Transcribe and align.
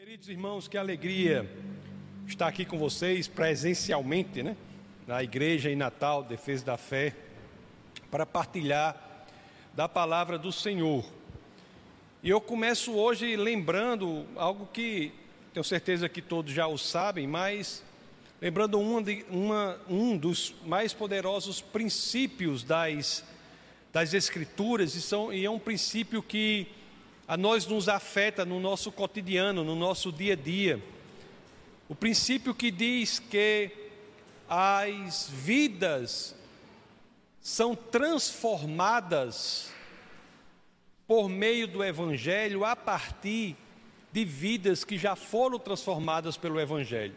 Queridos 0.00 0.28
irmãos, 0.28 0.68
que 0.68 0.78
alegria 0.78 1.50
estar 2.24 2.46
aqui 2.46 2.64
com 2.64 2.78
vocês 2.78 3.26
presencialmente, 3.26 4.44
né? 4.44 4.56
Na 5.08 5.24
igreja 5.24 5.72
em 5.72 5.74
Natal, 5.74 6.22
Defesa 6.22 6.64
da 6.64 6.76
Fé, 6.76 7.16
para 8.08 8.24
partilhar 8.24 9.26
da 9.74 9.88
palavra 9.88 10.38
do 10.38 10.52
Senhor. 10.52 11.04
E 12.22 12.30
eu 12.30 12.40
começo 12.40 12.92
hoje 12.92 13.34
lembrando 13.34 14.24
algo 14.36 14.68
que 14.72 15.12
tenho 15.52 15.64
certeza 15.64 16.08
que 16.08 16.22
todos 16.22 16.52
já 16.52 16.68
o 16.68 16.78
sabem, 16.78 17.26
mas 17.26 17.82
lembrando 18.40 18.78
uma 18.78 19.02
de, 19.02 19.26
uma, 19.28 19.80
um 19.90 20.16
dos 20.16 20.54
mais 20.64 20.94
poderosos 20.94 21.60
princípios 21.60 22.62
das, 22.62 23.24
das 23.92 24.14
Escrituras, 24.14 24.94
e, 24.94 25.02
são, 25.02 25.32
e 25.32 25.44
é 25.44 25.50
um 25.50 25.58
princípio 25.58 26.22
que 26.22 26.68
a 27.28 27.36
nós 27.36 27.66
nos 27.66 27.90
afeta 27.90 28.42
no 28.46 28.58
nosso 28.58 28.90
cotidiano, 28.90 29.62
no 29.62 29.76
nosso 29.76 30.10
dia 30.10 30.32
a 30.32 30.36
dia. 30.36 30.82
O 31.86 31.94
princípio 31.94 32.54
que 32.54 32.70
diz 32.70 33.18
que 33.18 33.70
as 34.48 35.28
vidas 35.28 36.34
são 37.38 37.76
transformadas 37.76 39.70
por 41.06 41.28
meio 41.28 41.68
do 41.68 41.84
Evangelho 41.84 42.64
a 42.64 42.74
partir 42.74 43.54
de 44.10 44.24
vidas 44.24 44.82
que 44.82 44.96
já 44.96 45.14
foram 45.14 45.58
transformadas 45.58 46.38
pelo 46.38 46.58
Evangelho. 46.58 47.14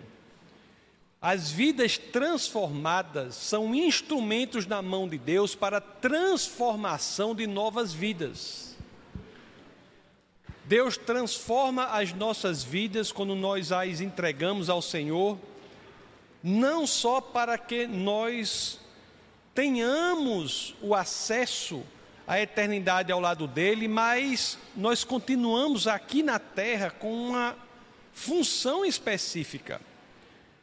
As 1.21 1.51
vidas 1.51 1.97
transformadas 1.97 3.35
são 3.35 3.73
instrumentos 3.73 4.65
na 4.65 4.81
mão 4.81 5.07
de 5.07 5.17
Deus 5.17 5.55
para 5.55 5.77
a 5.77 5.81
transformação 5.81 7.33
de 7.33 7.47
novas 7.47 7.93
vidas. 7.93 8.70
Deus 10.65 10.97
transforma 10.97 11.85
as 11.85 12.13
nossas 12.13 12.63
vidas 12.63 13.11
quando 13.11 13.35
nós 13.35 13.71
as 13.71 13.99
entregamos 13.99 14.69
ao 14.69 14.81
Senhor, 14.81 15.37
não 16.43 16.85
só 16.85 17.19
para 17.19 17.57
que 17.57 17.87
nós 17.87 18.79
tenhamos 19.53 20.75
o 20.81 20.95
acesso 20.95 21.83
à 22.27 22.39
eternidade 22.39 23.11
ao 23.11 23.19
lado 23.19 23.47
dele, 23.47 23.87
mas 23.87 24.57
nós 24.75 25.03
continuamos 25.03 25.87
aqui 25.87 26.23
na 26.23 26.39
terra 26.39 26.89
com 26.89 27.11
uma 27.11 27.55
função 28.13 28.85
específica. 28.85 29.81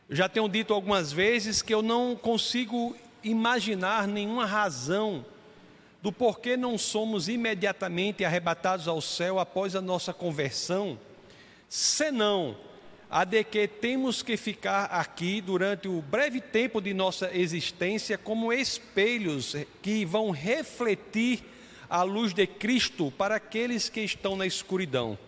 Já 0.09 0.29
tenho 0.29 0.49
dito 0.49 0.73
algumas 0.73 1.13
vezes 1.13 1.61
que 1.61 1.75
eu 1.75 1.83
não 1.83 2.17
consigo 2.17 2.97
imaginar 3.23 4.07
nenhuma 4.07 4.47
razão 4.47 5.25
do 6.01 6.13
porquê 6.13 6.57
não 6.57 6.79
somos 6.79 7.29
imediatamente 7.29 8.25
arrebatados 8.25 8.87
ao 8.87 9.01
céu 9.01 9.39
após 9.39 9.75
a 9.75 9.81
nossa 9.81 10.13
conversão, 10.13 10.99
senão 11.69 12.57
a 13.11 13.25
de 13.25 13.43
que 13.43 13.67
temos 13.67 14.23
que 14.23 14.37
ficar 14.37 14.85
aqui 14.85 15.41
durante 15.41 15.89
o 15.89 16.03
breve 16.03 16.41
tempo 16.41 16.81
de 16.81 16.93
nossa 16.93 17.35
existência 17.35 18.19
como 18.19 18.53
espelhos 18.53 19.57
que 19.83 20.05
vão 20.05 20.31
refletir 20.31 21.43
a 21.89 22.03
luz 22.03 22.35
de 22.35 22.47
Cristo 22.47 23.11
para 23.17 23.37
aqueles 23.37 23.89
que 23.89 24.01
estão 24.01 24.37
na 24.37 24.47
escuridão. 24.47 25.19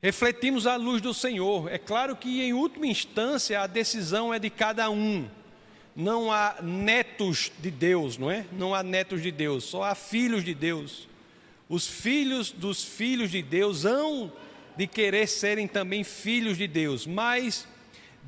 Refletimos 0.00 0.66
a 0.66 0.76
luz 0.76 1.00
do 1.00 1.12
Senhor. 1.12 1.72
É 1.72 1.78
claro 1.78 2.14
que, 2.14 2.40
em 2.42 2.52
última 2.52 2.86
instância, 2.86 3.60
a 3.60 3.66
decisão 3.66 4.32
é 4.32 4.38
de 4.38 4.48
cada 4.50 4.88
um 4.90 5.28
não 5.98 6.30
há 6.30 6.58
netos 6.62 7.50
de 7.58 7.72
Deus, 7.72 8.16
não 8.16 8.30
é? 8.30 8.46
Não 8.52 8.72
há 8.72 8.84
netos 8.84 9.20
de 9.20 9.32
Deus, 9.32 9.64
só 9.64 9.82
há 9.82 9.96
filhos 9.96 10.44
de 10.44 10.54
Deus. 10.54 11.08
Os 11.68 11.88
filhos 11.88 12.52
dos 12.52 12.84
filhos 12.84 13.32
de 13.32 13.42
Deus 13.42 13.84
hão 13.84 14.32
de 14.76 14.86
querer 14.86 15.26
serem 15.26 15.66
também 15.66 16.04
filhos 16.04 16.56
de 16.56 16.68
Deus, 16.68 17.04
mas, 17.04 17.66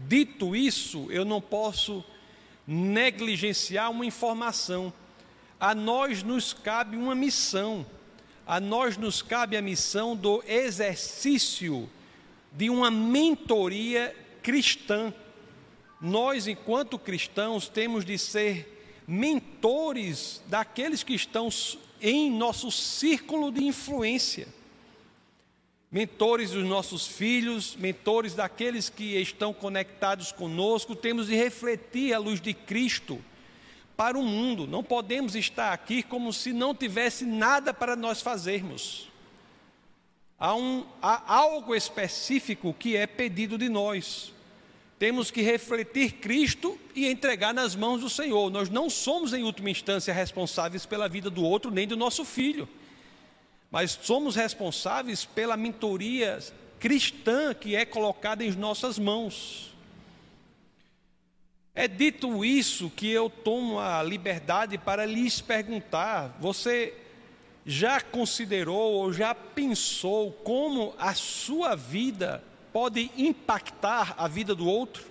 dito 0.08 0.56
isso, 0.56 1.06
eu 1.12 1.24
não 1.24 1.41
posso 1.41 2.04
negligenciar 2.66 3.88
uma 3.88 4.04
informação. 4.04 4.92
A 5.60 5.72
nós 5.72 6.25
nos 6.25 6.52
cabe 6.52 6.97
uma 6.97 7.14
missão, 7.14 7.87
a 8.44 8.58
nós 8.58 8.97
nos 8.97 9.22
cabe 9.22 9.56
a 9.56 9.62
missão 9.62 10.16
do 10.16 10.42
exercício 10.44 11.88
de 12.50 12.69
uma 12.69 12.91
mentoria 12.91 14.12
cristã 14.42 15.14
nós, 16.00 16.47
enquanto 16.47 16.99
cristãos, 16.99 17.69
temos 17.69 18.05
de 18.05 18.16
ser 18.16 19.03
mentores 19.06 20.41
daqueles 20.47 21.03
que 21.03 21.15
estão 21.15 21.49
em 22.00 22.31
nosso 22.31 22.71
círculo 22.71 23.53
de 23.53 23.65
influência. 23.65 24.49
Mentores 25.93 26.53
dos 26.53 26.65
nossos 26.65 27.06
filhos, 27.06 27.77
mentores 27.77 28.34
daqueles 28.34 28.88
que 28.88 29.16
estão 29.21 29.53
conectados 29.53 30.33
conosco, 30.33 30.97
temos 30.97 31.27
de 31.27 31.34
refletir 31.34 32.15
a 32.15 32.19
luz 32.19 32.41
de 32.41 32.55
Cristo 32.55 33.22
para 33.97 34.17
o 34.17 34.22
mundo. 34.22 34.67
Não 34.67 34.84
podemos 34.84 35.34
estar 35.34 35.72
aqui 35.72 36.03
como 36.03 36.32
se 36.32 36.53
não 36.53 36.75
tivesse 36.75 37.27
nada 37.27 37.75
para 37.75 37.97
nós 37.97 38.22
fazermos. 38.22 39.11
Há, 40.38 40.55
um, 40.55 40.87
há 41.03 41.34
algo 41.34 41.75
específico 41.75 42.72
que 42.72 42.97
é 42.97 43.06
pedido 43.06 43.59
de 43.59 43.69
nós 43.69 44.32
temos 45.00 45.31
que 45.31 45.41
refletir 45.41 46.12
Cristo 46.16 46.78
e 46.94 47.09
entregar 47.09 47.55
nas 47.55 47.75
mãos 47.75 48.03
do 48.03 48.11
Senhor. 48.11 48.50
Nós 48.50 48.69
não 48.69 48.91
somos, 48.91 49.33
em 49.33 49.43
última 49.43 49.71
instância, 49.71 50.12
responsáveis 50.12 50.84
pela 50.84 51.09
vida 51.09 51.31
do 51.31 51.43
outro, 51.43 51.71
nem 51.71 51.88
do 51.88 51.97
nosso 51.97 52.22
filho, 52.22 52.69
mas 53.71 53.99
somos 54.03 54.37
responsáveis 54.37 55.25
pela 55.25 55.56
mentoria 55.56 56.38
cristã 56.78 57.55
que 57.55 57.75
é 57.75 57.87
colocada 57.87 58.44
em 58.44 58.50
nossas 58.50 58.99
mãos. 58.99 59.75
É 61.75 61.88
dito 61.88 62.44
isso 62.44 62.91
que 62.91 63.11
eu 63.11 63.31
tomo 63.31 63.78
a 63.78 64.03
liberdade 64.03 64.77
para 64.77 65.06
lhes 65.06 65.41
perguntar: 65.41 66.37
você 66.38 66.93
já 67.65 68.03
considerou 68.03 68.93
ou 68.93 69.15
já 69.15 69.34
pensou 69.34 70.31
como 70.31 70.94
a 70.99 71.15
sua 71.15 71.75
vida 71.75 72.44
pode 72.72 73.10
impactar 73.16 74.14
a 74.16 74.26
vida 74.28 74.54
do 74.54 74.66
outro? 74.66 75.04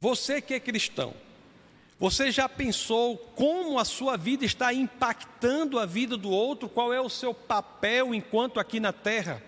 Você 0.00 0.40
que 0.40 0.54
é 0.54 0.60
cristão, 0.60 1.14
você 1.98 2.32
já 2.32 2.48
pensou 2.48 3.18
como 3.18 3.78
a 3.78 3.84
sua 3.84 4.16
vida 4.16 4.44
está 4.44 4.72
impactando 4.72 5.78
a 5.78 5.84
vida 5.84 6.16
do 6.16 6.30
outro? 6.30 6.68
Qual 6.68 6.92
é 6.92 7.00
o 7.00 7.10
seu 7.10 7.34
papel 7.34 8.14
enquanto 8.14 8.58
aqui 8.58 8.80
na 8.80 8.92
terra? 8.92 9.42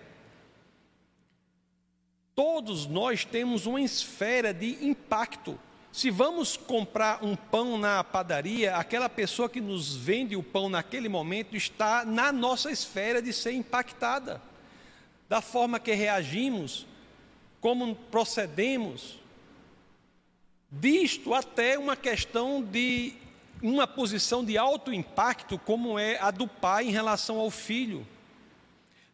Todos 2.34 2.86
nós 2.86 3.24
temos 3.24 3.64
uma 3.64 3.80
esfera 3.80 4.52
de 4.52 4.84
impacto. 4.84 5.58
Se 5.90 6.10
vamos 6.10 6.56
comprar 6.56 7.24
um 7.24 7.34
pão 7.34 7.78
na 7.78 8.04
padaria, 8.04 8.76
aquela 8.76 9.08
pessoa 9.08 9.48
que 9.48 9.60
nos 9.60 9.94
vende 9.94 10.36
o 10.36 10.42
pão 10.42 10.68
naquele 10.68 11.08
momento 11.08 11.56
está 11.56 12.04
na 12.04 12.30
nossa 12.30 12.70
esfera 12.70 13.22
de 13.22 13.32
ser 13.32 13.52
impactada 13.52 14.40
da 15.32 15.40
forma 15.40 15.80
que 15.80 15.94
reagimos, 15.94 16.86
como 17.58 17.94
procedemos, 17.94 19.18
disto 20.70 21.32
até 21.32 21.78
uma 21.78 21.96
questão 21.96 22.62
de 22.62 23.14
uma 23.62 23.86
posição 23.86 24.44
de 24.44 24.58
alto 24.58 24.92
impacto, 24.92 25.58
como 25.58 25.98
é 25.98 26.18
a 26.18 26.30
do 26.30 26.46
pai 26.46 26.88
em 26.88 26.90
relação 26.90 27.38
ao 27.38 27.50
filho, 27.50 28.06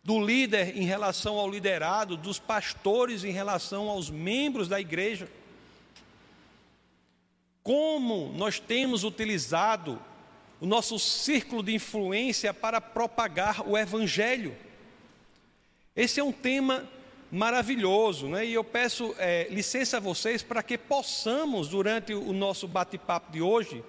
do 0.02 0.20
líder 0.20 0.76
em 0.76 0.82
relação 0.82 1.38
ao 1.38 1.48
liderado, 1.48 2.16
dos 2.16 2.40
pastores 2.40 3.22
em 3.22 3.30
relação 3.30 3.88
aos 3.88 4.10
membros 4.10 4.66
da 4.66 4.80
igreja. 4.80 5.30
Como 7.62 8.32
nós 8.32 8.58
temos 8.58 9.04
utilizado 9.04 10.02
o 10.60 10.66
nosso 10.66 10.98
círculo 10.98 11.62
de 11.62 11.76
influência 11.76 12.52
para 12.52 12.80
propagar 12.80 13.62
o 13.68 13.78
evangelho. 13.78 14.66
Esse 15.98 16.20
é 16.20 16.22
um 16.22 16.30
tema 16.30 16.88
maravilhoso, 17.28 18.28
né? 18.28 18.46
e 18.46 18.54
eu 18.54 18.62
peço 18.62 19.16
é, 19.18 19.48
licença 19.50 19.96
a 19.96 20.00
vocês 20.00 20.44
para 20.44 20.62
que 20.62 20.78
possamos, 20.78 21.66
durante 21.66 22.14
o 22.14 22.32
nosso 22.32 22.68
bate-papo 22.68 23.32
de 23.32 23.42
hoje, 23.42 23.82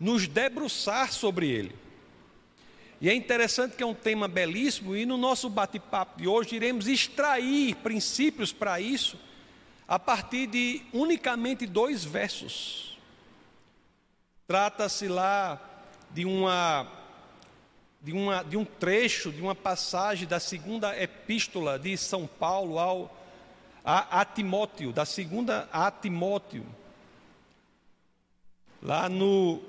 nos 0.00 0.26
debruçar 0.26 1.12
sobre 1.12 1.48
ele. 1.48 1.72
E 3.00 3.08
é 3.08 3.14
interessante 3.14 3.76
que 3.76 3.82
é 3.84 3.86
um 3.86 3.94
tema 3.94 4.26
belíssimo, 4.26 4.96
e 4.96 5.06
no 5.06 5.16
nosso 5.16 5.48
bate-papo 5.48 6.18
de 6.20 6.26
hoje 6.26 6.56
iremos 6.56 6.88
extrair 6.88 7.76
princípios 7.76 8.52
para 8.52 8.80
isso, 8.80 9.16
a 9.86 10.00
partir 10.00 10.48
de 10.48 10.82
unicamente 10.92 11.64
dois 11.64 12.04
versos. 12.04 12.98
Trata-se 14.48 15.06
lá 15.06 15.60
de 16.10 16.24
uma 16.24 17.05
de, 18.06 18.12
uma, 18.12 18.44
de 18.44 18.56
um 18.56 18.64
trecho, 18.64 19.32
de 19.32 19.42
uma 19.42 19.54
passagem 19.56 20.28
da 20.28 20.38
segunda 20.38 20.96
epístola 20.96 21.76
de 21.76 21.96
São 21.96 22.24
Paulo 22.24 22.78
ao, 22.78 23.12
a, 23.84 24.20
a 24.20 24.24
Timóteo, 24.24 24.92
da 24.92 25.04
segunda 25.04 25.68
a 25.72 25.90
Timóteo, 25.90 26.64
lá 28.80 29.08
no, 29.08 29.60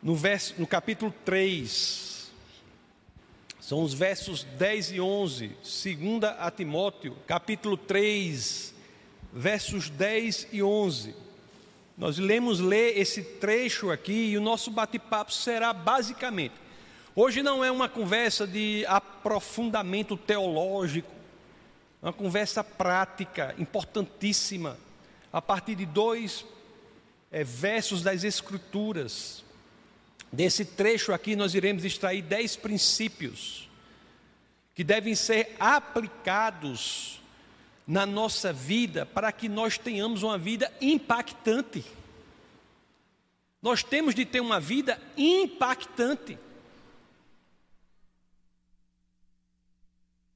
no, 0.00 0.14
verso, 0.14 0.54
no 0.58 0.64
capítulo 0.64 1.12
3. 1.24 2.30
São 3.58 3.82
os 3.82 3.92
versos 3.92 4.44
10 4.44 4.92
e 4.92 5.00
11, 5.00 5.48
2 5.48 6.24
a 6.38 6.48
Timóteo, 6.52 7.16
capítulo 7.26 7.76
3, 7.76 8.72
versos 9.32 9.90
10 9.90 10.50
e 10.52 10.62
11. 10.62 11.16
Nós 11.98 12.16
iremos 12.16 12.60
ler 12.60 12.96
esse 12.96 13.24
trecho 13.24 13.90
aqui 13.90 14.30
e 14.30 14.38
o 14.38 14.40
nosso 14.40 14.70
bate-papo 14.70 15.32
será 15.32 15.72
basicamente. 15.72 16.65
Hoje 17.18 17.42
não 17.42 17.64
é 17.64 17.70
uma 17.70 17.88
conversa 17.88 18.46
de 18.46 18.84
aprofundamento 18.86 20.18
teológico, 20.18 21.10
é 22.02 22.06
uma 22.08 22.12
conversa 22.12 22.62
prática, 22.62 23.54
importantíssima, 23.56 24.76
a 25.32 25.40
partir 25.40 25.76
de 25.76 25.86
dois 25.86 26.44
é, 27.32 27.42
versos 27.42 28.02
das 28.02 28.22
Escrituras. 28.22 29.42
Desse 30.30 30.62
trecho 30.62 31.10
aqui, 31.10 31.34
nós 31.34 31.54
iremos 31.54 31.86
extrair 31.86 32.20
dez 32.20 32.54
princípios 32.54 33.66
que 34.74 34.84
devem 34.84 35.14
ser 35.14 35.56
aplicados 35.58 37.22
na 37.86 38.04
nossa 38.04 38.52
vida 38.52 39.06
para 39.06 39.32
que 39.32 39.48
nós 39.48 39.78
tenhamos 39.78 40.22
uma 40.22 40.36
vida 40.36 40.70
impactante. 40.82 41.82
Nós 43.62 43.82
temos 43.82 44.14
de 44.14 44.26
ter 44.26 44.40
uma 44.40 44.60
vida 44.60 45.00
impactante. 45.16 46.38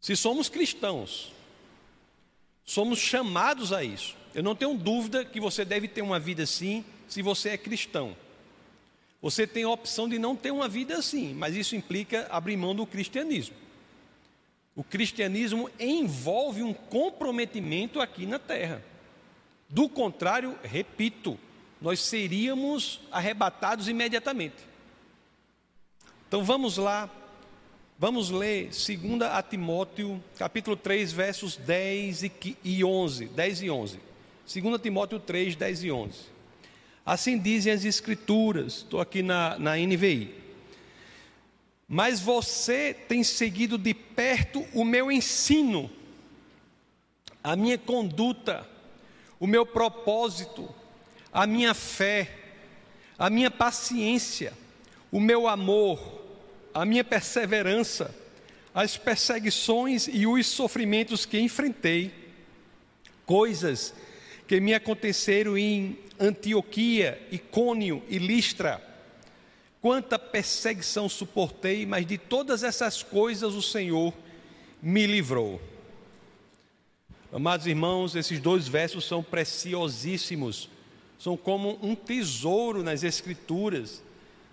Se 0.00 0.17
somos 0.17 0.49
cristãos, 0.49 1.32
somos 2.64 2.99
chamados 2.99 3.73
a 3.73 3.85
isso. 3.85 4.17
Eu 4.35 4.43
não 4.43 4.55
tenho 4.55 4.75
dúvida 4.75 5.25
que 5.25 5.41
você 5.41 5.64
deve 5.64 5.88
ter 5.88 6.02
uma 6.02 6.19
vida 6.19 6.44
assim 6.44 6.85
se 7.08 7.20
você 7.20 7.50
é 7.50 7.58
cristão. 7.58 8.17
Você 9.20 9.47
tem 9.47 9.64
a 9.64 9.69
opção 9.69 10.08
de 10.08 10.19
não 10.19 10.35
ter 10.35 10.50
uma 10.50 10.69
vida 10.69 10.97
assim, 10.97 11.35
mas 11.35 11.55
isso 11.55 11.76
implica 11.76 12.26
abrir 12.31 12.56
mão 12.56 12.75
do 12.75 12.87
cristianismo. 12.87 13.55
O 14.75 14.82
cristianismo 14.82 15.69
envolve 15.79 16.62
um 16.62 16.73
comprometimento 16.73 18.00
aqui 18.00 18.25
na 18.25 18.38
terra. 18.38 18.82
Do 19.69 19.88
contrário, 19.88 20.58
repito, 20.62 21.38
nós 21.81 22.00
seríamos 22.00 23.00
arrebatados 23.11 23.88
imediatamente. 23.88 24.56
Então 26.26 26.43
vamos 26.43 26.76
lá, 26.76 27.11
vamos 28.00 28.31
ler 28.31 28.70
2 28.70 29.20
a 29.31 29.43
Timóteo, 29.43 30.25
capítulo 30.38 30.75
3, 30.75 31.12
versos 31.12 31.55
10 31.56 32.31
e 32.64 32.82
11. 32.82 33.26
10 33.26 33.62
e 33.62 33.70
11. 33.70 34.00
2 34.55 34.81
Timóteo 34.81 35.20
3, 35.20 35.55
10 35.55 35.85
e 35.85 35.93
11. 35.93 36.19
Assim 37.05 37.38
dizem 37.38 37.70
as 37.70 37.85
Escrituras, 37.85 38.76
estou 38.76 39.02
aqui 39.02 39.23
na, 39.23 39.58
na 39.58 39.76
NVI. 39.76 40.35
Mas 41.87 42.20
você 42.20 42.94
tem 42.94 43.23
seguido 43.23 43.76
de 43.76 43.93
perto 43.93 44.64
o 44.73 44.82
meu 44.82 45.12
ensino, 45.12 45.91
a 47.44 47.55
minha 47.55 47.76
conduta, 47.76 48.67
o 49.38 49.46
meu 49.46 49.67
propósito, 49.67 50.67
a 51.31 51.46
minha 51.46 51.75
fé, 51.75 52.35
a 53.19 53.29
minha 53.29 53.50
paciência, 53.50 54.55
o 55.12 55.20
meu 55.20 55.46
amor, 55.46 56.30
a 56.72 56.84
minha 56.84 57.05
perseverança, 57.05 58.14
as 58.75 58.96
perseguições 58.96 60.08
e 60.08 60.26
os 60.26 60.46
sofrimentos 60.46 61.26
que 61.26 61.40
enfrentei, 61.40 62.12
coisas 63.26 63.94
que 64.46 64.61
me 64.61 64.75
aconteceram 64.75 65.56
em 65.56 65.99
Antioquia, 66.19 67.20
Icônio 67.31 68.02
e 68.08 68.19
Listra. 68.19 68.82
Quanta 69.81 70.19
perseguição 70.19 71.08
suportei, 71.08 71.87
mas 71.87 72.05
de 72.05 72.19
todas 72.19 72.62
essas 72.62 73.02
coisas 73.02 73.55
o 73.55 73.62
Senhor 73.62 74.12
me 74.82 75.06
livrou. 75.06 75.61
Amados 77.32 77.67
irmãos, 77.67 78.17
esses 78.17 78.40
dois 78.40 78.67
versos 78.67 79.05
são 79.05 79.22
preciosíssimos, 79.22 80.69
são 81.19 81.37
como 81.37 81.78
um 81.81 81.94
tesouro 81.94 82.82
nas 82.82 83.05
Escrituras. 83.05 84.02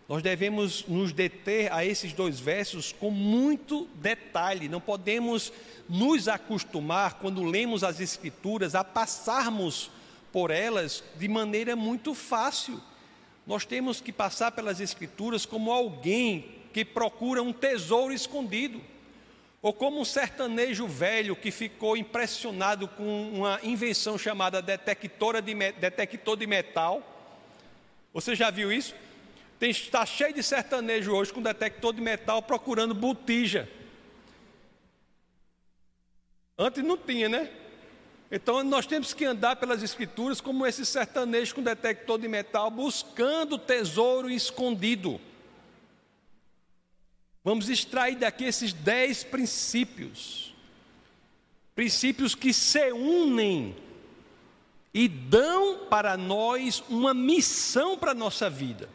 Nós 0.08 0.24
devemos 0.24 0.86
nos 0.88 1.12
deter 1.12 1.72
a 1.72 1.84
esses 1.84 2.14
dois 2.14 2.40
versos 2.40 2.94
com 2.94 3.12
muito 3.12 3.90
detalhe, 3.96 4.70
não 4.70 4.80
podemos 4.80 5.52
nos 5.90 6.30
acostumar, 6.30 7.16
quando 7.16 7.44
lemos 7.44 7.84
as 7.84 8.00
Escrituras, 8.00 8.74
a 8.74 8.86
passarmos 8.86 9.92
por 10.32 10.50
elas 10.50 11.04
de 11.18 11.28
maneira 11.28 11.76
muito 11.76 12.14
fácil. 12.14 12.82
Nós 13.46 13.66
temos 13.66 14.00
que 14.00 14.14
passar 14.14 14.52
pelas 14.52 14.80
Escrituras 14.80 15.46
como 15.46 15.72
alguém 15.72 16.56
que 16.72 16.86
procura 16.86 17.44
um 17.44 17.52
tesouro 17.52 18.14
escondido, 18.14 18.82
ou 19.62 19.74
como 19.74 20.00
um 20.00 20.06
sertanejo 20.06 20.88
velho 20.88 21.36
que 21.36 21.52
ficou 21.52 21.98
impressionado 21.98 22.88
com 22.88 23.30
uma 23.34 23.60
invenção 23.62 24.18
chamada 24.18 24.62
detectora 24.62 25.42
de, 25.42 25.54
detector 25.54 26.38
de 26.38 26.48
metal. 26.48 27.02
Você 28.14 28.36
já 28.36 28.50
viu 28.50 28.72
isso? 28.72 28.96
Tem, 29.60 29.72
está 29.72 30.06
cheio 30.06 30.34
de 30.34 30.44
sertanejo 30.44 31.12
hoje 31.12 31.34
com 31.34 31.42
detector 31.42 31.94
de 31.94 32.02
metal 32.02 32.42
procurando 32.42 32.94
botija. 32.94 33.70
Antes 36.58 36.84
não 36.84 36.98
tinha, 36.98 37.28
né? 37.28 37.52
Então 38.32 38.64
nós 38.64 38.86
temos 38.86 39.14
que 39.14 39.26
andar 39.26 39.56
pelas 39.56 39.82
escrituras 39.82 40.42
como 40.42 40.66
esse 40.66 40.86
sertanejo 40.86 41.56
com 41.56 41.64
detector 41.64 42.20
de 42.20 42.28
metal, 42.28 42.70
buscando 42.70 43.58
tesouro 43.58 44.30
escondido. 44.30 45.20
Vamos 47.44 47.70
extrair 47.70 48.18
daqui 48.18 48.44
esses 48.44 48.74
dez 48.74 49.24
princípios. 49.24 50.54
Princípios 51.74 52.36
que 52.36 52.52
se 52.52 52.92
unem 52.92 53.76
e 54.94 55.08
dão 55.08 55.86
para 55.88 56.18
nós 56.18 56.84
uma 56.90 57.14
missão 57.14 57.98
para 57.98 58.12
a 58.12 58.16
nossa 58.16 58.50
vida. 58.50 58.90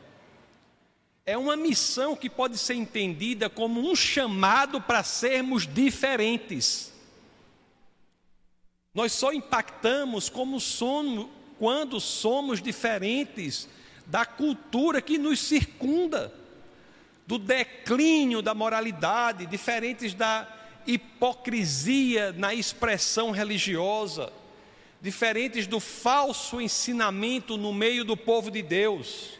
É 1.25 1.39
uma 1.39 1.57
missão 1.57 2.17
que 2.17 2.29
pode 2.29 2.59
ser 2.59 2.75
entendida 2.75 3.49
como 3.49 3.81
um 3.81 3.95
chamado 3.95 4.81
para 4.81 5.05
sermos 5.05 5.67
diferentes. 5.67 6.93
Nós 8.93 9.13
só 9.13 9.33
impactamos 9.33 10.29
como 10.29 10.59
somos 10.59 11.29
quando 11.59 12.01
somos 12.01 12.61
diferentes 12.61 13.69
da 14.05 14.27
cultura 14.27 15.01
que 15.01 15.17
nos 15.17 15.39
circunda, 15.39 16.35
do 17.25 17.39
declínio 17.39 18.43
da 18.43 18.53
moralidade, 18.53 19.47
diferentes 19.47 20.13
da 20.13 20.49
hipocrisia 20.87 22.33
na 22.33 22.53
expressão 22.53 23.31
religiosa, 23.31 24.33
diferentes 25.01 25.69
do 25.69 25.79
falso 25.79 26.61
ensinamento 26.61 27.57
no 27.57 27.73
meio 27.73 28.05
do 28.05 28.17
povo 28.17 28.51
de 28.51 28.61
Deus. 28.61 29.39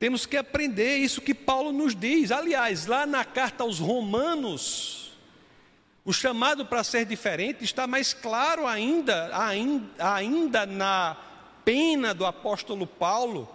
Temos 0.00 0.24
que 0.24 0.38
aprender 0.38 0.96
isso 0.96 1.20
que 1.20 1.34
Paulo 1.34 1.72
nos 1.72 1.94
diz. 1.94 2.32
Aliás, 2.32 2.86
lá 2.86 3.04
na 3.04 3.22
carta 3.22 3.64
aos 3.64 3.78
Romanos, 3.78 5.12
o 6.06 6.10
chamado 6.10 6.64
para 6.64 6.82
ser 6.82 7.04
diferente 7.04 7.62
está 7.64 7.86
mais 7.86 8.14
claro 8.14 8.66
ainda, 8.66 9.30
ainda, 9.98 10.64
na 10.64 11.18
pena 11.66 12.14
do 12.14 12.24
apóstolo 12.24 12.86
Paulo, 12.86 13.46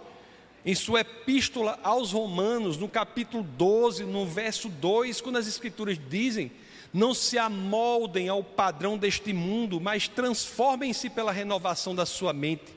em 0.64 0.72
sua 0.72 1.00
epístola 1.00 1.80
aos 1.82 2.12
Romanos, 2.12 2.78
no 2.78 2.88
capítulo 2.88 3.42
12, 3.42 4.04
no 4.04 4.24
verso 4.24 4.68
2, 4.68 5.20
quando 5.20 5.38
as 5.38 5.48
Escrituras 5.48 5.98
dizem: 6.08 6.52
Não 6.94 7.12
se 7.12 7.36
amoldem 7.36 8.28
ao 8.28 8.44
padrão 8.44 8.96
deste 8.96 9.32
mundo, 9.32 9.80
mas 9.80 10.06
transformem-se 10.06 11.10
pela 11.10 11.32
renovação 11.32 11.92
da 11.92 12.06
sua 12.06 12.32
mente, 12.32 12.72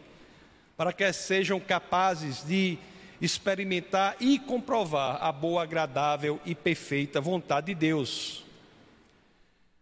para 0.76 0.92
que 0.92 1.14
sejam 1.14 1.60
capazes 1.60 2.44
de 2.44 2.80
experimentar 3.22 4.16
e 4.20 4.40
comprovar 4.40 5.24
a 5.24 5.32
boa, 5.32 5.64
agradável 5.64 6.40
e 6.46 6.56
perfeita 6.56 7.20
vontade 7.20 7.68
de 7.68 7.76
Deus. 7.76 8.46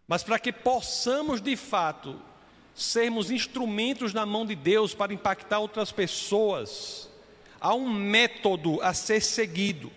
Mas 0.06 0.22
para 0.22 0.38
que 0.38 0.52
possamos 0.52 1.40
de 1.40 1.54
fato 1.56 2.20
sermos 2.74 3.30
instrumentos 3.30 4.14
na 4.14 4.24
mão 4.24 4.46
de 4.46 4.54
Deus 4.54 4.94
para 4.94 5.12
impactar 5.12 5.58
outras 5.58 5.92
pessoas, 5.92 7.10
há 7.60 7.74
um 7.74 7.88
método 7.88 8.80
a 8.80 8.94
ser 8.94 9.20
seguido. 9.20 9.90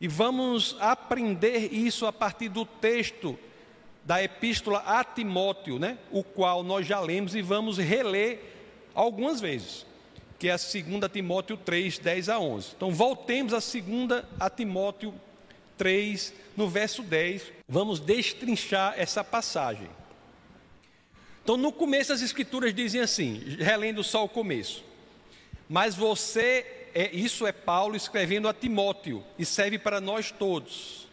E 0.00 0.08
vamos 0.08 0.76
aprender 0.80 1.72
isso 1.72 2.04
a 2.04 2.12
partir 2.12 2.48
do 2.48 2.66
texto 2.66 3.38
da 4.04 4.22
epístola 4.22 4.80
a 4.80 5.02
Timóteo, 5.02 5.78
né? 5.78 5.98
o 6.10 6.22
qual 6.22 6.62
nós 6.62 6.86
já 6.86 7.00
lemos 7.00 7.34
e 7.34 7.40
vamos 7.40 7.78
reler 7.78 8.40
algumas 8.94 9.40
vezes, 9.40 9.86
que 10.44 10.50
é 10.50 10.52
a 10.52 10.56
2 10.58 11.10
Timóteo 11.10 11.56
3, 11.56 11.96
10 12.00 12.28
a 12.28 12.38
11. 12.38 12.72
Então 12.76 12.90
voltemos 12.90 13.54
a 13.54 13.60
2 13.60 14.24
a 14.38 14.50
Timóteo 14.50 15.14
3, 15.78 16.34
no 16.54 16.68
verso 16.68 17.02
10, 17.02 17.50
vamos 17.66 17.98
destrinchar 17.98 18.92
essa 18.98 19.24
passagem. 19.24 19.88
Então, 21.42 21.56
no 21.56 21.72
começo, 21.72 22.12
as 22.12 22.20
Escrituras 22.20 22.74
dizem 22.74 23.00
assim, 23.00 23.56
relendo 23.58 24.04
só 24.04 24.22
o 24.22 24.28
começo. 24.28 24.84
Mas 25.66 25.94
você, 25.94 26.90
é, 26.94 27.08
isso 27.10 27.46
é 27.46 27.52
Paulo 27.52 27.96
escrevendo 27.96 28.46
a 28.46 28.52
Timóteo, 28.52 29.24
e 29.38 29.46
serve 29.46 29.78
para 29.78 29.98
nós 29.98 30.30
todos. 30.30 31.08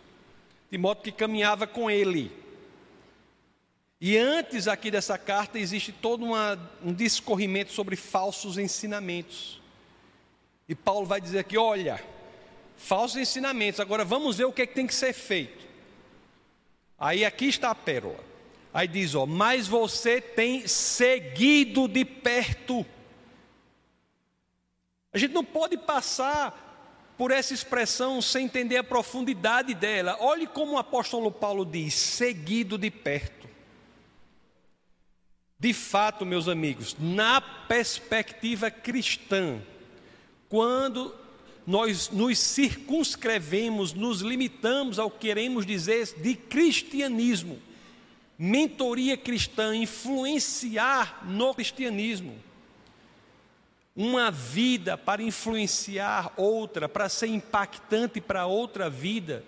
Timóteo 0.70 1.06
que 1.06 1.12
caminhava 1.14 1.66
com 1.66 1.90
ele. 1.90 2.30
E 4.04 4.18
antes 4.18 4.68
aqui 4.68 4.90
dessa 4.90 5.16
carta 5.16 5.60
existe 5.60 5.92
todo 5.92 6.26
uma, 6.26 6.60
um 6.84 6.92
discorrimento 6.92 7.72
sobre 7.72 7.96
falsos 7.96 8.58
ensinamentos. 8.58 9.62
E 10.68 10.74
Paulo 10.74 11.06
vai 11.06 11.22
dizer 11.22 11.38
aqui: 11.38 11.56
olha, 11.56 12.04
falsos 12.76 13.22
ensinamentos, 13.22 13.80
agora 13.80 14.04
vamos 14.04 14.40
ver 14.40 14.46
o 14.46 14.52
que, 14.52 14.64
é 14.64 14.66
que 14.66 14.74
tem 14.74 14.88
que 14.88 14.96
ser 14.96 15.14
feito. 15.14 15.68
Aí 16.98 17.24
aqui 17.24 17.46
está 17.46 17.70
a 17.70 17.76
pérola. 17.76 18.24
Aí 18.74 18.88
diz: 18.88 19.14
ó, 19.14 19.28
mas 19.28 19.68
você 19.68 20.20
tem 20.20 20.68
seguido 20.68 21.88
de 21.88 22.04
perto. 22.04 22.84
A 25.14 25.20
gente 25.20 25.32
não 25.32 25.46
pode 25.46 25.78
passar 25.78 27.14
por 27.20 27.30
essa 27.30 27.54
expressão 27.54 28.20
sem 28.20 28.46
entender 28.46 28.78
a 28.78 28.84
profundidade 28.84 29.76
dela. 29.76 30.18
Olhe 30.22 30.48
como 30.48 30.72
o 30.72 30.80
apóstolo 30.80 31.32
Paulo 31.32 31.64
diz: 31.64 31.94
seguido 31.94 32.80
de 32.80 32.90
perto. 32.90 33.51
De 35.62 35.74
fato, 35.74 36.26
meus 36.26 36.48
amigos, 36.48 36.96
na 37.00 37.40
perspectiva 37.40 38.72
cristã, 38.72 39.62
quando 40.50 41.14
nós 41.68 42.10
nos 42.10 42.40
circunscrevemos, 42.40 43.94
nos 43.94 44.22
limitamos 44.22 44.98
ao 44.98 45.12
que 45.12 45.28
queremos 45.28 45.64
dizer 45.64 46.16
de 46.20 46.34
cristianismo, 46.34 47.60
mentoria 48.40 49.16
cristã, 49.16 49.76
influenciar 49.76 51.24
no 51.28 51.54
cristianismo, 51.54 52.36
uma 53.96 54.32
vida 54.32 54.98
para 54.98 55.22
influenciar 55.22 56.34
outra, 56.38 56.90
para 56.90 57.08
ser 57.08 57.28
impactante 57.28 58.20
para 58.20 58.48
outra 58.48 58.90
vida, 58.90 59.44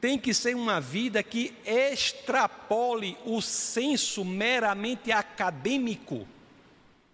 tem 0.00 0.18
que 0.18 0.32
ser 0.32 0.56
uma 0.56 0.80
vida 0.80 1.22
que 1.22 1.54
extrapole 1.64 3.16
o 3.24 3.42
senso 3.42 4.24
meramente 4.24 5.12
acadêmico 5.12 6.26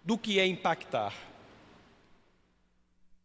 do 0.03 0.17
que 0.17 0.39
é 0.39 0.47
impactar. 0.47 1.13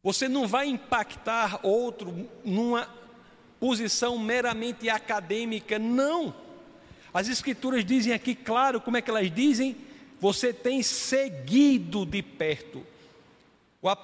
Você 0.02 0.28
não 0.28 0.49
vai 0.49 0.66
impactar 0.66 1.61
outro 1.62 2.28
numa 2.45 2.88
posição 3.61 4.19
meramente 4.19 4.90
acadêmica, 4.90 5.78
não. 5.78 6.35
As 7.14 7.28
Escrituras 7.28 7.85
dizem 7.85 8.12
aqui, 8.12 8.35
claro, 8.35 8.81
como 8.81 8.97
é 8.97 9.02
que 9.02 9.11
elas 9.11 9.33
dizem? 9.33 9.76
Você 10.21 10.52
tem 10.52 10.83
seguido 10.83 12.04
de 12.04 12.21
perto. 12.21 12.85
O 13.81 13.97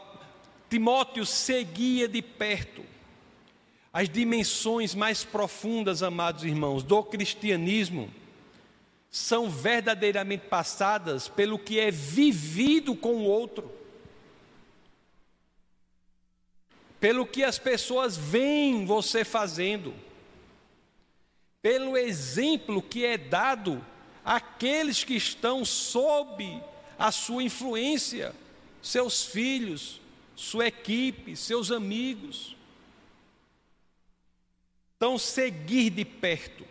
Timóteo 0.71 1.27
seguia 1.27 2.07
de 2.07 2.23
perto 2.23 2.85
as 3.93 4.09
dimensões 4.09 4.95
mais 4.95 5.25
profundas, 5.25 6.03
amados 6.03 6.45
irmãos, 6.45 6.83
do 6.83 7.03
cristianismo 7.03 8.11
são 9.11 9.49
verdadeiramente 9.49 10.47
passadas 10.47 11.29
pelo 11.29 11.59
que 11.59 11.81
é 11.81 11.91
vivido 11.91 12.95
com 12.95 13.17
o 13.17 13.25
outro. 13.25 13.73
Pelo 17.01 17.27
que 17.27 17.43
as 17.43 17.59
pessoas 17.59 18.17
veem 18.17 18.85
você 18.85 19.25
fazendo. 19.25 19.95
Pelo 21.63 21.97
exemplo 21.97 22.83
que 22.83 23.05
é 23.05 23.17
dado 23.17 23.85
àqueles 24.25 25.03
que 25.05 25.15
estão 25.15 25.65
sob 25.65 26.63
a 26.99 27.11
sua 27.11 27.43
influência, 27.43 28.35
seus 28.83 29.25
filhos, 29.25 30.01
sua 30.37 30.67
equipe, 30.67 31.35
seus 31.35 31.71
amigos. 31.71 32.58
Então, 34.99 35.17
seguir 35.17 35.91
de 35.91 36.05
perto 36.05 36.67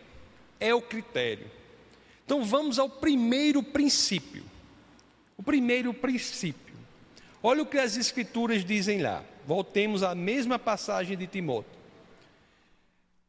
é 0.60 0.74
o 0.74 0.82
critério. 0.82 1.50
Então, 2.26 2.44
vamos 2.44 2.78
ao 2.78 2.86
primeiro 2.86 3.62
princípio. 3.62 4.44
O 5.38 5.42
primeiro 5.42 5.94
princípio. 5.94 6.74
Olha 7.42 7.62
o 7.62 7.66
que 7.66 7.78
as 7.78 7.96
Escrituras 7.96 8.66
dizem 8.66 9.00
lá. 9.00 9.24
Voltemos 9.46 10.02
à 10.02 10.14
mesma 10.14 10.58
passagem 10.58 11.16
de 11.16 11.26
Timóteo. 11.26 11.72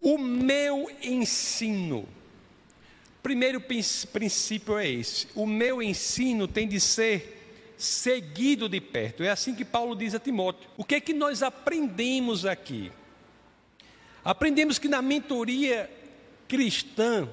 O 0.02 0.18
meu 0.18 0.92
ensino. 1.02 2.06
Primeiro 3.24 3.62
princípio 3.62 4.78
é 4.78 4.86
esse. 4.86 5.28
O 5.34 5.48
meu 5.48 5.82
ensino 5.82 6.46
tem 6.46 6.68
de 6.68 6.78
ser 6.78 7.72
seguido 7.78 8.68
de 8.68 8.82
perto. 8.82 9.24
É 9.24 9.30
assim 9.30 9.56
que 9.56 9.64
Paulo 9.64 9.96
diz 9.96 10.14
a 10.14 10.20
Timóteo. 10.20 10.70
O 10.76 10.84
que 10.84 10.96
é 10.96 11.00
que 11.00 11.14
nós 11.14 11.42
aprendemos 11.42 12.46
aqui? 12.46 12.92
Aprendemos 14.30 14.78
que 14.78 14.88
na 14.88 15.02
mentoria 15.02 15.90
cristã, 16.48 17.28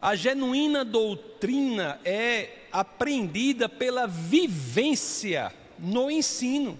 a 0.00 0.16
genuína 0.16 0.82
doutrina 0.82 2.00
é 2.02 2.60
aprendida 2.72 3.68
pela 3.68 4.06
vivência 4.06 5.52
no 5.78 6.10
ensino. 6.10 6.78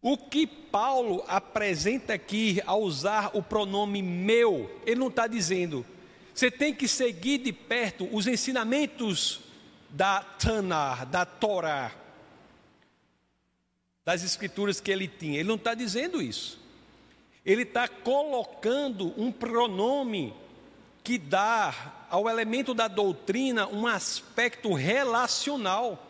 O 0.00 0.16
que 0.16 0.46
Paulo 0.46 1.24
apresenta 1.26 2.14
aqui 2.14 2.62
ao 2.64 2.80
usar 2.80 3.32
o 3.34 3.42
pronome 3.42 4.00
meu, 4.02 4.70
ele 4.86 5.00
não 5.00 5.08
está 5.08 5.26
dizendo, 5.26 5.84
você 6.32 6.48
tem 6.48 6.72
que 6.72 6.86
seguir 6.86 7.38
de 7.38 7.52
perto 7.52 8.08
os 8.12 8.28
ensinamentos 8.28 9.40
da 9.88 10.22
Tanar, 10.22 11.06
da 11.06 11.26
Torá, 11.26 11.90
das 14.04 14.22
escrituras 14.22 14.80
que 14.80 14.92
ele 14.92 15.08
tinha. 15.08 15.40
Ele 15.40 15.48
não 15.48 15.56
está 15.56 15.74
dizendo 15.74 16.22
isso 16.22 16.60
ele 17.44 17.62
está 17.62 17.88
colocando 17.88 19.14
um 19.16 19.32
pronome 19.32 20.34
que 21.02 21.16
dá 21.16 22.06
ao 22.10 22.28
elemento 22.28 22.74
da 22.74 22.86
doutrina 22.86 23.66
um 23.66 23.86
aspecto 23.86 24.72
relacional. 24.74 26.06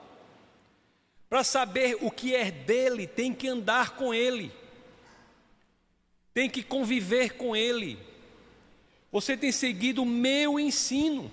Para 1.29 1.45
saber 1.45 1.97
o 2.01 2.11
que 2.11 2.35
é 2.35 2.51
dele, 2.51 3.07
tem 3.07 3.33
que 3.33 3.47
andar 3.47 3.91
com 3.91 4.13
ele, 4.13 4.53
tem 6.35 6.51
que 6.51 6.63
conviver 6.63 7.37
com 7.37 7.55
ele. 7.55 7.99
Você 9.13 9.37
tem 9.37 9.53
seguido 9.53 10.03
o 10.03 10.07
meu 10.07 10.59
ensino. 10.59 11.31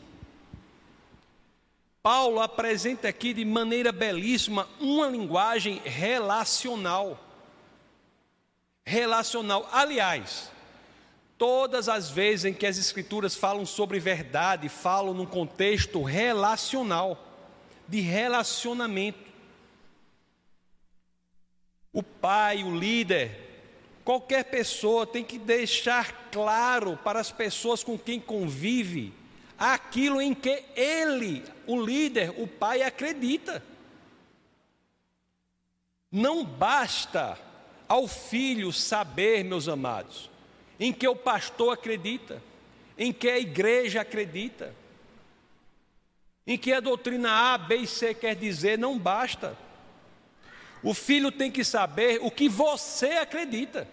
Paulo 2.03 2.39
apresenta 2.39 3.07
aqui 3.07 3.33
de 3.33 3.43
maneira 3.43 3.91
belíssima 3.91 4.69
uma 4.79 5.07
linguagem 5.07 5.81
relacional 5.83 7.26
relacional. 8.87 9.67
Aliás, 9.69 10.49
todas 11.37 11.89
as 11.89 12.09
vezes 12.09 12.45
em 12.45 12.53
que 12.53 12.65
as 12.65 12.77
Escrituras 12.77 13.35
falam 13.35 13.65
sobre 13.65 13.99
verdade, 13.99 14.69
falam 14.69 15.13
num 15.13 15.25
contexto 15.25 16.01
relacional, 16.01 17.21
de 17.85 17.99
relacionamento. 17.99 19.27
O 21.91 22.01
pai, 22.01 22.63
o 22.63 22.73
líder, 22.73 23.65
qualquer 24.05 24.45
pessoa 24.45 25.05
tem 25.05 25.23
que 25.23 25.37
deixar 25.37 26.29
claro 26.31 26.97
para 27.03 27.19
as 27.19 27.29
pessoas 27.29 27.83
com 27.83 27.97
quem 27.97 28.21
convive 28.21 29.13
aquilo 29.57 30.21
em 30.21 30.33
que 30.33 30.63
ele, 30.75 31.43
o 31.65 31.81
líder, 31.81 32.33
o 32.37 32.47
pai, 32.47 32.83
acredita. 32.83 33.61
Não 36.09 36.45
basta 36.45 37.46
ao 37.87 38.07
filho 38.07 38.71
saber, 38.71 39.43
meus 39.43 39.67
amados, 39.67 40.29
em 40.79 40.91
que 40.91 41.07
o 41.07 41.15
pastor 41.15 41.73
acredita, 41.73 42.41
em 42.97 43.13
que 43.13 43.29
a 43.29 43.39
igreja 43.39 44.01
acredita, 44.01 44.73
em 46.45 46.57
que 46.57 46.71
a 46.71 46.79
doutrina 46.79 47.53
A, 47.53 47.57
B 47.57 47.77
e 47.77 47.87
C 47.87 48.13
quer 48.13 48.35
dizer, 48.35 48.77
não 48.77 48.97
basta. 48.97 49.57
O 50.81 50.93
filho 50.93 51.31
tem 51.31 51.51
que 51.51 51.63
saber 51.63 52.19
o 52.21 52.31
que 52.31 52.47
você 52.47 53.11
acredita. 53.13 53.87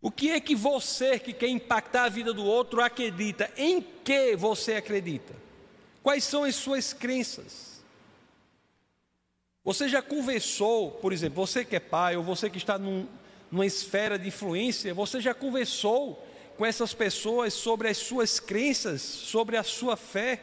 O 0.00 0.10
que 0.10 0.30
é 0.30 0.38
que 0.38 0.54
você, 0.54 1.18
que 1.18 1.32
quer 1.32 1.48
impactar 1.48 2.04
a 2.04 2.08
vida 2.08 2.32
do 2.32 2.44
outro, 2.44 2.80
acredita? 2.80 3.50
Em 3.56 3.80
que 3.80 4.36
você 4.36 4.74
acredita? 4.74 5.34
Quais 6.02 6.22
são 6.22 6.44
as 6.44 6.54
suas 6.54 6.92
crenças? 6.92 7.77
Você 9.68 9.86
já 9.86 10.00
conversou, 10.00 10.92
por 10.92 11.12
exemplo, 11.12 11.46
você 11.46 11.62
que 11.62 11.76
é 11.76 11.78
pai, 11.78 12.16
ou 12.16 12.22
você 12.22 12.48
que 12.48 12.56
está 12.56 12.78
num, 12.78 13.06
numa 13.50 13.66
esfera 13.66 14.18
de 14.18 14.28
influência, 14.28 14.94
você 14.94 15.20
já 15.20 15.34
conversou 15.34 16.26
com 16.56 16.64
essas 16.64 16.94
pessoas 16.94 17.52
sobre 17.52 17.86
as 17.86 17.98
suas 17.98 18.40
crenças, 18.40 19.02
sobre 19.02 19.58
a 19.58 19.62
sua 19.62 19.94
fé? 19.94 20.42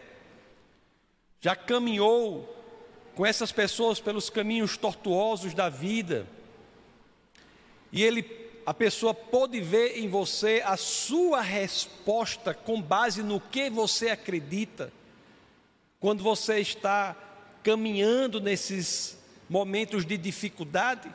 Já 1.41 1.55
caminhou 1.55 2.55
com 3.15 3.25
essas 3.25 3.51
pessoas 3.51 4.00
pelos 4.00 4.29
caminhos 4.29 4.77
tortuosos 4.77 5.55
da 5.55 5.70
vida? 5.70 6.27
E 7.91 8.03
ele, 8.03 8.29
a 8.63 8.75
pessoa 8.75 9.12
pôde 9.12 9.60
ver 9.60 9.98
em 9.98 10.08
você 10.08 10.62
a 10.63 10.77
sua 10.77 11.41
resposta 11.41 12.53
com 12.53 12.79
base 12.79 13.24
no 13.24 13.41
que 13.41 13.72
você 13.72 14.10
acredita, 14.10 14.94
quando 16.00 16.22
você 16.22 16.60
está 16.60 17.25
caminhando 17.65 18.39
nesses 18.39 19.17
momentos 19.50 20.05
de 20.05 20.15
dificuldade? 20.17 21.10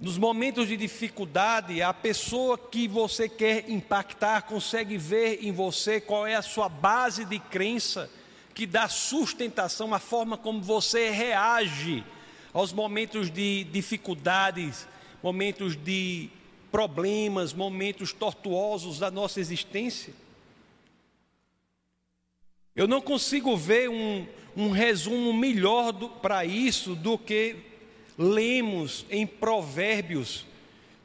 Nos 0.00 0.18
momentos 0.18 0.66
de 0.66 0.76
dificuldade, 0.76 1.80
a 1.80 1.94
pessoa 1.94 2.58
que 2.58 2.88
você 2.88 3.28
quer 3.28 3.70
impactar 3.70 4.42
consegue 4.42 4.98
ver 4.98 5.44
em 5.44 5.52
você 5.52 6.00
qual 6.00 6.26
é 6.26 6.34
a 6.34 6.42
sua 6.42 6.68
base 6.68 7.24
de 7.24 7.38
crença 7.38 8.10
que 8.52 8.66
dá 8.66 8.88
sustentação 8.88 9.94
à 9.94 10.00
forma 10.00 10.36
como 10.36 10.60
você 10.60 11.10
reage 11.10 12.04
aos 12.52 12.72
momentos 12.72 13.30
de 13.30 13.62
dificuldades, 13.62 14.88
momentos 15.22 15.76
de 15.76 16.30
problemas, 16.72 17.52
momentos 17.52 18.12
tortuosos 18.12 18.98
da 18.98 19.08
nossa 19.08 19.38
existência. 19.38 20.12
Eu 22.78 22.86
não 22.86 23.00
consigo 23.00 23.56
ver 23.56 23.90
um, 23.90 24.24
um 24.56 24.70
resumo 24.70 25.32
melhor 25.32 25.92
para 26.22 26.44
isso 26.44 26.94
do 26.94 27.18
que 27.18 27.56
lemos 28.16 29.04
em 29.10 29.26
Provérbios, 29.26 30.46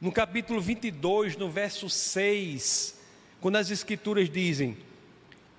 no 0.00 0.12
capítulo 0.12 0.60
22, 0.60 1.36
no 1.36 1.50
verso 1.50 1.90
6, 1.90 2.96
quando 3.40 3.56
as 3.56 3.72
Escrituras 3.72 4.30
dizem: 4.30 4.76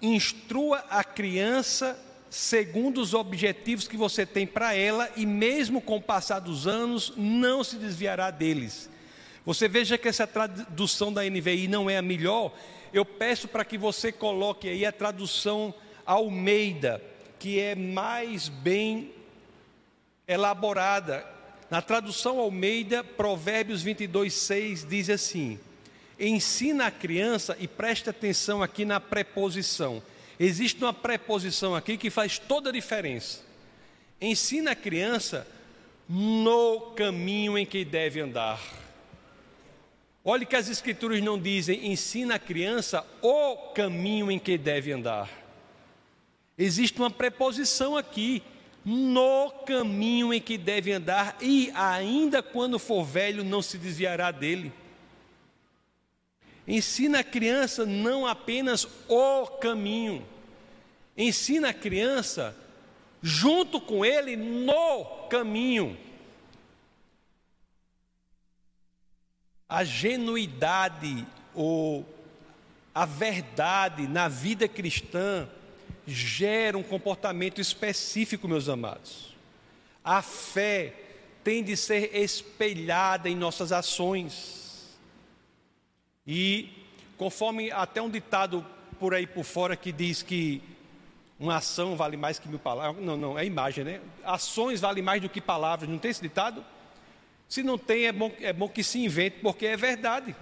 Instrua 0.01 0.85
a 0.89 1.03
criança 1.03 2.01
segundo 2.29 3.01
os 3.01 3.13
objetivos 3.13 3.85
que 3.85 3.97
você 3.97 4.25
tem 4.25 4.47
para 4.47 4.73
ela, 4.73 5.11
e 5.17 5.25
mesmo 5.25 5.81
com 5.81 5.97
o 5.97 6.01
passar 6.01 6.39
dos 6.39 6.65
anos, 6.65 7.11
não 7.17 7.61
se 7.61 7.75
desviará 7.75 8.31
deles. 8.31 8.89
Você 9.45 9.67
veja 9.67 9.97
que 9.97 10.07
essa 10.07 10.25
tradução 10.25 11.11
da 11.11 11.29
NVI 11.29 11.67
não 11.67 11.89
é 11.89 11.97
a 11.97 12.01
melhor. 12.01 12.53
Eu 12.93 13.03
peço 13.03 13.49
para 13.49 13.65
que 13.65 13.77
você 13.77 14.13
coloque 14.13 14.69
aí 14.69 14.85
a 14.85 14.93
tradução 14.93 15.75
Almeida, 16.05 17.01
que 17.39 17.59
é 17.59 17.75
mais 17.75 18.47
bem 18.47 19.11
elaborada. 20.27 21.25
Na 21.69 21.81
tradução 21.81 22.39
Almeida, 22.39 23.03
Provérbios 23.03 23.81
22, 23.81 24.33
6 24.33 24.85
diz 24.87 25.09
assim: 25.09 25.59
Ensina 26.19 26.87
a 26.87 26.91
criança 26.91 27.57
e 27.59 27.67
preste 27.67 28.09
atenção 28.09 28.61
aqui 28.61 28.85
na 28.85 28.99
preposição. 28.99 30.01
Existe 30.39 30.83
uma 30.83 30.93
preposição 30.93 31.75
aqui 31.75 31.97
que 31.97 32.09
faz 32.09 32.37
toda 32.37 32.69
a 32.69 32.73
diferença. 32.73 33.41
Ensina 34.19 34.71
a 34.71 34.75
criança 34.75 35.47
no 36.07 36.93
caminho 36.95 37.57
em 37.57 37.65
que 37.65 37.83
deve 37.83 38.19
andar. 38.19 38.61
Olhe 40.23 40.45
que 40.45 40.55
as 40.55 40.69
escrituras 40.69 41.21
não 41.21 41.39
dizem 41.39 41.91
ensina 41.91 42.35
a 42.35 42.39
criança 42.39 43.05
o 43.21 43.57
caminho 43.73 44.31
em 44.31 44.39
que 44.39 44.57
deve 44.57 44.91
andar. 44.91 45.44
Existe 46.57 46.99
uma 46.99 47.11
preposição 47.11 47.97
aqui, 47.97 48.41
no 48.83 49.49
caminho 49.65 50.33
em 50.33 50.39
que 50.39 50.57
deve 50.57 50.91
andar, 50.91 51.37
e 51.41 51.71
ainda 51.73 52.43
quando 52.43 52.77
for 52.77 53.03
velho 53.03 53.43
não 53.43 53.61
se 53.61 53.77
desviará 53.77 54.31
dele. 54.31 54.71
Ensina 56.67 57.19
a 57.19 57.23
criança 57.23 57.85
não 57.85 58.25
apenas 58.25 58.87
o 59.07 59.47
caminho, 59.47 60.25
ensina 61.17 61.69
a 61.69 61.73
criança 61.73 62.55
junto 63.21 63.81
com 63.81 64.05
ele 64.05 64.35
no 64.35 65.05
caminho. 65.29 65.97
a 69.67 69.83
genuidade 69.83 71.25
ou 71.53 72.05
a 72.93 73.05
verdade 73.05 74.07
na 74.07 74.27
vida 74.27 74.67
cristã 74.67 75.49
gera 76.07 76.77
um 76.77 76.83
comportamento 76.83 77.59
específico, 77.59 78.47
meus 78.47 78.69
amados. 78.69 79.35
A 80.03 80.21
fé 80.21 80.93
tem 81.43 81.63
de 81.63 81.75
ser 81.75 82.15
espelhada 82.15 83.29
em 83.29 83.35
nossas 83.35 83.71
ações. 83.71 84.95
E 86.25 86.69
conforme 87.17 87.71
até 87.71 88.01
um 88.01 88.09
ditado 88.09 88.65
por 88.99 89.13
aí 89.13 89.27
por 89.27 89.43
fora 89.43 89.75
que 89.75 89.91
diz 89.91 90.21
que 90.21 90.61
uma 91.39 91.57
ação 91.57 91.95
vale 91.95 92.15
mais 92.17 92.39
que 92.39 92.47
mil 92.47 92.59
palavras. 92.59 93.03
Não, 93.03 93.17
não, 93.17 93.37
é 93.37 93.45
imagem, 93.45 93.83
né? 93.83 94.01
Ações 94.23 94.81
valem 94.81 95.03
mais 95.03 95.21
do 95.21 95.29
que 95.29 95.41
palavras. 95.41 95.89
Não 95.89 95.97
tem 95.97 96.11
esse 96.11 96.21
ditado? 96.21 96.63
Se 97.47 97.61
não 97.61 97.77
tem, 97.77 98.05
é 98.05 98.11
bom, 98.11 98.31
é 98.39 98.53
bom 98.53 98.67
que 98.67 98.83
se 98.83 98.99
invente, 98.99 99.37
porque 99.41 99.65
é 99.65 99.77
verdade. 99.77 100.35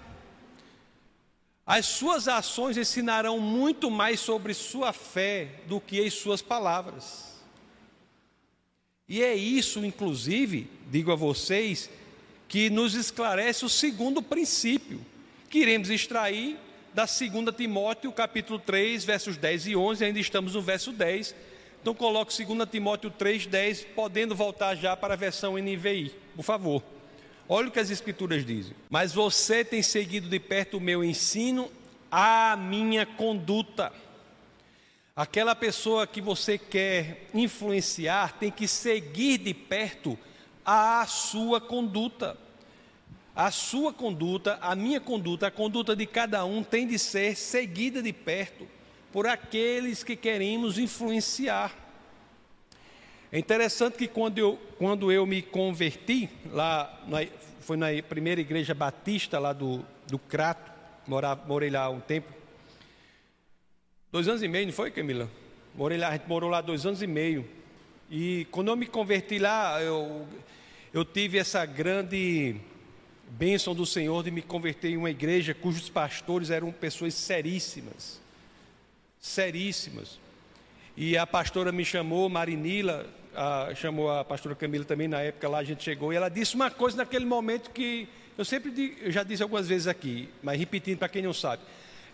As 1.66 1.86
suas 1.86 2.28
ações 2.28 2.76
ensinarão 2.76 3.40
muito 3.40 3.90
mais 3.90 4.20
sobre 4.20 4.52
sua 4.52 4.92
fé 4.92 5.48
do 5.66 5.80
que 5.80 6.04
as 6.04 6.12
suas 6.12 6.42
palavras. 6.42 7.32
E 9.08 9.22
é 9.22 9.34
isso, 9.34 9.84
inclusive, 9.84 10.70
digo 10.90 11.10
a 11.10 11.14
vocês, 11.16 11.88
que 12.48 12.68
nos 12.68 12.94
esclarece 12.94 13.64
o 13.64 13.68
segundo 13.68 14.22
princípio, 14.22 15.00
que 15.48 15.58
iremos 15.58 15.88
extrair 15.88 16.58
da 16.92 17.06
2 17.06 17.56
Timóteo, 17.56 18.12
capítulo 18.12 18.58
3, 18.58 19.04
versos 19.04 19.36
10 19.36 19.68
e 19.68 19.76
11, 19.76 20.04
ainda 20.04 20.20
estamos 20.20 20.54
no 20.54 20.60
verso 20.60 20.92
10. 20.92 21.34
Então 21.80 21.94
coloque 21.94 22.44
2 22.44 22.68
Timóteo 22.70 23.10
3, 23.10 23.46
10, 23.46 23.84
podendo 23.96 24.34
voltar 24.34 24.74
já 24.74 24.96
para 24.96 25.14
a 25.14 25.16
versão 25.16 25.58
NVI, 25.58 26.14
por 26.36 26.42
favor. 26.42 26.82
Olha 27.48 27.68
o 27.68 27.70
que 27.70 27.80
as 27.80 27.90
Escrituras 27.90 28.44
dizem. 28.44 28.74
Mas 28.88 29.12
você 29.12 29.64
tem 29.64 29.82
seguido 29.82 30.28
de 30.28 30.40
perto 30.40 30.78
o 30.78 30.80
meu 30.80 31.04
ensino, 31.04 31.70
a 32.10 32.56
minha 32.56 33.04
conduta. 33.04 33.92
Aquela 35.14 35.54
pessoa 35.54 36.06
que 36.06 36.20
você 36.20 36.58
quer 36.58 37.28
influenciar 37.34 38.38
tem 38.38 38.50
que 38.50 38.66
seguir 38.66 39.38
de 39.38 39.52
perto 39.52 40.18
a 40.64 41.06
sua 41.06 41.60
conduta. 41.60 42.36
A 43.36 43.50
sua 43.50 43.92
conduta, 43.92 44.58
a 44.60 44.74
minha 44.76 45.00
conduta, 45.00 45.48
a 45.48 45.50
conduta 45.50 45.94
de 45.94 46.06
cada 46.06 46.44
um 46.44 46.62
tem 46.62 46.86
de 46.86 46.98
ser 46.98 47.36
seguida 47.36 48.00
de 48.00 48.12
perto 48.12 48.66
por 49.12 49.26
aqueles 49.26 50.02
que 50.02 50.16
queremos 50.16 50.78
influenciar. 50.78 51.83
É 53.34 53.38
interessante 53.40 53.98
que 53.98 54.06
quando 54.06 54.38
eu, 54.38 54.56
quando 54.78 55.10
eu 55.10 55.26
me 55.26 55.42
converti, 55.42 56.30
lá 56.52 57.02
na, 57.08 57.26
foi 57.62 57.76
na 57.76 57.86
primeira 58.08 58.40
igreja 58.40 58.72
batista 58.72 59.40
lá 59.40 59.52
do, 59.52 59.84
do 60.06 60.20
Crato, 60.20 60.70
morava, 61.04 61.44
morei 61.44 61.68
lá 61.68 61.90
um 61.90 61.98
tempo. 61.98 62.32
Dois 64.12 64.28
anos 64.28 64.40
e 64.40 64.46
meio, 64.46 64.66
não 64.66 64.72
foi, 64.72 64.92
Camila? 64.92 65.28
Morei 65.74 65.98
lá, 65.98 66.10
a 66.10 66.12
gente 66.12 66.28
morou 66.28 66.48
lá 66.48 66.60
dois 66.60 66.86
anos 66.86 67.02
e 67.02 67.08
meio. 67.08 67.44
E 68.08 68.46
quando 68.52 68.68
eu 68.68 68.76
me 68.76 68.86
converti 68.86 69.40
lá, 69.40 69.82
eu, 69.82 70.28
eu 70.92 71.04
tive 71.04 71.36
essa 71.36 71.66
grande 71.66 72.54
bênção 73.30 73.74
do 73.74 73.84
Senhor 73.84 74.22
de 74.22 74.30
me 74.30 74.42
converter 74.42 74.90
em 74.90 74.96
uma 74.96 75.10
igreja 75.10 75.52
cujos 75.52 75.90
pastores 75.90 76.50
eram 76.50 76.70
pessoas 76.70 77.14
seríssimas. 77.14 78.20
Seríssimas. 79.18 80.20
E 80.96 81.18
a 81.18 81.26
pastora 81.26 81.72
me 81.72 81.84
chamou, 81.84 82.28
Marinila, 82.28 83.12
a, 83.34 83.74
chamou 83.74 84.10
a 84.10 84.24
pastora 84.24 84.54
Camila 84.54 84.84
também 84.84 85.08
na 85.08 85.20
época 85.20 85.48
lá, 85.48 85.58
a 85.58 85.64
gente 85.64 85.82
chegou, 85.82 86.12
e 86.12 86.16
ela 86.16 86.28
disse 86.28 86.54
uma 86.54 86.70
coisa 86.70 86.96
naquele 86.96 87.24
momento 87.24 87.70
que 87.70 88.08
eu 88.36 88.44
sempre 88.44 88.70
digo, 88.70 89.00
eu 89.00 89.12
já 89.12 89.22
disse 89.22 89.42
algumas 89.42 89.68
vezes 89.68 89.86
aqui, 89.86 90.28
mas 90.42 90.58
repetindo 90.58 90.98
para 90.98 91.08
quem 91.08 91.22
não 91.22 91.32
sabe. 91.32 91.62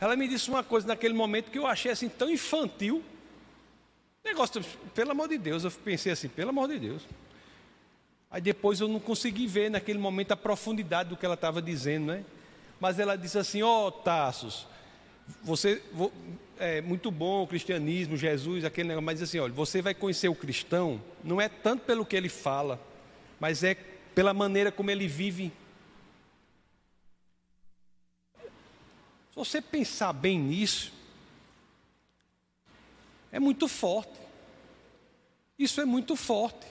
Ela 0.00 0.16
me 0.16 0.28
disse 0.28 0.48
uma 0.50 0.62
coisa 0.62 0.87
naquele 0.87 1.14
momento 1.14 1.50
que 1.50 1.59
eu 1.59 1.66
achei 1.66 1.90
assim 1.90 2.09
tão 2.09 2.30
infantil. 2.30 3.02
Negócio, 4.24 4.62
pelo 4.94 5.11
amor 5.12 5.28
de 5.28 5.38
Deus, 5.38 5.64
eu 5.64 5.70
pensei 5.70 6.12
assim, 6.12 6.28
pelo 6.28 6.50
amor 6.50 6.68
de 6.68 6.78
Deus. 6.78 7.02
Aí 8.30 8.40
depois 8.40 8.80
eu 8.80 8.88
não 8.88 9.00
consegui 9.00 9.46
ver 9.46 9.70
naquele 9.70 9.98
momento 9.98 10.33
a 10.33 10.37
profundidade 10.37 11.09
do 11.09 11.16
que 11.16 11.24
ela 11.24 11.35
estava 11.35 11.61
dizendo, 11.61 12.12
né? 12.12 12.24
Mas 12.78 12.98
ela 12.98 13.16
disse 13.16 13.38
assim: 13.38 13.62
Ó, 13.62 13.88
oh, 13.88 13.90
Tassos, 13.90 14.66
você, 15.43 15.83
é 16.59 16.81
muito 16.81 17.11
bom 17.11 17.43
o 17.43 17.47
cristianismo, 17.47 18.16
Jesus, 18.16 18.64
aquele 18.64 18.88
negócio, 18.88 19.07
mas 19.07 19.23
assim, 19.23 19.38
olha, 19.38 19.53
você 19.53 19.81
vai 19.81 19.95
conhecer 19.95 20.29
o 20.29 20.35
cristão, 20.35 21.03
não 21.25 21.40
é 21.40 21.49
tanto 21.49 21.85
pelo 21.85 22.05
que 22.05 22.14
ele 22.14 22.29
fala, 22.29 22.81
mas 23.38 23.64
é 23.64 23.75
pela 24.14 24.35
maneira 24.35 24.71
como 24.71 24.90
ele 24.90 25.09
vive. 25.09 25.53
Se 29.31 29.37
você 29.37 29.62
pensar 29.62 30.12
bem 30.12 30.38
nisso, 30.38 30.93
é 33.33 33.38
muito 33.38 33.66
forte. 33.69 34.21
Isso 35.59 35.81
é 35.81 35.85
muito 35.85 36.16
forte. 36.16 36.66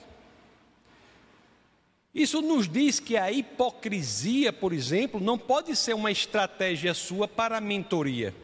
Isso 2.14 2.42
nos 2.42 2.68
diz 2.68 3.00
que 3.00 3.16
a 3.16 3.32
hipocrisia, 3.32 4.52
por 4.52 4.72
exemplo, 4.72 5.20
não 5.20 5.38
pode 5.38 5.74
ser 5.74 5.94
uma 5.94 6.10
estratégia 6.10 6.92
sua 6.92 7.26
para 7.26 7.56
a 7.56 7.60
mentoria 7.60 8.34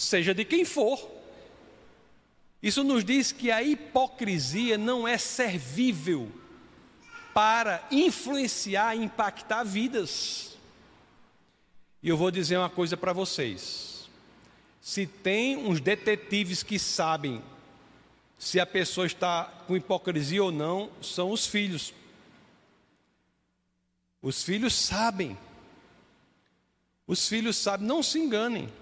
seja 0.00 0.32
de 0.34 0.44
quem 0.46 0.64
for. 0.64 1.10
Isso 2.62 2.82
nos 2.82 3.04
diz 3.04 3.32
que 3.32 3.50
a 3.50 3.62
hipocrisia 3.62 4.78
não 4.78 5.06
é 5.06 5.18
servível 5.18 6.30
para 7.34 7.86
influenciar 7.90 8.96
e 8.96 9.04
impactar 9.04 9.62
vidas. 9.62 10.58
E 12.02 12.08
eu 12.08 12.16
vou 12.16 12.30
dizer 12.30 12.56
uma 12.56 12.70
coisa 12.70 12.96
para 12.96 13.12
vocês: 13.12 14.08
se 14.80 15.06
tem 15.06 15.56
uns 15.56 15.80
detetives 15.80 16.62
que 16.62 16.78
sabem 16.78 17.42
se 18.38 18.58
a 18.58 18.64
pessoa 18.64 19.06
está 19.06 19.44
com 19.66 19.76
hipocrisia 19.76 20.42
ou 20.42 20.50
não, 20.50 20.90
são 21.02 21.30
os 21.30 21.46
filhos. 21.46 21.92
Os 24.22 24.42
filhos 24.42 24.74
sabem. 24.74 25.36
Os 27.06 27.28
filhos 27.28 27.56
sabem, 27.58 27.86
não 27.86 28.02
se 28.02 28.18
enganem. 28.18 28.79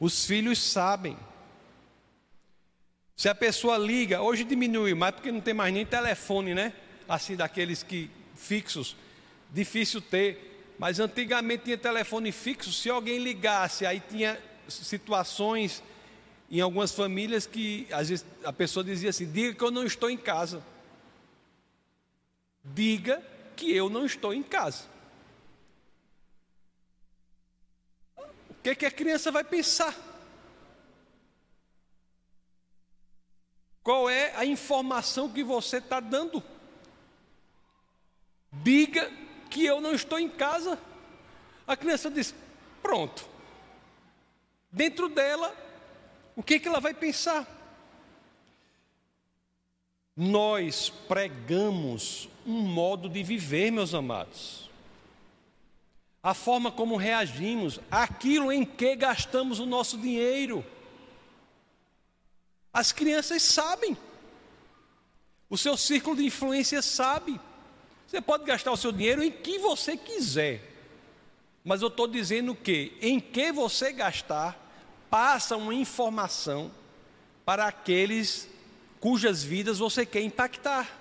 Os 0.00 0.24
filhos 0.24 0.58
sabem. 0.58 1.16
Se 3.16 3.28
a 3.28 3.34
pessoa 3.34 3.76
liga, 3.76 4.22
hoje 4.22 4.44
diminuiu 4.44 4.96
mais 4.96 5.14
porque 5.14 5.32
não 5.32 5.40
tem 5.40 5.52
mais 5.52 5.74
nem 5.74 5.84
telefone, 5.84 6.54
né? 6.54 6.72
Assim 7.08 7.34
daqueles 7.34 7.82
que 7.82 8.10
fixos, 8.36 8.96
difícil 9.50 10.00
ter. 10.00 10.74
Mas 10.78 11.00
antigamente 11.00 11.64
tinha 11.64 11.76
telefone 11.76 12.30
fixo. 12.30 12.72
Se 12.72 12.88
alguém 12.88 13.18
ligasse, 13.18 13.84
aí 13.84 14.00
tinha 14.00 14.40
situações 14.68 15.82
em 16.50 16.60
algumas 16.60 16.92
famílias 16.92 17.46
que 17.46 17.86
às 17.90 18.08
vezes 18.08 18.24
a 18.44 18.52
pessoa 18.52 18.84
dizia 18.84 19.10
assim: 19.10 19.30
diga 19.30 19.54
que 19.54 19.64
eu 19.64 19.70
não 19.72 19.84
estou 19.84 20.08
em 20.08 20.16
casa. 20.16 20.62
Diga 22.62 23.20
que 23.56 23.74
eu 23.74 23.90
não 23.90 24.06
estou 24.06 24.32
em 24.32 24.42
casa. 24.42 24.84
Que, 28.68 28.74
que 28.74 28.86
a 28.86 28.90
criança 28.90 29.30
vai 29.30 29.44
pensar? 29.44 29.94
Qual 33.82 34.10
é 34.10 34.34
a 34.36 34.44
informação 34.44 35.30
que 35.30 35.42
você 35.42 35.78
está 35.78 36.00
dando? 36.00 36.42
Diga 38.52 39.10
que 39.48 39.64
eu 39.64 39.80
não 39.80 39.94
estou 39.94 40.18
em 40.18 40.28
casa. 40.28 40.78
A 41.66 41.76
criança 41.76 42.10
diz: 42.10 42.34
pronto. 42.82 43.26
Dentro 44.70 45.08
dela, 45.08 45.54
o 46.36 46.42
que, 46.42 46.58
que 46.58 46.68
ela 46.68 46.80
vai 46.80 46.92
pensar? 46.92 47.46
Nós 50.14 50.90
pregamos 50.90 52.28
um 52.44 52.60
modo 52.60 53.08
de 53.08 53.22
viver, 53.22 53.70
meus 53.70 53.94
amados. 53.94 54.67
A 56.22 56.34
forma 56.34 56.70
como 56.70 56.96
reagimos, 56.96 57.78
aquilo 57.90 58.50
em 58.52 58.64
que 58.64 58.96
gastamos 58.96 59.60
o 59.60 59.66
nosso 59.66 59.96
dinheiro. 59.96 60.64
As 62.72 62.92
crianças 62.92 63.42
sabem. 63.42 63.96
O 65.48 65.56
seu 65.56 65.76
círculo 65.76 66.16
de 66.16 66.26
influência 66.26 66.82
sabe. 66.82 67.40
Você 68.06 68.20
pode 68.20 68.44
gastar 68.44 68.72
o 68.72 68.76
seu 68.76 68.90
dinheiro 68.92 69.22
em 69.22 69.30
que 69.30 69.58
você 69.58 69.96
quiser. 69.96 70.62
Mas 71.64 71.82
eu 71.82 71.88
estou 71.88 72.06
dizendo 72.06 72.54
que 72.54 72.96
em 73.00 73.20
que 73.20 73.52
você 73.52 73.92
gastar, 73.92 74.58
passa 75.10 75.56
uma 75.56 75.74
informação 75.74 76.70
para 77.44 77.66
aqueles 77.66 78.48
cujas 79.00 79.42
vidas 79.42 79.78
você 79.78 80.04
quer 80.04 80.22
impactar. 80.22 80.97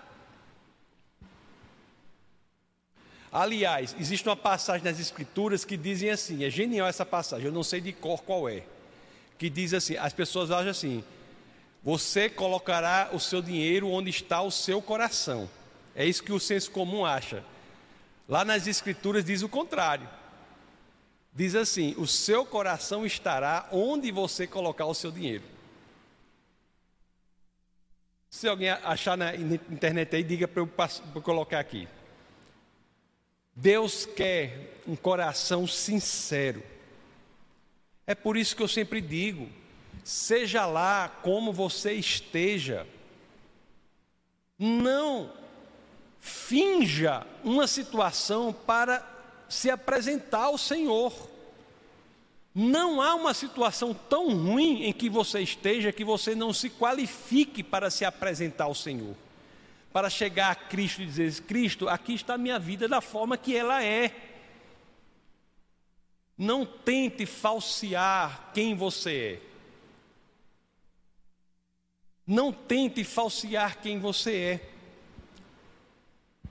Aliás, 3.32 3.96
existe 4.00 4.28
uma 4.28 4.36
passagem 4.36 4.84
nas 4.84 5.00
Escrituras 5.00 5.66
que 5.66 5.76
dizem 5.76 6.10
assim, 6.10 6.44
é 6.44 6.50
genial 6.50 6.88
essa 6.88 7.06
passagem, 7.06 7.46
eu 7.46 7.52
não 7.52 7.64
sei 7.64 7.82
de 7.82 7.92
cor 7.92 8.24
qual 8.24 8.48
é, 8.48 8.64
que 9.38 9.50
diz 9.50 9.74
assim, 9.74 9.98
as 9.98 10.14
pessoas 10.14 10.50
acham 10.50 10.72
assim, 10.72 11.04
você 11.84 12.30
colocará 12.30 13.10
o 13.14 13.20
seu 13.20 13.42
dinheiro 13.42 13.90
onde 13.90 14.10
está 14.10 14.42
o 14.42 14.52
seu 14.52 14.82
coração. 14.82 15.50
É 15.96 16.06
isso 16.06 16.24
que 16.24 16.32
o 16.32 16.40
senso 16.40 16.70
comum 16.72 17.06
acha. 17.06 17.44
Lá 18.28 18.44
nas 18.44 18.68
Escrituras 18.68 19.24
diz 19.24 19.42
o 19.42 19.50
contrário. 19.50 20.08
Diz 21.34 21.56
assim: 21.56 21.96
o 21.98 22.06
seu 22.06 22.46
coração 22.46 23.06
estará 23.06 23.70
onde 23.72 24.12
você 24.12 24.46
colocar 24.46 24.86
o 24.86 24.94
seu 24.94 25.12
dinheiro. 25.12 25.44
Se 28.30 28.48
alguém 28.48 28.70
achar 28.70 29.16
na 29.16 29.36
internet 29.36 30.16
aí, 30.16 30.24
diga 30.24 30.48
para 30.48 30.62
eu 30.62 31.22
colocar 31.22 31.60
aqui. 31.60 31.88
Deus 33.60 34.06
quer 34.06 34.76
um 34.88 34.96
coração 34.96 35.66
sincero. 35.66 36.62
É 38.06 38.14
por 38.14 38.38
isso 38.38 38.56
que 38.56 38.62
eu 38.62 38.68
sempre 38.68 39.02
digo: 39.02 39.50
seja 40.04 40.68
lá 40.68 41.10
como 41.24 41.52
você 41.52 41.94
esteja, 41.94 42.86
não 44.60 45.34
finja 46.20 47.26
uma 47.44 47.66
situação 47.66 48.54
para 48.54 49.04
se 49.50 49.72
apresentar 49.72 50.44
ao 50.44 50.58
Senhor. 50.60 51.12
Não 52.54 53.02
há 53.02 53.16
uma 53.16 53.34
situação 53.34 53.92
tão 53.92 54.36
ruim 54.36 54.84
em 54.84 54.94
que 54.94 55.10
você 55.10 55.42
esteja 55.42 55.92
que 55.92 56.04
você 56.04 56.36
não 56.36 56.54
se 56.54 56.70
qualifique 56.70 57.64
para 57.64 57.90
se 57.90 58.06
apresentar 58.06 58.66
ao 58.66 58.76
Senhor. 58.76 59.16
Para 59.98 60.12
chegar 60.12 60.52
a 60.52 60.56
Cristo 60.56 61.02
e 61.02 61.08
dizer: 61.08 61.42
Cristo, 61.46 61.90
aqui 61.90 62.14
está 62.14 62.36
a 62.36 62.38
minha 62.38 62.60
vida 62.60 62.88
da 62.88 63.02
forma 63.02 63.36
que 63.36 63.56
ela 63.56 63.84
é. 63.84 64.14
Não 66.38 66.68
tente 66.68 67.26
falsear 67.26 68.52
quem 68.54 68.76
você 68.76 69.42
é. 69.42 69.42
Não 72.28 72.54
tente 72.54 73.04
falsear 73.04 73.82
quem 73.82 73.98
você 73.98 74.36
é. 74.36 74.70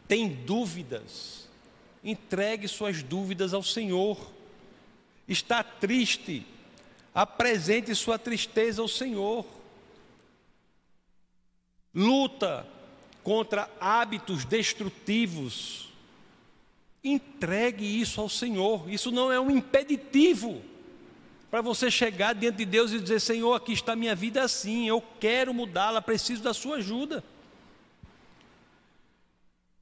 Tem 0.09 0.26
dúvidas? 0.28 1.48
Entregue 2.02 2.66
suas 2.66 3.00
dúvidas 3.00 3.54
ao 3.54 3.62
Senhor. 3.62 4.18
Está 5.28 5.62
triste? 5.62 6.44
Apresente 7.14 7.94
sua 7.94 8.18
tristeza 8.18 8.82
ao 8.82 8.88
Senhor. 8.88 9.46
Luta 11.94 12.74
contra 13.26 13.68
hábitos 13.80 14.44
destrutivos. 14.44 15.88
Entregue 17.02 17.84
isso 17.84 18.20
ao 18.20 18.28
Senhor. 18.28 18.88
Isso 18.88 19.10
não 19.10 19.32
é 19.32 19.40
um 19.40 19.50
impeditivo 19.50 20.62
para 21.50 21.60
você 21.60 21.90
chegar 21.90 22.36
diante 22.36 22.58
de 22.58 22.64
Deus 22.64 22.92
e 22.92 23.00
dizer: 23.00 23.18
Senhor, 23.18 23.52
aqui 23.52 23.72
está 23.72 23.96
minha 23.96 24.14
vida 24.14 24.44
assim, 24.44 24.86
eu 24.86 25.02
quero 25.18 25.52
mudá-la, 25.52 26.00
preciso 26.00 26.40
da 26.40 26.54
sua 26.54 26.76
ajuda. 26.76 27.24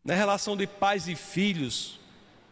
Na 0.03 0.15
relação 0.15 0.57
de 0.57 0.67
pais 0.67 1.07
e 1.07 1.15
filhos, 1.15 2.01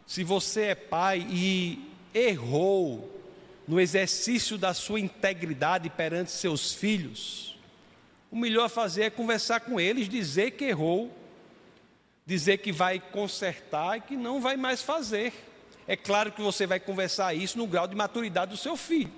se 0.07 0.23
você 0.23 0.61
é 0.65 0.75
pai 0.75 1.27
e 1.31 1.79
errou 2.13 3.19
no 3.67 3.81
exercício 3.81 4.59
da 4.59 4.75
sua 4.75 5.01
integridade 5.01 5.89
perante 5.89 6.31
seus 6.33 6.75
filhos, 6.75 7.52
o 8.33 8.37
melhor 8.37 8.65
a 8.65 8.69
fazer 8.71 9.03
é 9.03 9.11
conversar 9.11 9.61
com 9.61 9.79
eles, 9.79 10.09
dizer 10.09 10.53
que 10.53 10.65
errou, 10.65 11.15
dizer 12.25 12.57
que 12.59 12.73
vai 12.73 12.99
consertar 12.99 13.99
e 13.99 14.01
que 14.01 14.17
não 14.17 14.41
vai 14.41 14.57
mais 14.57 14.81
fazer. 14.81 15.35
É 15.87 15.95
claro 15.95 16.33
que 16.33 16.41
você 16.41 16.67
vai 16.67 16.81
conversar 16.81 17.35
isso 17.35 17.59
no 17.59 17.67
grau 17.67 17.87
de 17.87 17.95
maturidade 17.95 18.53
do 18.53 18.57
seu 18.57 18.75
filho. 18.75 19.13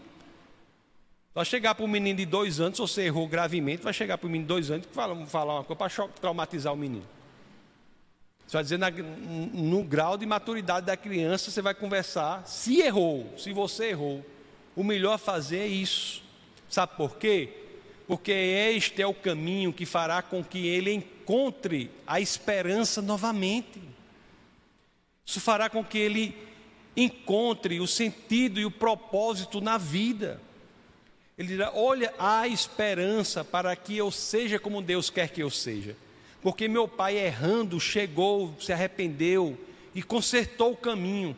Vai 1.32 1.44
chegar 1.44 1.76
para 1.76 1.84
um 1.84 1.88
menino 1.88 2.18
de 2.18 2.26
dois 2.26 2.58
anos, 2.60 2.76
se 2.76 2.82
você 2.82 3.02
errou 3.02 3.28
gravemente, 3.28 3.84
vai 3.84 3.92
chegar 3.92 4.18
para 4.18 4.26
um 4.26 4.30
menino 4.30 4.46
de 4.46 4.48
dois 4.48 4.70
anos 4.72 4.86
que 4.86 4.92
fala, 4.92 5.26
falar 5.26 5.54
uma 5.54 5.64
coisa 5.64 5.78
para 5.78 6.08
traumatizar 6.20 6.72
o 6.72 6.76
menino. 6.76 7.06
Você 8.48 8.56
vai 8.56 8.62
dizer 8.64 8.78
na, 8.78 8.90
no 8.90 9.84
grau 9.84 10.16
de 10.16 10.26
maturidade 10.26 10.86
da 10.86 10.96
criança, 10.96 11.52
você 11.52 11.62
vai 11.62 11.74
conversar. 11.74 12.44
Se 12.46 12.80
errou, 12.80 13.32
se 13.38 13.52
você 13.52 13.90
errou, 13.90 14.26
o 14.74 14.82
melhor 14.82 15.18
fazer 15.18 15.58
é 15.58 15.66
isso. 15.68 16.20
Sabe 16.68 16.96
por 16.96 17.16
quê? 17.16 17.63
Porque 18.06 18.32
este 18.32 19.00
é 19.00 19.06
o 19.06 19.14
caminho 19.14 19.72
que 19.72 19.86
fará 19.86 20.20
com 20.20 20.44
que 20.44 20.66
ele 20.66 20.92
encontre 20.92 21.90
a 22.06 22.20
esperança 22.20 23.00
novamente. 23.00 23.80
Isso 25.24 25.40
fará 25.40 25.70
com 25.70 25.82
que 25.82 25.98
ele 25.98 26.36
encontre 26.96 27.80
o 27.80 27.86
sentido 27.86 28.60
e 28.60 28.66
o 28.66 28.70
propósito 28.70 29.60
na 29.60 29.78
vida. 29.78 30.40
Ele 31.38 31.48
dirá: 31.48 31.72
Olha, 31.74 32.12
há 32.18 32.46
esperança 32.46 33.42
para 33.42 33.74
que 33.74 33.96
eu 33.96 34.10
seja 34.10 34.58
como 34.58 34.82
Deus 34.82 35.08
quer 35.08 35.30
que 35.30 35.42
eu 35.42 35.50
seja. 35.50 35.96
Porque 36.42 36.68
meu 36.68 36.86
pai, 36.86 37.16
errando, 37.16 37.80
chegou, 37.80 38.54
se 38.60 38.70
arrependeu 38.70 39.58
e 39.94 40.02
consertou 40.02 40.72
o 40.72 40.76
caminho. 40.76 41.34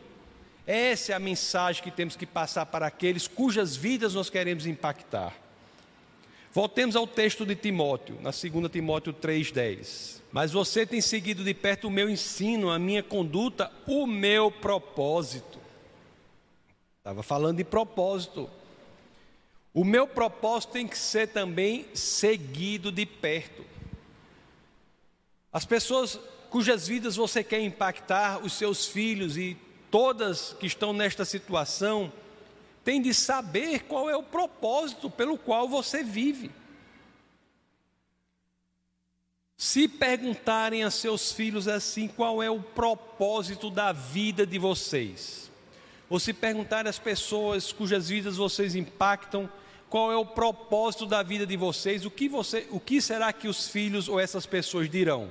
Essa 0.65 1.13
é 1.13 1.15
a 1.15 1.19
mensagem 1.19 1.81
que 1.81 1.89
temos 1.89 2.17
que 2.17 2.25
passar 2.25 2.65
para 2.65 2.87
aqueles 2.87 3.25
cujas 3.25 3.73
vidas 3.73 4.13
nós 4.13 4.29
queremos 4.29 4.65
impactar. 4.65 5.33
Voltemos 6.57 6.95
ao 6.95 7.05
texto 7.05 7.45
de 7.45 7.55
Timóteo, 7.55 8.15
na 8.19 8.31
2 8.31 8.71
Timóteo 8.71 9.13
3,10. 9.13 10.23
Mas 10.31 10.51
você 10.51 10.87
tem 10.87 10.99
seguido 10.99 11.43
de 11.43 11.53
perto 11.53 11.87
o 11.87 11.91
meu 11.91 12.09
ensino, 12.09 12.71
a 12.71 12.79
minha 12.79 13.03
conduta, 13.03 13.71
o 13.85 14.07
meu 14.07 14.49
propósito. 14.49 15.59
Estava 16.97 17.21
falando 17.21 17.57
de 17.57 17.63
propósito. 17.63 18.49
O 19.71 19.85
meu 19.85 20.07
propósito 20.07 20.71
tem 20.71 20.87
que 20.87 20.97
ser 20.97 21.27
também 21.27 21.85
seguido 21.93 22.91
de 22.91 23.05
perto. 23.05 23.63
As 25.53 25.63
pessoas 25.63 26.19
cujas 26.49 26.87
vidas 26.87 27.17
você 27.17 27.43
quer 27.43 27.61
impactar, 27.61 28.43
os 28.43 28.53
seus 28.53 28.87
filhos 28.87 29.37
e 29.37 29.55
todas 29.91 30.53
que 30.53 30.65
estão 30.65 30.91
nesta 30.91 31.23
situação, 31.23 32.11
têm 32.87 33.01
de 33.01 33.13
saber 33.13 33.83
qual 33.83 34.09
é 34.09 34.15
o 34.15 34.23
propósito 34.23 35.09
pelo 35.09 35.37
qual 35.37 35.67
você 35.67 36.01
vive. 36.01 36.49
Se 39.57 39.89
perguntarem 39.89 40.85
a 40.85 40.89
seus 40.89 41.33
filhos 41.33 41.67
assim, 41.67 42.07
qual 42.07 42.41
é 42.41 42.49
o 42.49 42.61
propósito 42.61 43.69
da 43.69 43.91
vida 43.91 44.47
de 44.47 44.57
vocês? 44.57 45.51
Ou 46.09 46.17
se 46.17 46.31
perguntarem 46.31 46.89
às 46.89 46.97
pessoas 46.97 47.73
cujas 47.73 48.07
vidas 48.07 48.37
vocês 48.37 48.73
impactam, 48.73 49.51
qual 49.89 50.09
é 50.09 50.15
o 50.15 50.25
propósito 50.25 51.05
da 51.05 51.21
vida 51.21 51.45
de 51.45 51.57
vocês? 51.57 52.05
O 52.05 52.09
que, 52.09 52.29
você, 52.29 52.69
o 52.71 52.79
que 52.79 53.01
será 53.01 53.33
que 53.33 53.49
os 53.49 53.67
filhos 53.67 54.07
ou 54.07 54.17
essas 54.17 54.45
pessoas 54.45 54.89
dirão? 54.89 55.29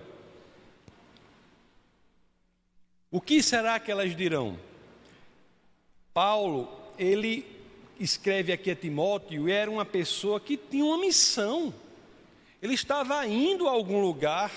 O 3.11 3.19
que 3.19 3.43
será 3.43 3.81
que 3.81 3.91
elas 3.91 4.15
dirão? 4.15 4.61
Paulo, 6.13 6.85
ele 6.99 7.47
escreve 7.99 8.53
aqui 8.53 8.71
a 8.71 8.77
Timóteo, 8.77 9.49
era 9.49 9.71
uma 9.71 9.85
pessoa 9.85 10.39
que 10.39 10.57
tinha 10.57 10.85
uma 10.85 10.99
missão. 10.99 11.73
Ele 12.61 12.75
estava 12.75 13.27
indo 13.27 13.69
a 13.69 13.71
algum 13.71 14.01
lugar, 14.01 14.51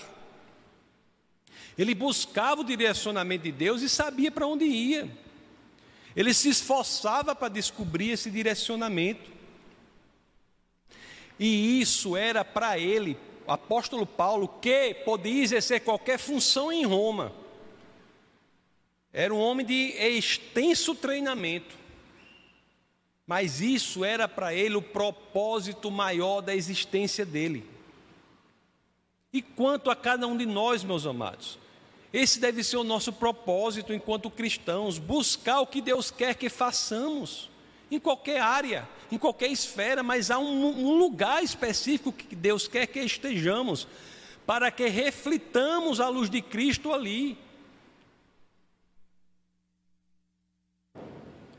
ele 1.77 1.95
buscava 1.95 2.61
o 2.61 2.65
direcionamento 2.65 3.43
de 3.43 3.51
Deus 3.51 3.81
e 3.81 3.89
sabia 3.89 4.31
para 4.31 4.47
onde 4.47 4.65
ia. 4.65 5.09
Ele 6.15 6.33
se 6.33 6.49
esforçava 6.49 7.33
para 7.33 7.47
descobrir 7.47 8.11
esse 8.11 8.29
direcionamento. 8.29 9.31
E 11.39 11.79
isso 11.79 12.17
era 12.17 12.43
para 12.43 12.77
ele, 12.77 13.17
o 13.47 13.51
apóstolo 13.51 14.05
Paulo, 14.05 14.47
que 14.61 14.93
podia 15.05 15.41
exercer 15.41 15.79
qualquer 15.81 16.19
função 16.19 16.69
em 16.69 16.83
Roma. 16.85 17.31
Era 19.13 19.33
um 19.33 19.39
homem 19.39 19.65
de 19.65 19.93
extenso 19.97 20.93
treinamento. 20.93 21.77
Mas 23.29 23.61
isso 23.61 24.03
era 24.03 24.27
para 24.27 24.55
ele 24.55 24.75
o 24.75 24.81
propósito 24.81 25.91
maior 25.91 26.41
da 26.41 26.55
existência 26.55 27.23
dele. 27.23 27.63
E 29.31 29.39
quanto 29.39 29.91
a 29.91 29.95
cada 29.95 30.25
um 30.25 30.35
de 30.35 30.47
nós, 30.47 30.83
meus 30.83 31.05
amados, 31.05 31.59
esse 32.11 32.39
deve 32.39 32.63
ser 32.63 32.77
o 32.77 32.83
nosso 32.83 33.13
propósito 33.13 33.93
enquanto 33.93 34.31
cristãos, 34.31 34.97
buscar 34.97 35.59
o 35.59 35.67
que 35.67 35.79
Deus 35.79 36.09
quer 36.09 36.33
que 36.33 36.49
façamos, 36.49 37.51
em 37.91 37.99
qualquer 37.99 38.41
área, 38.41 38.89
em 39.11 39.17
qualquer 39.19 39.51
esfera, 39.51 40.01
mas 40.01 40.31
há 40.31 40.39
um, 40.39 40.87
um 40.87 40.97
lugar 40.97 41.43
específico 41.43 42.11
que 42.11 42.35
Deus 42.35 42.67
quer 42.67 42.87
que 42.87 42.99
estejamos, 42.99 43.87
para 44.43 44.71
que 44.71 44.87
reflitamos 44.87 45.99
a 45.99 46.09
luz 46.09 46.31
de 46.31 46.41
Cristo 46.41 46.91
ali. 46.91 47.37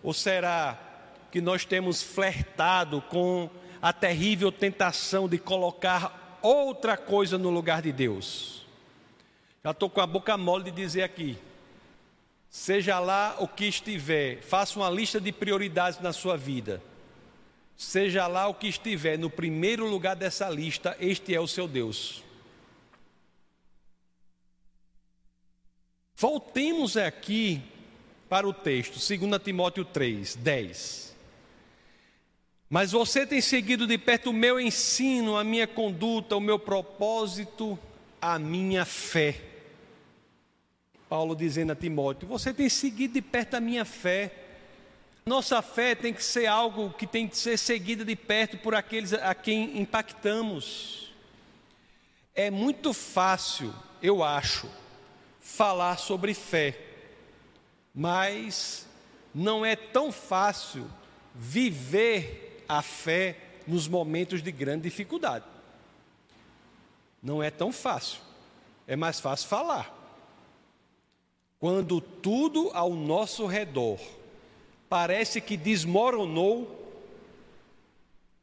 Ou 0.03 0.13
será 0.13 0.90
que 1.31 1.41
nós 1.41 1.65
temos 1.65 2.03
flertado 2.03 3.01
com 3.03 3.49
a 3.81 3.93
terrível 3.93 4.51
tentação 4.51 5.29
de 5.29 5.39
colocar 5.39 6.39
outra 6.43 6.97
coisa 6.97 7.39
no 7.39 7.51
lugar 7.51 7.83
de 7.83 7.93
Deus? 7.93 8.67
Já 9.63 9.71
estou 9.71 9.91
com 9.91 10.01
a 10.01 10.07
boca 10.07 10.37
mole 10.37 10.65
de 10.65 10.71
dizer 10.71 11.03
aqui. 11.03 11.39
Seja 12.49 12.99
lá 12.99 13.37
o 13.39 13.47
que 13.47 13.67
estiver, 13.67 14.43
faça 14.43 14.79
uma 14.79 14.91
lista 14.91 15.21
de 15.21 15.31
prioridades 15.31 16.01
na 16.01 16.13
sua 16.13 16.37
vida. 16.37 16.83
Seja 17.77 18.27
lá 18.27 18.49
o 18.49 18.55
que 18.55 18.67
estiver 18.67 19.19
no 19.19 19.31
primeiro 19.31 19.89
lugar 19.89 20.17
dessa 20.17 20.51
lista, 20.51 20.97
este 21.01 21.35
é 21.35 21.41
o 21.41 21.47
seu 21.47 21.69
Deus. 21.69 22.25
Voltemos 26.15 26.97
aqui 26.99 27.63
para 28.29 28.47
o 28.47 28.53
texto, 28.53 28.95
2 28.95 29.43
Timóteo 29.43 29.85
3, 29.85 30.37
10. 30.37 31.10
Mas 32.71 32.93
você 32.93 33.27
tem 33.27 33.41
seguido 33.41 33.87
de 33.87 33.99
perto 33.99 34.31
o 34.31 34.33
meu 34.33 34.61
ensino, 34.61 35.37
a 35.37 35.43
minha 35.43 35.67
conduta, 35.67 36.37
o 36.37 36.41
meu 36.41 36.59
propósito, 36.59 37.79
a 38.23 38.39
minha 38.39 38.85
fé. 38.85 39.43
Paulo 41.09 41.35
dizendo 41.35 41.73
a 41.73 41.75
Timóteo: 41.75 42.29
Você 42.29 42.55
tem 42.55 42.69
seguido 42.69 43.15
de 43.15 43.21
perto 43.21 43.55
a 43.55 43.61
minha 43.61 43.85
fé. 43.85 44.33
Nossa 45.27 45.61
fé 45.61 45.95
tem 45.95 46.15
que 46.15 46.23
ser 46.25 46.47
algo 46.47 46.95
que 46.95 47.07
tem 47.07 47.27
que 47.29 47.37
ser 47.37 47.59
seguida 47.59 48.05
de 48.05 48.17
perto 48.17 48.57
por 48.57 48.75
aqueles 48.75 49.13
a 49.13 49.35
quem 49.35 49.79
impactamos. 49.79 51.13
É 52.35 52.51
muito 52.51 52.95
fácil, 52.95 53.75
eu 54.01 54.23
acho, 54.23 54.71
falar 55.41 55.99
sobre 55.99 56.33
fé 56.33 56.91
mas 57.95 58.87
não 59.35 59.65
é 59.65 59.75
tão 59.75 60.13
fácil 60.13 60.89
viver 61.35 62.50
a 62.71 62.83
fé 62.83 63.37
nos 63.67 63.89
momentos 63.89 64.41
de 64.41 64.53
grande 64.53 64.83
dificuldade. 64.83 65.45
Não 67.21 67.43
é 67.43 67.51
tão 67.51 67.73
fácil. 67.73 68.21
É 68.87 68.95
mais 68.95 69.19
fácil 69.19 69.49
falar. 69.49 69.93
Quando 71.59 72.01
tudo 72.01 72.71
ao 72.73 72.91
nosso 72.95 73.45
redor 73.45 73.99
parece 74.89 75.41
que 75.41 75.57
desmoronou, 75.57 76.95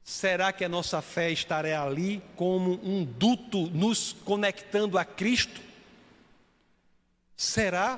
será 0.04 0.52
que 0.52 0.66
a 0.66 0.70
nossa 0.70 1.02
fé 1.02 1.32
estará 1.32 1.82
ali 1.82 2.22
como 2.36 2.82
um 2.84 3.06
duto 3.06 3.68
nos 3.68 4.12
conectando 4.26 4.98
a 4.98 5.06
Cristo? 5.06 5.62
Será? 7.38 7.98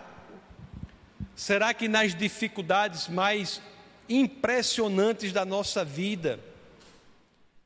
Será 1.36 1.74
que 1.74 1.88
nas 1.88 2.14
dificuldades 2.14 3.08
mais 3.08 3.60
impressionantes 4.10 5.32
da 5.32 5.46
nossa 5.46 5.86
vida, 5.86 6.40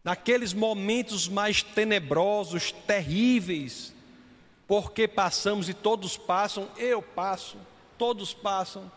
naqueles 0.03 0.53
momentos 0.53 1.29
mais 1.29 1.63
tenebrosos, 1.63 2.71
terríveis, 2.85 3.93
porque 4.67 5.07
passamos 5.07 5.69
e 5.69 5.73
todos 5.73 6.17
passam, 6.17 6.67
eu 6.77 7.01
passo, 7.01 7.57
todos 7.97 8.33
passam. 8.33 8.91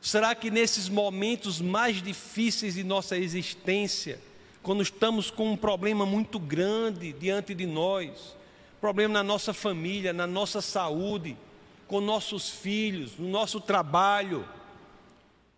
Será 0.00 0.34
que 0.34 0.50
nesses 0.50 0.88
momentos 0.88 1.60
mais 1.60 2.02
difíceis 2.02 2.74
de 2.74 2.84
nossa 2.84 3.16
existência, 3.16 4.20
quando 4.62 4.82
estamos 4.82 5.30
com 5.30 5.52
um 5.52 5.56
problema 5.56 6.04
muito 6.04 6.38
grande 6.38 7.12
diante 7.12 7.54
de 7.54 7.66
nós, 7.66 8.36
problema 8.80 9.14
na 9.14 9.22
nossa 9.22 9.54
família, 9.54 10.12
na 10.12 10.26
nossa 10.26 10.60
saúde, 10.60 11.36
com 11.86 12.00
nossos 12.00 12.50
filhos, 12.50 13.16
no 13.16 13.28
nosso 13.28 13.60
trabalho? 13.60 14.44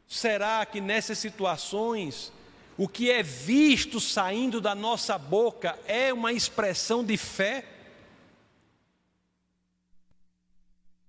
Será 0.09 0.65
que 0.67 0.81
nessas 0.81 1.19
situações 1.19 2.33
o 2.77 2.89
que 2.89 3.11
é 3.11 3.23
visto 3.23 4.01
saindo 4.01 4.61
da 4.61 4.75
nossa 4.75 5.17
boca 5.17 5.79
é 5.87 6.13
uma 6.13 6.33
expressão 6.33 7.05
de 7.05 7.17
fé? 7.17 7.65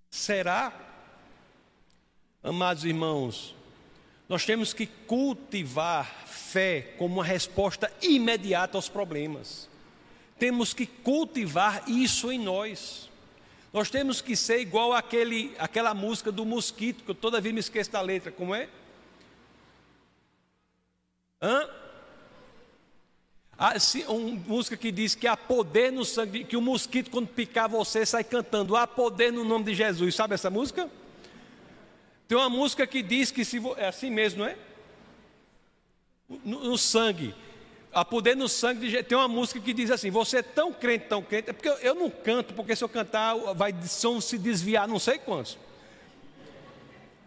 Será? 0.10 0.72
Amados 2.44 2.86
irmãos, 2.86 3.56
nós 4.30 4.46
temos 4.46 4.74
que 4.74 4.86
cultivar 4.86 6.26
fé 6.28 6.94
como 6.98 7.16
uma 7.16 7.24
resposta 7.24 7.92
imediata 8.02 8.78
aos 8.78 8.88
problemas. 8.88 9.68
Temos 10.38 10.74
que 10.74 10.86
cultivar 10.86 11.84
isso 11.90 12.32
em 12.32 12.40
nós. 12.40 13.10
Nós 13.74 13.90
temos 13.90 14.22
que 14.22 14.36
ser 14.36 14.60
igual 14.60 14.94
aquele, 14.94 15.56
aquela 15.58 15.94
música 15.94 16.32
do 16.32 16.46
mosquito, 16.46 17.04
que 17.04 17.12
eu 17.12 17.16
toda 17.16 17.42
vez 17.42 17.54
me 17.54 17.60
esqueço 17.60 17.92
da 17.92 18.02
letra, 18.02 18.32
como 18.32 18.54
é? 18.54 18.70
Hã? 21.46 21.70
Ah, 23.56 23.80
se, 23.80 24.04
uma 24.08 24.32
música 24.48 24.76
que 24.76 24.92
diz 24.92 25.14
que 25.14 25.28
há 25.28 25.38
poder 25.38 25.92
no 25.92 26.04
sangue, 26.04 26.44
que 26.44 26.58
o 26.58 26.62
mosquito, 26.62 27.12
quando 27.12 27.28
picar 27.28 27.70
você, 27.70 28.04
sai 28.04 28.24
cantando, 28.24 28.76
há 28.76 28.88
poder 28.88 29.32
no 29.32 29.46
nome 29.46 29.66
de 29.66 29.76
Jesus. 29.76 30.16
Sabe 30.16 30.34
essa 30.34 30.50
música? 30.50 30.90
Tem 32.28 32.36
uma 32.36 32.50
música 32.50 32.88
que 32.88 33.04
diz 33.04 33.30
que 33.30 33.46
se. 33.46 33.62
É 33.78 33.88
assim 33.88 34.10
mesmo, 34.10 34.40
não 34.40 34.48
é? 34.48 34.58
No, 36.44 36.64
no 36.64 36.78
sangue 36.78 37.36
a 37.94 38.04
poder 38.04 38.36
no 38.36 38.50
sangue 38.50 38.90
de 38.90 39.04
Tem 39.04 39.18
uma 39.18 39.28
música 39.28 39.60
que 39.60 39.72
diz 39.72 39.92
assim: 39.92 40.10
Você 40.10 40.38
é 40.38 40.42
tão 40.42 40.74
crente, 40.74 41.06
tão 41.06 41.22
crente. 41.22 41.52
É 41.52 41.54
porque 41.54 41.70
eu, 41.70 41.78
eu 41.78 41.96
não 41.96 42.10
canto, 42.10 42.56
porque 42.56 42.76
se 42.76 42.84
eu 42.84 42.90
cantar, 42.90 43.36
vai 43.54 43.74
som 43.88 44.20
se 44.20 44.38
desviar, 44.38 44.88
não 44.88 44.98
sei 44.98 45.20
quantos. 45.20 45.58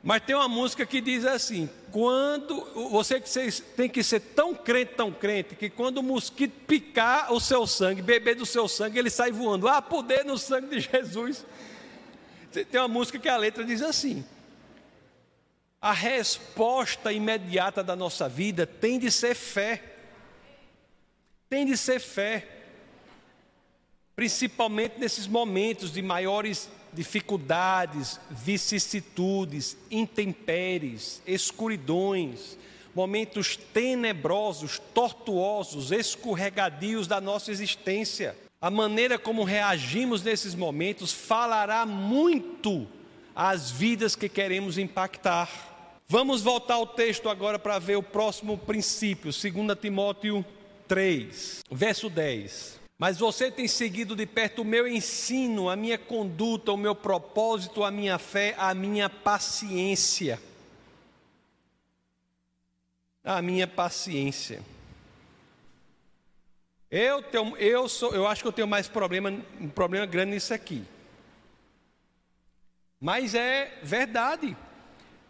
Mas 0.02 0.22
tem 0.22 0.36
uma 0.36 0.48
música 0.48 0.86
que 0.86 1.00
diz 1.00 1.24
assim: 1.24 1.68
quando 1.90 2.64
você 2.90 3.20
tem 3.76 3.88
que 3.88 4.02
ser 4.02 4.20
tão 4.20 4.54
crente, 4.54 4.94
tão 4.94 5.12
crente, 5.12 5.54
que 5.54 5.68
quando 5.68 5.98
o 5.98 6.02
mosquito 6.02 6.52
picar 6.66 7.32
o 7.32 7.40
seu 7.40 7.66
sangue, 7.66 8.02
beber 8.02 8.36
do 8.36 8.46
seu 8.46 8.68
sangue, 8.68 8.98
ele 8.98 9.10
sai 9.10 9.32
voando. 9.32 9.68
Há 9.68 9.82
poder 9.82 10.24
no 10.24 10.38
sangue 10.38 10.68
de 10.68 10.80
Jesus. 10.80 11.44
Tem 12.52 12.80
uma 12.80 12.88
música 12.88 13.18
que 13.18 13.28
a 13.28 13.36
letra 13.36 13.64
diz 13.64 13.82
assim: 13.82 14.24
a 15.80 15.92
resposta 15.92 17.12
imediata 17.12 17.82
da 17.82 17.96
nossa 17.96 18.28
vida 18.28 18.66
tem 18.66 18.98
de 18.98 19.10
ser 19.10 19.34
fé 19.34 19.96
tem 21.48 21.64
de 21.64 21.76
ser 21.76 21.98
fé, 21.98 22.46
principalmente 24.14 24.98
nesses 24.98 25.26
momentos 25.26 25.92
de 25.92 26.02
maiores 26.02 26.68
dificuldades, 26.98 28.18
vicissitudes, 28.28 29.76
intempéries, 29.88 31.22
escuridões, 31.24 32.58
momentos 32.92 33.56
tenebrosos, 33.56 34.80
tortuosos, 34.92 35.92
escorregadios 35.92 37.06
da 37.06 37.20
nossa 37.20 37.52
existência. 37.52 38.36
a 38.60 38.68
maneira 38.68 39.16
como 39.16 39.44
reagimos 39.44 40.24
nesses 40.24 40.56
momentos 40.56 41.12
falará 41.12 41.86
muito 41.86 42.88
às 43.32 43.70
vidas 43.70 44.16
que 44.16 44.28
queremos 44.28 44.76
impactar. 44.76 45.48
Vamos 46.08 46.42
voltar 46.42 46.74
ao 46.74 46.86
texto 46.88 47.28
agora 47.28 47.60
para 47.60 47.78
ver 47.78 47.94
o 47.94 48.02
próximo 48.02 48.58
princípio, 48.58 49.30
2 49.30 49.78
Timóteo 49.80 50.44
3, 50.88 51.62
verso 51.70 52.10
10. 52.10 52.77
Mas 52.98 53.16
você 53.16 53.48
tem 53.48 53.68
seguido 53.68 54.16
de 54.16 54.26
perto 54.26 54.62
o 54.62 54.64
meu 54.64 54.88
ensino, 54.88 55.70
a 55.70 55.76
minha 55.76 55.96
conduta, 55.96 56.72
o 56.72 56.76
meu 56.76 56.96
propósito, 56.96 57.84
a 57.84 57.92
minha 57.92 58.18
fé, 58.18 58.56
a 58.58 58.74
minha 58.74 59.08
paciência. 59.08 60.42
A 63.22 63.40
minha 63.40 63.68
paciência. 63.68 64.60
Eu, 66.90 67.22
tenho, 67.22 67.56
eu, 67.58 67.88
sou, 67.88 68.12
eu 68.12 68.26
acho 68.26 68.42
que 68.42 68.48
eu 68.48 68.52
tenho 68.52 68.66
mais 68.66 68.88
problema, 68.88 69.30
um 69.60 69.68
problema 69.68 70.04
grande 70.04 70.32
nisso 70.32 70.52
aqui. 70.52 70.82
Mas 73.00 73.32
é 73.32 73.78
verdade. 73.80 74.56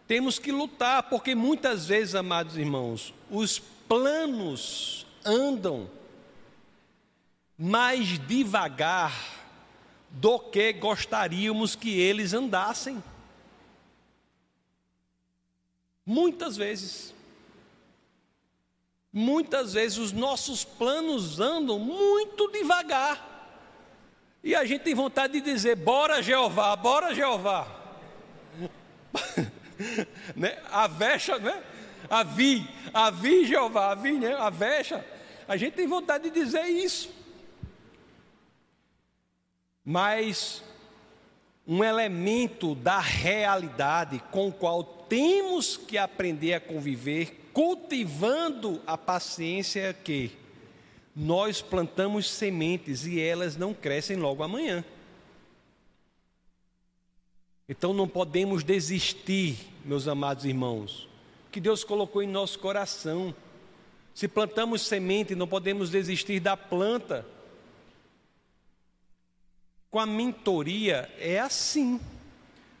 Temos 0.07 0.39
que 0.39 0.51
lutar, 0.51 1.03
porque 1.03 1.35
muitas 1.35 1.85
vezes, 1.85 2.15
amados 2.15 2.57
irmãos, 2.57 3.13
os 3.29 3.59
planos 3.59 5.05
andam 5.23 5.98
mais 7.61 8.17
devagar 8.19 9.13
do 10.09 10.39
que 10.39 10.71
gostaríamos 10.71 11.75
que 11.75 11.99
eles 11.99 12.33
andassem. 12.33 13.03
Muitas 16.05 16.55
vezes. 16.55 17.13
Muitas 19.11 19.73
vezes 19.73 19.97
os 19.97 20.13
nossos 20.13 20.63
planos 20.63 21.41
andam 21.41 21.77
muito 21.77 22.49
devagar. 22.49 23.27
E 24.41 24.55
a 24.55 24.63
gente 24.63 24.83
tem 24.83 24.95
vontade 24.95 25.33
de 25.33 25.41
dizer: 25.41 25.75
bora 25.75 26.23
Jeová, 26.23 26.73
bora 26.77 27.13
Jeová. 27.13 27.67
né? 30.33 30.63
A 30.71 30.87
vexa, 30.87 31.37
né? 31.37 31.61
A 32.09 32.23
vi, 32.23 32.65
a 32.93 33.09
vi 33.09 33.45
Jeová, 33.45 33.91
a 33.91 33.95
vi, 33.95 34.13
né? 34.13 34.33
A 34.35 34.49
vexa. 34.49 35.05
A 35.45 35.57
gente 35.57 35.73
tem 35.73 35.87
vontade 35.87 36.29
de 36.29 36.39
dizer 36.39 36.63
isso. 36.65 37.18
Mas 39.91 40.63
um 41.67 41.83
elemento 41.83 42.75
da 42.75 42.99
realidade 42.99 44.21
com 44.29 44.49
o 44.49 44.53
qual 44.53 44.83
temos 44.83 45.77
que 45.77 45.97
aprender 45.97 46.53
a 46.53 46.59
conviver 46.59 47.49
cultivando 47.51 48.79
a 48.85 48.95
paciência 48.95 49.79
é 49.79 49.91
que 49.91 50.31
nós 51.15 51.63
plantamos 51.63 52.29
sementes 52.29 53.07
e 53.07 53.19
elas 53.19 53.57
não 53.57 53.73
crescem 53.73 54.15
logo 54.15 54.43
amanhã. 54.43 54.85
Então 57.67 57.91
não 57.91 58.07
podemos 58.07 58.63
desistir, 58.63 59.57
meus 59.83 60.07
amados 60.07 60.45
irmãos, 60.45 61.09
que 61.51 61.59
Deus 61.59 61.83
colocou 61.83 62.21
em 62.21 62.27
nosso 62.27 62.59
coração. 62.59 63.33
Se 64.13 64.27
plantamos 64.27 64.83
semente, 64.83 65.33
não 65.33 65.47
podemos 65.47 65.89
desistir 65.89 66.39
da 66.39 66.55
planta. 66.55 67.25
Com 69.89 69.99
a 69.99 70.05
mentoria 70.05 71.09
é 71.17 71.39
assim. 71.39 71.99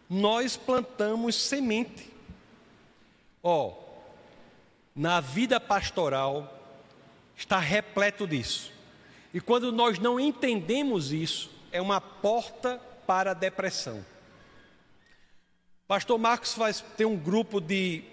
Nós 0.09 0.57
plantamos 0.57 1.35
semente. 1.35 2.09
Ó, 3.41 3.67
oh, 3.67 3.89
na 4.95 5.19
vida 5.19 5.59
pastoral 5.59 6.59
está 7.35 7.57
repleto 7.57 8.27
disso. 8.27 8.71
E 9.33 9.39
quando 9.39 9.71
nós 9.71 9.99
não 9.99 10.19
entendemos 10.19 11.11
isso, 11.11 11.49
é 11.71 11.81
uma 11.81 12.01
porta 12.01 12.81
para 13.05 13.31
a 13.31 13.33
depressão. 13.33 14.03
Pastor 15.87 16.19
Marcos 16.19 16.53
faz, 16.53 16.81
tem 16.97 17.05
um 17.07 17.17
grupo 17.17 17.59
de 17.59 18.03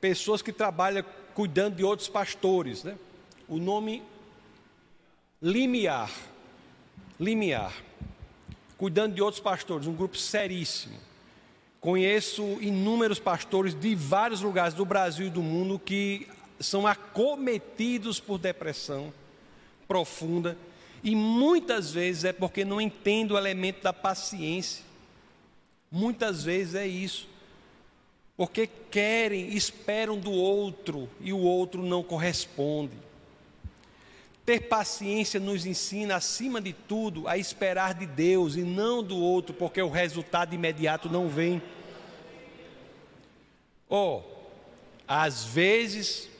pessoas 0.00 0.42
que 0.42 0.52
trabalham 0.52 1.04
cuidando 1.34 1.76
de 1.76 1.84
outros 1.84 2.08
pastores, 2.08 2.84
né? 2.84 2.98
O 3.46 3.58
nome 3.58 4.02
Limiar. 5.40 6.10
Limiar. 7.18 7.72
Cuidando 8.78 9.14
de 9.14 9.20
outros 9.20 9.42
pastores, 9.42 9.86
um 9.86 9.94
grupo 9.94 10.16
seríssimo. 10.16 10.98
Conheço 11.80 12.42
inúmeros 12.60 13.18
pastores 13.18 13.74
de 13.74 13.94
vários 13.94 14.40
lugares 14.40 14.72
do 14.72 14.84
Brasil 14.84 15.26
e 15.26 15.30
do 15.30 15.42
mundo 15.42 15.78
que 15.78 16.26
são 16.58 16.86
acometidos 16.86 18.18
por 18.18 18.38
depressão 18.38 19.12
profunda 19.86 20.56
e 21.02 21.14
muitas 21.14 21.92
vezes 21.92 22.24
é 22.24 22.32
porque 22.32 22.64
não 22.64 22.80
entendem 22.80 23.34
o 23.34 23.38
elemento 23.38 23.82
da 23.82 23.92
paciência. 23.92 24.84
Muitas 25.90 26.44
vezes 26.44 26.74
é 26.74 26.86
isso. 26.86 27.28
Porque 28.36 28.68
querem, 28.90 29.54
esperam 29.54 30.18
do 30.18 30.30
outro 30.30 31.08
e 31.20 31.32
o 31.32 31.38
outro 31.38 31.82
não 31.82 32.02
corresponde. 32.02 32.92
Ter 34.48 34.60
paciência 34.62 35.38
nos 35.38 35.66
ensina, 35.66 36.16
acima 36.16 36.58
de 36.58 36.72
tudo, 36.72 37.28
a 37.28 37.36
esperar 37.36 37.92
de 37.92 38.06
Deus 38.06 38.56
e 38.56 38.62
não 38.62 39.02
do 39.02 39.14
outro, 39.14 39.54
porque 39.54 39.82
o 39.82 39.90
resultado 39.90 40.54
imediato 40.54 41.10
não 41.10 41.28
vem. 41.28 41.60
Oh, 43.90 44.22
às 45.06 45.44
vezes, 45.44 46.30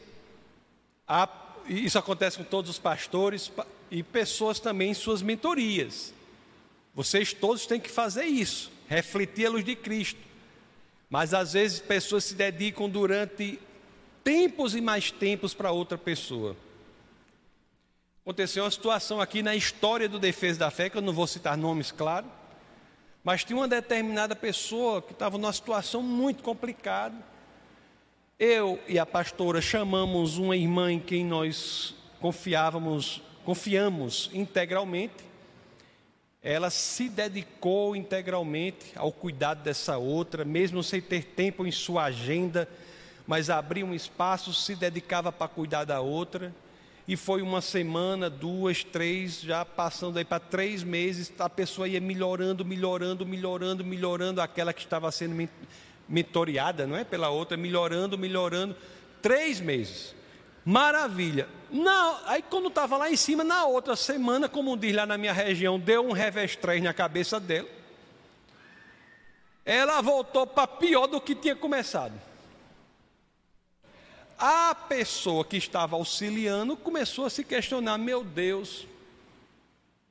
há, 1.06 1.28
isso 1.68 1.98
acontece 1.98 2.38
com 2.38 2.44
todos 2.44 2.70
os 2.70 2.78
pastores 2.78 3.52
e 3.90 4.02
pessoas 4.02 4.58
também 4.58 4.92
em 4.92 4.94
suas 4.94 5.20
mentorias. 5.20 6.14
Vocês 6.94 7.34
todos 7.34 7.66
têm 7.66 7.78
que 7.78 7.90
fazer 7.90 8.24
isso, 8.24 8.72
refletir 8.88 9.48
a 9.48 9.50
luz 9.50 9.66
de 9.66 9.76
Cristo. 9.76 10.20
Mas 11.10 11.34
às 11.34 11.52
vezes 11.52 11.78
pessoas 11.78 12.24
se 12.24 12.34
dedicam 12.34 12.88
durante 12.88 13.58
tempos 14.24 14.74
e 14.74 14.80
mais 14.80 15.10
tempos 15.10 15.52
para 15.52 15.70
outra 15.72 15.98
pessoa. 15.98 16.56
Aconteceu 18.28 18.62
uma 18.62 18.70
situação 18.70 19.22
aqui 19.22 19.42
na 19.42 19.56
história 19.56 20.06
do 20.06 20.18
Defesa 20.18 20.58
da 20.58 20.70
Fé, 20.70 20.90
que 20.90 20.98
eu 20.98 21.00
não 21.00 21.14
vou 21.14 21.26
citar 21.26 21.56
nomes, 21.56 21.90
claro, 21.90 22.26
mas 23.24 23.42
tinha 23.42 23.56
uma 23.56 23.66
determinada 23.66 24.36
pessoa 24.36 25.00
que 25.00 25.12
estava 25.12 25.38
numa 25.38 25.50
situação 25.50 26.02
muito 26.02 26.42
complicada. 26.42 27.16
Eu 28.38 28.78
e 28.86 28.98
a 28.98 29.06
pastora 29.06 29.62
chamamos 29.62 30.36
uma 30.36 30.54
irmã 30.54 30.92
em 30.92 31.00
quem 31.00 31.24
nós 31.24 31.94
confiávamos, 32.20 33.22
confiamos 33.46 34.28
integralmente. 34.34 35.24
Ela 36.42 36.68
se 36.68 37.08
dedicou 37.08 37.96
integralmente 37.96 38.92
ao 38.94 39.10
cuidado 39.10 39.62
dessa 39.62 39.96
outra, 39.96 40.44
mesmo 40.44 40.82
sem 40.82 41.00
ter 41.00 41.24
tempo 41.24 41.66
em 41.66 41.72
sua 41.72 42.04
agenda, 42.04 42.68
mas 43.26 43.48
abria 43.48 43.86
um 43.86 43.94
espaço, 43.94 44.52
se 44.52 44.76
dedicava 44.76 45.32
para 45.32 45.48
cuidar 45.48 45.86
da 45.86 46.02
outra 46.02 46.54
e 47.08 47.16
foi 47.16 47.40
uma 47.40 47.62
semana, 47.62 48.28
duas, 48.28 48.84
três, 48.84 49.40
já 49.40 49.64
passando 49.64 50.18
aí 50.18 50.26
para 50.26 50.38
três 50.38 50.82
meses, 50.82 51.32
a 51.38 51.48
pessoa 51.48 51.88
ia 51.88 52.02
melhorando, 52.02 52.66
melhorando, 52.66 53.24
melhorando, 53.24 53.82
melhorando, 53.82 54.42
aquela 54.42 54.74
que 54.74 54.82
estava 54.82 55.10
sendo 55.10 55.48
mentoreada, 56.06 56.86
não 56.86 56.94
é? 56.94 57.04
Pela 57.04 57.30
outra, 57.30 57.56
melhorando, 57.56 58.18
melhorando, 58.18 58.76
três 59.22 59.58
meses. 59.58 60.14
Maravilha. 60.66 61.48
Não, 61.70 62.18
aí 62.26 62.42
quando 62.42 62.68
estava 62.68 62.98
lá 62.98 63.10
em 63.10 63.16
cima, 63.16 63.42
na 63.42 63.64
outra 63.64 63.96
semana, 63.96 64.46
como 64.46 64.76
diz 64.76 64.94
lá 64.94 65.06
na 65.06 65.16
minha 65.16 65.32
região, 65.32 65.80
deu 65.80 66.06
um 66.06 66.12
revestrez 66.12 66.82
na 66.82 66.92
cabeça 66.92 67.40
dela. 67.40 67.68
Ela 69.64 70.02
voltou 70.02 70.46
para 70.46 70.66
pior 70.66 71.06
do 71.06 71.22
que 71.22 71.34
tinha 71.34 71.56
começado 71.56 72.27
a 74.38 74.74
pessoa 74.74 75.44
que 75.44 75.56
estava 75.56 75.96
auxiliando 75.96 76.76
começou 76.76 77.24
a 77.24 77.30
se 77.30 77.42
questionar: 77.42 77.98
meu 77.98 78.22
Deus, 78.22 78.86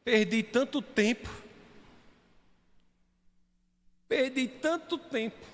perdi 0.04 0.44
tanto 0.44 0.82
tempo, 0.82 1.30
perdi 4.08 4.48
tanto 4.48 4.98
tempo. 4.98 5.46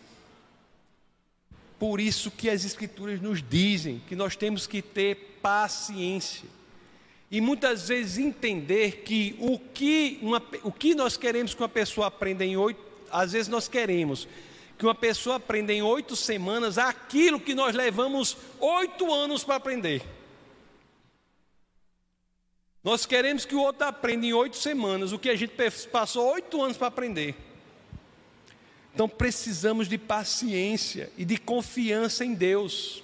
Por 1.77 1.99
isso 1.99 2.31
que 2.31 2.49
as 2.49 2.63
Escrituras 2.65 3.21
nos 3.21 3.43
dizem 3.43 4.01
que 4.07 4.15
nós 4.15 4.35
temos 4.35 4.65
que 4.65 4.81
ter 4.81 5.39
paciência. 5.41 6.49
E 7.29 7.41
muitas 7.41 7.89
vezes 7.89 8.17
entender 8.17 9.01
que 9.03 9.35
o 9.39 9.59
que, 9.59 10.19
uma, 10.21 10.41
o 10.63 10.71
que 10.71 10.95
nós 10.95 11.17
queremos 11.17 11.53
que 11.53 11.61
uma 11.61 11.67
pessoa 11.67 12.07
aprenda 12.07 12.45
em 12.45 12.55
oito, 12.55 12.79
às 13.11 13.33
vezes 13.33 13.47
nós 13.47 13.67
queremos 13.67 14.27
que 14.77 14.85
uma 14.85 14.95
pessoa 14.95 15.37
aprenda 15.37 15.71
em 15.71 15.81
oito 15.81 16.15
semanas 16.15 16.77
aquilo 16.77 17.39
que 17.39 17.53
nós 17.53 17.75
levamos 17.75 18.37
oito 18.59 19.13
anos 19.13 19.43
para 19.43 19.55
aprender. 19.55 20.01
Nós 22.83 23.05
queremos 23.05 23.45
que 23.45 23.55
o 23.55 23.61
outro 23.61 23.87
aprenda 23.87 24.25
em 24.25 24.33
oito 24.33 24.57
semanas 24.57 25.13
o 25.13 25.19
que 25.19 25.29
a 25.29 25.35
gente 25.35 25.53
passou 25.91 26.33
oito 26.33 26.61
anos 26.61 26.75
para 26.75 26.87
aprender. 26.87 27.35
Então 28.93 29.07
precisamos 29.07 29.87
de 29.87 29.97
paciência 29.97 31.09
e 31.17 31.23
de 31.23 31.37
confiança 31.37 32.25
em 32.25 32.33
Deus. 32.33 33.03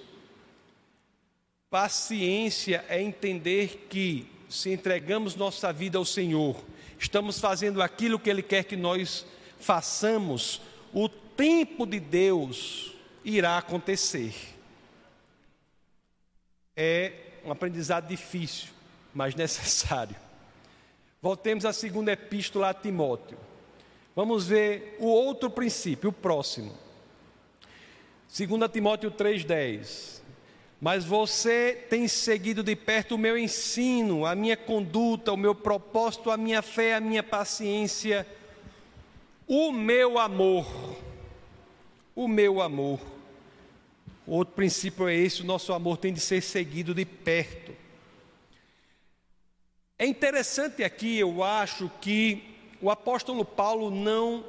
Paciência 1.70 2.84
é 2.90 3.02
entender 3.02 3.88
que 3.90 4.28
se 4.50 4.72
entregamos 4.72 5.36
nossa 5.36 5.72
vida 5.72 5.98
ao 5.98 6.06
Senhor, 6.06 6.56
estamos 7.00 7.40
fazendo 7.40 7.82
aquilo 7.82 8.20
que 8.20 8.30
Ele 8.30 8.42
quer 8.42 8.64
que 8.64 8.76
nós 8.76 9.26
façamos, 9.60 10.62
o 10.92 11.08
tempo 11.40 11.86
de 11.86 12.02
Deus 12.02 12.94
irá 13.24 13.58
acontecer. 13.58 14.36
É 16.76 17.14
um 17.46 17.52
aprendizado 17.52 18.10
difícil, 18.10 18.68
mas 19.14 19.34
necessário. 19.36 20.18
Voltemos 21.22 21.64
à 21.64 21.72
segunda 21.72 22.12
epístola 22.12 22.72
a 22.72 22.74
Timóteo. 22.74 23.38
Vamos 24.14 24.48
ver 24.48 24.98
o 25.00 25.06
outro 25.06 25.50
princípio, 25.50 26.10
o 26.10 26.14
próximo. 26.14 26.78
2 28.38 28.70
Timóteo 28.70 29.10
3,10. 29.10 30.20
Mas 30.82 31.06
você 31.06 31.86
tem 31.90 32.06
seguido 32.10 32.62
de 32.62 32.76
perto 32.76 33.16
o 33.16 33.18
meu 33.18 33.38
ensino, 33.38 34.26
a 34.26 34.36
minha 34.36 34.58
conduta, 34.58 35.32
o 35.32 35.38
meu 35.38 35.56
propósito, 35.56 36.32
a 36.32 36.36
minha 36.36 36.62
fé, 36.62 36.96
a 36.96 37.00
minha 37.00 37.24
paciência, 37.24 38.28
o 39.48 39.72
meu 39.72 40.20
amor. 40.20 40.68
O 42.20 42.28
meu 42.28 42.60
amor. 42.60 43.00
Outro 44.28 44.54
princípio 44.54 45.08
é 45.08 45.16
esse: 45.16 45.42
o 45.42 45.46
nosso 45.46 45.72
amor 45.72 45.96
tem 45.96 46.12
de 46.12 46.20
ser 46.20 46.42
seguido 46.42 46.94
de 46.94 47.06
perto. 47.06 47.74
É 49.98 50.06
interessante 50.06 50.84
aqui, 50.84 51.18
eu 51.18 51.42
acho, 51.42 51.90
que 52.02 52.44
o 52.82 52.92
apóstolo 52.92 53.46
Paulo 53.46 53.90
não 53.90 54.44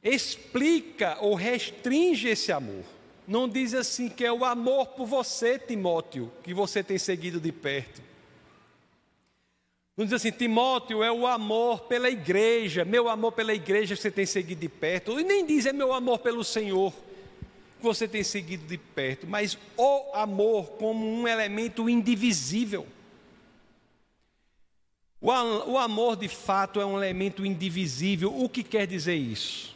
explica 0.00 1.18
ou 1.20 1.34
restringe 1.34 2.28
esse 2.28 2.52
amor. 2.52 2.84
Não 3.26 3.48
diz 3.48 3.74
assim 3.74 4.08
que 4.08 4.24
é 4.24 4.32
o 4.32 4.44
amor 4.44 4.86
por 4.90 5.06
você, 5.06 5.58
Timóteo, 5.58 6.30
que 6.44 6.54
você 6.54 6.84
tem 6.84 6.98
seguido 6.98 7.40
de 7.40 7.50
perto. 7.50 8.00
Não 9.96 10.04
diz 10.04 10.14
assim, 10.14 10.32
Timóteo, 10.32 11.04
é 11.04 11.12
o 11.12 11.26
amor 11.26 11.82
pela 11.82 12.10
igreja, 12.10 12.84
meu 12.84 13.08
amor 13.08 13.32
pela 13.32 13.54
igreja 13.54 13.94
você 13.94 14.10
tem 14.10 14.26
seguido 14.26 14.60
de 14.60 14.68
perto. 14.68 15.20
E 15.20 15.24
nem 15.24 15.46
diz 15.46 15.66
é 15.66 15.72
meu 15.72 15.92
amor 15.92 16.18
pelo 16.18 16.42
Senhor 16.42 16.92
que 17.78 17.82
você 17.82 18.08
tem 18.08 18.24
seguido 18.24 18.66
de 18.66 18.76
perto, 18.76 19.26
mas 19.26 19.56
o 19.76 20.12
amor 20.14 20.70
como 20.72 21.06
um 21.06 21.28
elemento 21.28 21.88
indivisível. 21.88 22.86
O 25.20 25.78
amor 25.78 26.16
de 26.16 26.28
fato 26.28 26.80
é 26.80 26.84
um 26.84 26.98
elemento 26.98 27.46
indivisível. 27.46 28.34
O 28.36 28.46
que 28.46 28.62
quer 28.62 28.86
dizer 28.86 29.14
isso? 29.14 29.74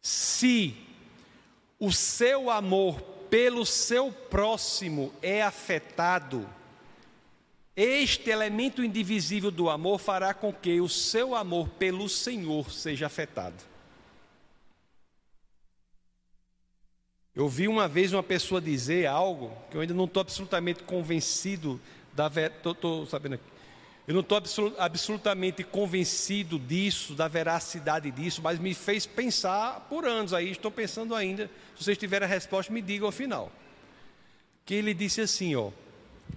Se 0.00 0.76
o 1.80 1.90
seu 1.90 2.48
amor 2.48 3.00
pelo 3.28 3.66
seu 3.66 4.12
próximo 4.12 5.12
é 5.20 5.42
afetado, 5.42 6.48
este 7.76 8.30
elemento 8.30 8.82
indivisível 8.82 9.50
do 9.50 9.68
amor 9.68 9.98
fará 9.98 10.32
com 10.32 10.50
que 10.50 10.80
o 10.80 10.88
seu 10.88 11.34
amor 11.34 11.68
pelo 11.68 12.08
Senhor 12.08 12.70
seja 12.70 13.06
afetado. 13.06 13.62
Eu 17.34 17.50
vi 17.50 17.68
uma 17.68 17.86
vez 17.86 18.14
uma 18.14 18.22
pessoa 18.22 18.62
dizer 18.62 19.04
algo 19.04 19.52
que 19.70 19.76
eu 19.76 19.82
ainda 19.82 19.92
não 19.92 20.06
estou 20.06 20.22
absolutamente 20.22 20.82
convencido 20.84 21.78
da 22.14 22.32
estou 22.64 23.04
sabendo 23.04 23.34
aqui. 23.34 23.44
Eu 24.08 24.14
não 24.14 24.22
estou 24.22 24.40
absolutamente 24.78 25.62
convencido 25.62 26.58
disso, 26.58 27.12
da 27.12 27.28
veracidade 27.28 28.10
disso, 28.10 28.40
mas 28.40 28.58
me 28.58 28.72
fez 28.72 29.04
pensar 29.04 29.80
por 29.90 30.06
anos 30.06 30.32
aí, 30.32 30.50
estou 30.50 30.70
pensando 30.70 31.14
ainda. 31.14 31.50
Se 31.76 31.84
vocês 31.84 31.98
tiverem 31.98 32.24
a 32.24 32.28
resposta, 32.28 32.72
me 32.72 32.80
digam 32.80 33.06
ao 33.06 33.12
final. 33.12 33.52
Que 34.64 34.74
ele 34.74 34.94
disse 34.94 35.20
assim, 35.20 35.54
ó. 35.56 35.70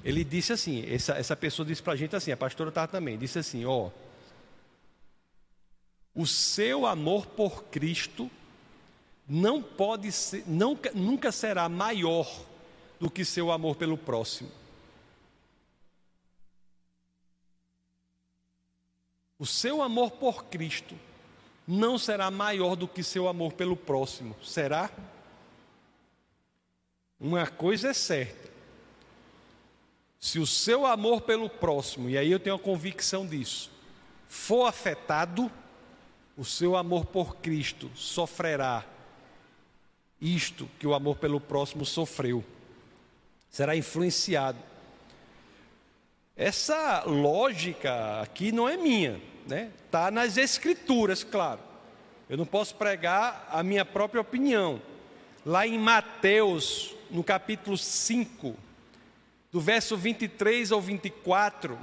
Ele 0.04 0.24
disse 0.24 0.54
assim, 0.54 0.86
essa, 0.90 1.14
essa 1.14 1.36
pessoa 1.36 1.66
disse 1.66 1.84
para 1.84 1.94
a 1.94 1.96
gente 1.96 2.16
assim, 2.16 2.32
a 2.32 2.38
pastora 2.38 2.70
estava 2.70 2.88
também, 2.88 3.18
disse 3.18 3.40
assim, 3.40 3.66
ó. 3.66 3.90
O 6.16 6.26
seu 6.26 6.86
amor 6.86 7.26
por 7.28 7.64
Cristo 7.66 8.30
não 9.28 9.62
pode 9.62 10.12
ser, 10.12 10.44
não, 10.48 10.78
nunca 10.94 11.32
será 11.32 11.70
maior 11.70 12.28
do 13.00 13.10
que 13.10 13.24
seu 13.24 13.52
amor 13.52 13.76
pelo 13.76 13.98
próximo. 13.98 14.52
O 19.38 19.46
seu 19.46 19.82
amor 19.82 20.12
por 20.12 20.46
Cristo 20.46 20.96
não 21.66 21.98
será 21.98 22.30
maior 22.32 22.76
do 22.76 22.88
que 22.88 23.04
seu 23.04 23.28
amor 23.28 23.54
pelo 23.54 23.78
próximo, 23.78 24.36
será? 24.44 24.90
Uma 27.20 27.48
coisa 27.48 27.90
é 27.90 27.94
certa. 27.94 28.49
Se 30.20 30.40
o 30.40 30.46
seu 30.46 30.86
amor 30.86 31.22
pelo 31.22 31.50
próximo, 31.50 32.10
e 32.10 32.18
aí 32.18 32.32
eu 32.32 32.40
tenho 32.40 32.56
a 32.56 32.60
convicção 32.60 33.26
disso, 33.26 33.72
for 34.28 34.66
afetado, 34.66 35.50
o 36.38 36.44
seu 36.44 36.76
amor 36.76 37.06
por 37.06 37.38
Cristo 37.38 37.90
sofrerá 37.96 38.86
isto 40.22 40.70
que 40.78 40.86
o 40.86 40.94
amor 40.94 41.18
pelo 41.18 41.40
próximo 41.40 41.86
sofreu. 41.86 42.44
Será 43.50 43.76
influenciado. 43.76 44.60
Essa 46.36 47.04
lógica 47.06 48.22
aqui 48.22 48.52
não 48.52 48.68
é 48.68 48.78
minha, 48.78 49.20
né? 49.48 49.72
Tá 49.90 50.12
nas 50.12 50.38
escrituras, 50.38 51.24
claro. 51.24 51.60
Eu 52.30 52.38
não 52.38 52.46
posso 52.46 52.76
pregar 52.76 53.48
a 53.52 53.64
minha 53.64 53.84
própria 53.84 54.22
opinião. 54.22 54.82
Lá 55.46 55.66
em 55.66 55.80
Mateus, 55.80 56.96
no 57.10 57.24
capítulo 57.24 57.78
5, 57.78 58.56
do 59.52 59.60
verso 59.60 59.98
23 59.98 60.72
ao 60.72 60.80
24, 60.80 61.78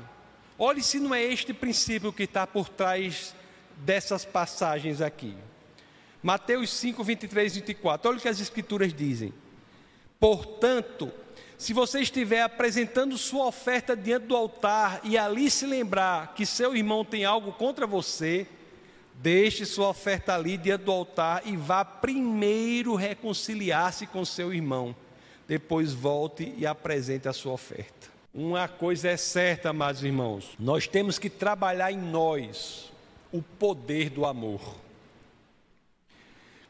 olhe 0.58 0.82
se 0.82 1.00
não 1.00 1.14
é 1.14 1.22
este 1.22 1.52
princípio 1.52 2.12
que 2.12 2.22
está 2.22 2.46
por 2.46 2.68
trás 2.68 3.34
dessas 3.78 4.24
passagens 4.24 5.00
aqui. 5.00 5.36
Mateus 6.22 6.70
5, 6.72 7.02
23 7.02 7.52
e 7.52 7.60
24, 7.60 8.08
olha 8.08 8.18
o 8.18 8.20
que 8.20 8.28
as 8.28 8.40
escrituras 8.40 8.92
dizem. 8.92 9.32
Portanto, 10.18 11.12
se 11.58 11.72
você 11.72 12.00
estiver 12.00 12.42
apresentando 12.42 13.16
sua 13.18 13.46
oferta 13.46 13.96
diante 13.96 14.26
do 14.26 14.36
altar 14.36 15.00
e 15.04 15.16
ali 15.16 15.50
se 15.50 15.66
lembrar 15.66 16.34
que 16.34 16.46
seu 16.46 16.76
irmão 16.76 17.04
tem 17.04 17.24
algo 17.24 17.52
contra 17.52 17.86
você, 17.86 18.46
deixe 19.14 19.64
sua 19.64 19.88
oferta 19.88 20.34
ali 20.34 20.56
diante 20.56 20.84
do 20.84 20.92
altar 20.92 21.42
e 21.44 21.56
vá 21.56 21.84
primeiro 21.84 22.94
reconciliar-se 22.94 24.06
com 24.06 24.24
seu 24.24 24.52
irmão. 24.52 24.94
Depois 25.46 25.92
volte 25.92 26.54
e 26.56 26.66
apresente 26.66 27.28
a 27.28 27.32
sua 27.32 27.52
oferta. 27.52 28.08
Uma 28.34 28.68
coisa 28.68 29.08
é 29.08 29.16
certa, 29.16 29.70
amados 29.70 30.02
irmãos, 30.02 30.54
nós 30.58 30.86
temos 30.86 31.18
que 31.18 31.30
trabalhar 31.30 31.90
em 31.90 31.98
nós 31.98 32.92
o 33.32 33.40
poder 33.40 34.10
do 34.10 34.26
amor. 34.26 34.60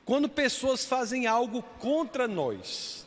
Quando 0.04 0.28
pessoas 0.28 0.84
fazem 0.84 1.26
algo 1.26 1.62
contra 1.80 2.28
nós, 2.28 3.04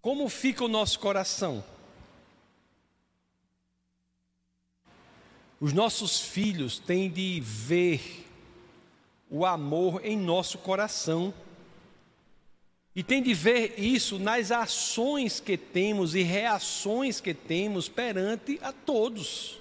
como 0.00 0.28
fica 0.28 0.64
o 0.64 0.68
nosso 0.68 1.00
coração? 1.00 1.64
Os 5.60 5.72
nossos 5.72 6.20
filhos 6.20 6.78
têm 6.78 7.10
de 7.10 7.40
ver 7.40 8.24
o 9.28 9.44
amor 9.44 10.00
em 10.04 10.16
nosso 10.16 10.56
coração. 10.58 11.34
E 12.98 13.02
tem 13.04 13.22
de 13.22 13.32
ver 13.32 13.78
isso 13.78 14.18
nas 14.18 14.50
ações 14.50 15.38
que 15.38 15.56
temos 15.56 16.16
e 16.16 16.22
reações 16.22 17.20
que 17.20 17.32
temos 17.32 17.88
perante 17.88 18.58
a 18.60 18.72
todos. 18.72 19.60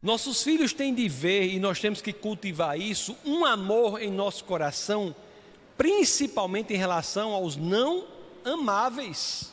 Nossos 0.00 0.42
filhos 0.42 0.72
têm 0.72 0.94
de 0.94 1.06
ver, 1.10 1.52
e 1.52 1.60
nós 1.60 1.78
temos 1.78 2.00
que 2.00 2.10
cultivar 2.10 2.80
isso, 2.80 3.14
um 3.22 3.44
amor 3.44 4.00
em 4.00 4.10
nosso 4.10 4.44
coração, 4.44 5.14
principalmente 5.76 6.72
em 6.72 6.78
relação 6.78 7.34
aos 7.34 7.54
não 7.54 8.08
amáveis. 8.42 9.52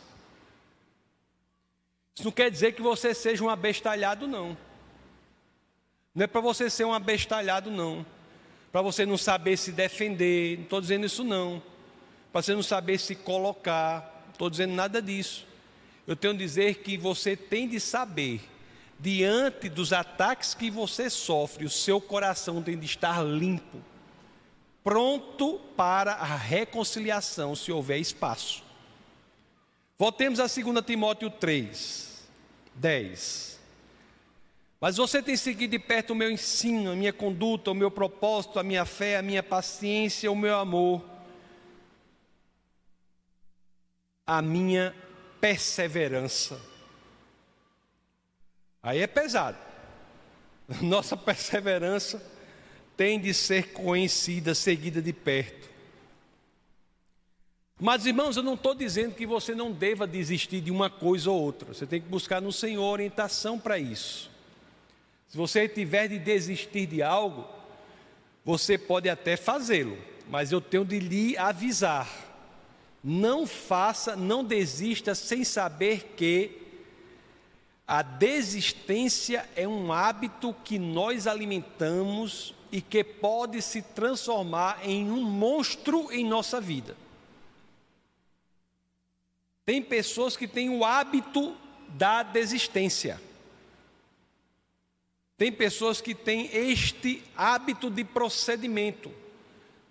Isso 2.16 2.24
não 2.24 2.32
quer 2.32 2.50
dizer 2.50 2.76
que 2.76 2.82
você 2.82 3.14
seja 3.14 3.44
um 3.44 3.50
abestalhado, 3.50 4.26
não. 4.26 4.58
Não 6.16 6.24
é 6.24 6.28
para 6.28 6.40
você 6.40 6.70
ser 6.70 6.86
um 6.86 6.94
abestalhado, 6.94 7.70
não. 7.70 8.06
Para 8.72 8.82
você 8.82 9.06
não 9.06 9.18
saber 9.18 9.58
se 9.58 9.74
defender, 9.74 10.60
não 10.60 10.64
estou 10.64 10.80
dizendo 10.80 11.06
isso, 11.06 11.26
não. 11.26 11.62
Para 12.32 12.42
você 12.42 12.54
não 12.54 12.64
saber 12.64 13.00
se 13.00 13.16
colocar, 13.16 14.24
não 14.26 14.32
estou 14.34 14.50
dizendo 14.50 14.74
nada 14.74 15.02
disso. 15.02 15.48
Eu 16.06 16.16
tenho 16.16 16.34
a 16.34 16.38
dizer 16.38 16.76
que 16.80 16.98
você 16.98 17.36
tem 17.36 17.68
de 17.68 17.80
saber, 17.80 18.42
diante 19.00 19.70
dos 19.70 19.94
ataques 19.94 20.54
que 20.54 20.70
você 20.70 21.10
sofre, 21.10 21.66
o 21.66 21.70
seu 21.70 22.02
coração 22.02 22.62
tem 22.62 22.78
de 22.78 22.86
estar 22.86 23.24
limpo, 23.24 23.80
pronto 24.84 25.60
para 25.76 26.14
a 26.14 26.36
reconciliação, 26.36 27.56
se 27.56 27.72
houver 27.72 28.00
espaço. 28.00 28.64
Voltemos 29.98 30.40
a 30.40 30.48
2 30.48 30.86
Timóteo 30.86 31.30
3, 31.30 32.28
10. 32.76 33.60
Mas 34.80 34.96
você 34.96 35.22
tem 35.22 35.36
seguido 35.36 35.72
de 35.72 35.80
perto 35.80 36.12
o 36.12 36.16
meu 36.16 36.32
ensino, 36.32 36.92
a 36.92 36.96
minha 36.96 37.12
conduta, 37.12 37.72
o 37.72 37.76
meu 37.76 37.92
propósito, 37.92 38.60
a 38.60 38.64
minha 38.64 38.86
fé, 38.86 39.18
a 39.18 39.22
minha 39.22 39.44
paciência, 39.44 40.32
o 40.32 40.36
meu 40.36 40.58
amor, 40.58 41.04
a 44.30 44.44
minha 44.44 44.96
perseverança. 45.42 46.62
Aí 48.84 49.00
é 49.00 49.08
pesado. 49.08 49.58
Nossa 50.84 51.18
perseverança 51.18 52.24
tem 52.96 53.20
de 53.20 53.34
ser 53.34 53.74
conhecida, 53.74 54.54
seguida 54.54 55.02
de 55.02 55.12
perto. 55.12 55.68
Mas, 57.80 58.06
irmãos, 58.06 58.38
eu 58.38 58.44
não 58.44 58.54
estou 58.54 58.76
dizendo 58.76 59.16
que 59.16 59.26
você 59.26 59.56
não 59.56 59.72
deva 59.72 60.06
desistir 60.06 60.62
de 60.62 60.70
uma 60.70 60.92
coisa 60.92 61.32
ou 61.32 61.42
outra. 61.42 61.74
Você 61.74 61.88
tem 61.88 62.00
que 62.00 62.08
buscar 62.08 62.40
no 62.40 62.52
Senhor 62.52 62.84
orientação 62.84 63.58
para 63.58 63.80
isso. 63.80 64.30
Se 65.28 65.36
você 65.36 65.68
tiver 65.68 66.08
de 66.08 66.20
desistir 66.20 66.86
de 66.86 67.02
algo, 67.02 67.48
você 68.46 68.78
pode 68.78 69.10
até 69.10 69.36
fazê-lo, 69.36 69.98
mas 70.30 70.52
eu 70.52 70.62
tenho 70.62 70.86
de 70.86 71.00
lhe 71.00 71.36
avisar. 71.36 72.29
Não 73.04 73.48
faça, 73.48 74.16
não 74.16 74.44
desista 74.44 75.16
sem 75.16 75.44
saber 75.44 76.14
que 76.18 76.60
a 77.88 78.02
desistência 78.02 79.50
é 79.56 79.68
um 79.68 79.92
hábito 79.92 80.54
que 80.64 80.78
nós 80.78 81.26
alimentamos 81.26 82.54
e 82.72 82.82
que 82.82 83.04
pode 83.04 83.62
se 83.62 83.82
transformar 83.82 84.88
em 84.88 85.10
um 85.10 85.24
monstro 85.24 86.12
em 86.12 86.24
nossa 86.24 86.62
vida. 86.62 86.96
Tem 89.66 89.82
pessoas 89.82 90.38
que 90.38 90.48
têm 90.48 90.70
o 90.70 90.84
hábito 90.84 91.56
da 91.90 92.22
desistência. 92.22 93.20
Tem 95.38 95.52
pessoas 95.52 96.02
que 96.02 96.14
têm 96.14 96.50
este 96.54 97.24
hábito 97.36 97.90
de 97.90 98.04
procedimento. 98.04 99.12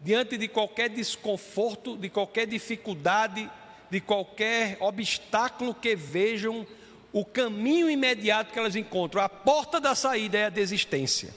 Diante 0.00 0.38
de 0.38 0.46
qualquer 0.46 0.88
desconforto, 0.88 1.96
de 1.96 2.08
qualquer 2.08 2.46
dificuldade, 2.46 3.50
de 3.90 4.00
qualquer 4.00 4.76
obstáculo 4.80 5.74
que 5.74 5.96
vejam, 5.96 6.66
o 7.12 7.24
caminho 7.24 7.90
imediato 7.90 8.52
que 8.52 8.58
elas 8.58 8.76
encontram, 8.76 9.22
a 9.22 9.28
porta 9.28 9.80
da 9.80 9.94
saída 9.94 10.38
é 10.38 10.44
a 10.44 10.50
desistência. 10.50 11.34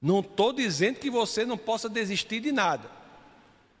Não 0.00 0.20
estou 0.20 0.52
dizendo 0.52 0.98
que 0.98 1.10
você 1.10 1.44
não 1.44 1.56
possa 1.56 1.88
desistir 1.88 2.40
de 2.40 2.52
nada. 2.52 2.90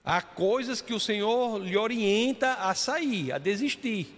Há 0.04 0.22
coisas 0.22 0.80
que 0.80 0.94
o 0.94 1.00
Senhor 1.00 1.58
lhe 1.58 1.76
orienta 1.76 2.54
a 2.54 2.74
sair, 2.74 3.30
a 3.30 3.38
desistir. 3.38 4.14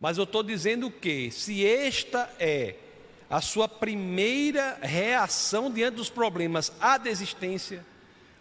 Mas 0.00 0.18
eu 0.18 0.24
estou 0.24 0.42
dizendo 0.42 0.90
que, 0.90 1.30
se 1.30 1.64
esta 1.64 2.28
é 2.38 2.74
a 3.28 3.40
sua 3.40 3.68
primeira 3.68 4.78
reação 4.82 5.70
diante 5.70 5.96
dos 5.96 6.10
problemas, 6.10 6.72
a 6.80 6.98
desistência, 6.98 7.86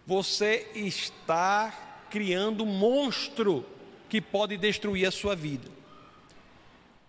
você 0.10 0.72
está 0.74 2.07
criando 2.10 2.64
um 2.64 2.66
monstro 2.66 3.64
que 4.10 4.20
pode 4.20 4.57
destruir 4.57 5.07
a 5.07 5.12
sua 5.12 5.36
vida. 5.36 5.70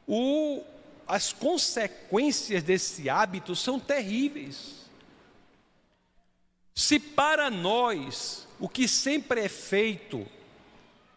O, 0.06 0.62
as 1.08 1.32
consequências 1.32 2.62
desse 2.62 3.08
hábito 3.08 3.56
são 3.56 3.80
terríveis. 3.80 4.84
Se 6.74 6.98
para 6.98 7.48
nós 7.48 8.46
o 8.58 8.68
que 8.68 8.86
sempre 8.86 9.40
é 9.40 9.48
feito 9.48 10.26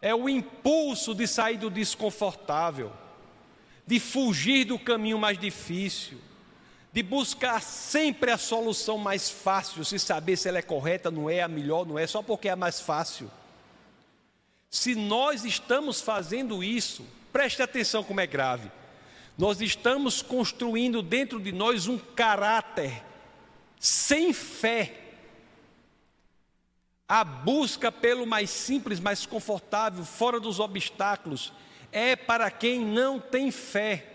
é 0.02 0.16
o 0.16 0.30
impulso 0.30 1.14
de 1.14 1.28
sair 1.28 1.58
do 1.58 1.70
desconfortável, 1.70 2.94
de 3.86 4.00
fugir 4.00 4.64
do 4.64 4.80
caminho 4.80 5.20
mais 5.20 5.38
difícil, 5.38 6.18
de 6.94 7.02
buscar 7.02 7.60
sempre 7.60 8.30
a 8.30 8.38
solução 8.38 9.00
mais 9.00 9.28
fácil, 9.28 9.84
se 9.84 9.98
saber 9.98 10.38
se 10.38 10.48
ela 10.48 10.60
é 10.60 10.62
correta, 10.62 11.10
não 11.10 11.28
é 11.28 11.42
a 11.42 11.48
melhor, 11.48 11.88
não 11.88 11.98
é, 11.98 12.06
só 12.06 12.22
porque 12.22 12.48
é 12.48 12.52
a 12.52 12.56
mais 12.56 12.80
fácil. 12.80 13.32
Se 14.70 14.94
nós 14.94 15.44
estamos 15.44 16.00
fazendo 16.00 16.64
isso, 16.64 17.04
preste 17.32 17.64
atenção 17.64 18.04
como 18.04 18.22
é 18.22 18.28
grave. 18.28 18.72
Nós 19.36 19.60
estamos 19.60 20.22
construindo 20.22 21.02
dentro 21.02 21.40
de 21.40 21.52
nós 21.52 21.88
um 21.88 21.98
caráter 21.98 23.04
sem 23.80 24.32
fé 24.32 25.00
a 27.10 27.24
busca 27.24 27.92
pelo 27.92 28.26
mais 28.26 28.50
simples, 28.52 29.00
mais 29.00 29.26
confortável, 29.26 30.06
fora 30.06 30.40
dos 30.40 30.60
obstáculos, 30.60 31.52
é 31.92 32.16
para 32.16 32.50
quem 32.50 32.80
não 32.80 33.20
tem 33.20 33.52
fé. 33.52 34.13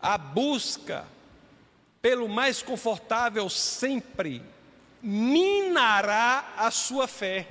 A 0.00 0.16
busca 0.16 1.06
pelo 2.00 2.28
mais 2.28 2.62
confortável 2.62 3.48
sempre 3.48 4.42
minará 5.02 6.54
a 6.56 6.70
sua 6.70 7.06
fé. 7.06 7.48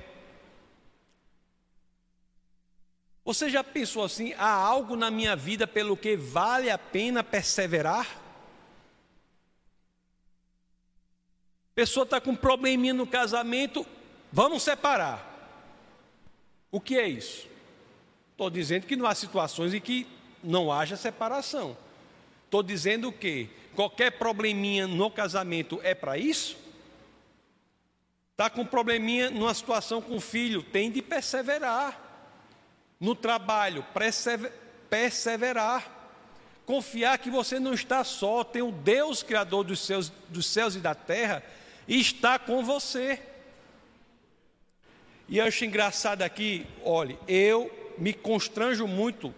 Você 3.24 3.48
já 3.48 3.62
pensou 3.62 4.04
assim: 4.04 4.34
há 4.34 4.50
algo 4.50 4.96
na 4.96 5.10
minha 5.10 5.36
vida 5.36 5.66
pelo 5.66 5.96
que 5.96 6.16
vale 6.16 6.70
a 6.70 6.78
pena 6.78 7.22
perseverar? 7.22 8.20
pessoa 11.80 12.04
está 12.04 12.20
com 12.20 12.32
um 12.32 12.36
probleminha 12.36 12.92
no 12.92 13.06
casamento, 13.06 13.86
vamos 14.30 14.62
separar. 14.62 15.26
O 16.70 16.78
que 16.78 16.98
é 16.98 17.08
isso? 17.08 17.48
Estou 18.32 18.50
dizendo 18.50 18.86
que 18.86 18.96
não 18.96 19.06
há 19.06 19.14
situações 19.14 19.72
em 19.72 19.80
que 19.80 20.06
não 20.44 20.70
haja 20.70 20.94
separação. 20.94 21.74
Estou 22.50 22.64
dizendo 22.64 23.12
que 23.12 23.48
qualquer 23.76 24.10
probleminha 24.10 24.88
no 24.88 25.08
casamento 25.08 25.78
é 25.84 25.94
para 25.94 26.18
isso? 26.18 26.56
Está 28.32 28.50
com 28.50 28.66
probleminha 28.66 29.30
numa 29.30 29.54
situação 29.54 30.02
com 30.02 30.16
o 30.16 30.20
filho, 30.20 30.60
tem 30.60 30.90
de 30.90 31.00
perseverar. 31.00 31.96
No 32.98 33.14
trabalho, 33.14 33.86
perseverar. 34.90 35.88
Confiar 36.66 37.18
que 37.18 37.30
você 37.30 37.60
não 37.60 37.72
está 37.72 38.02
só, 38.02 38.42
tem 38.42 38.62
o 38.62 38.72
Deus 38.72 39.22
Criador 39.22 39.62
dos, 39.62 39.88
dos 40.28 40.46
céus 40.46 40.74
e 40.74 40.80
da 40.80 40.96
terra 40.96 41.44
está 41.86 42.36
com 42.36 42.64
você. 42.64 43.22
E 45.28 45.38
eu 45.38 45.44
acho 45.44 45.64
engraçado 45.64 46.22
aqui, 46.22 46.66
olhe, 46.82 47.16
eu 47.28 47.94
me 47.96 48.12
constranjo 48.12 48.88
muito 48.88 49.32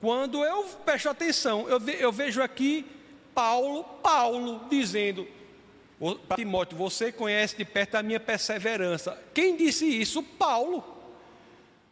quando 0.00 0.44
eu 0.44 0.64
presto 0.84 1.08
atenção. 1.08 1.68
Eu, 1.68 1.78
ve, 1.78 1.96
eu 2.00 2.10
vejo 2.10 2.42
aqui 2.42 2.86
Paulo, 3.34 3.84
Paulo 4.02 4.62
dizendo 4.68 5.26
para 6.26 6.36
Timóteo, 6.36 6.78
você 6.78 7.12
conhece 7.12 7.56
de 7.56 7.64
perto 7.64 7.96
a 7.96 8.02
minha 8.02 8.18
perseverança. 8.18 9.18
Quem 9.34 9.54
disse 9.54 9.84
isso? 9.86 10.22
Paulo. 10.22 10.82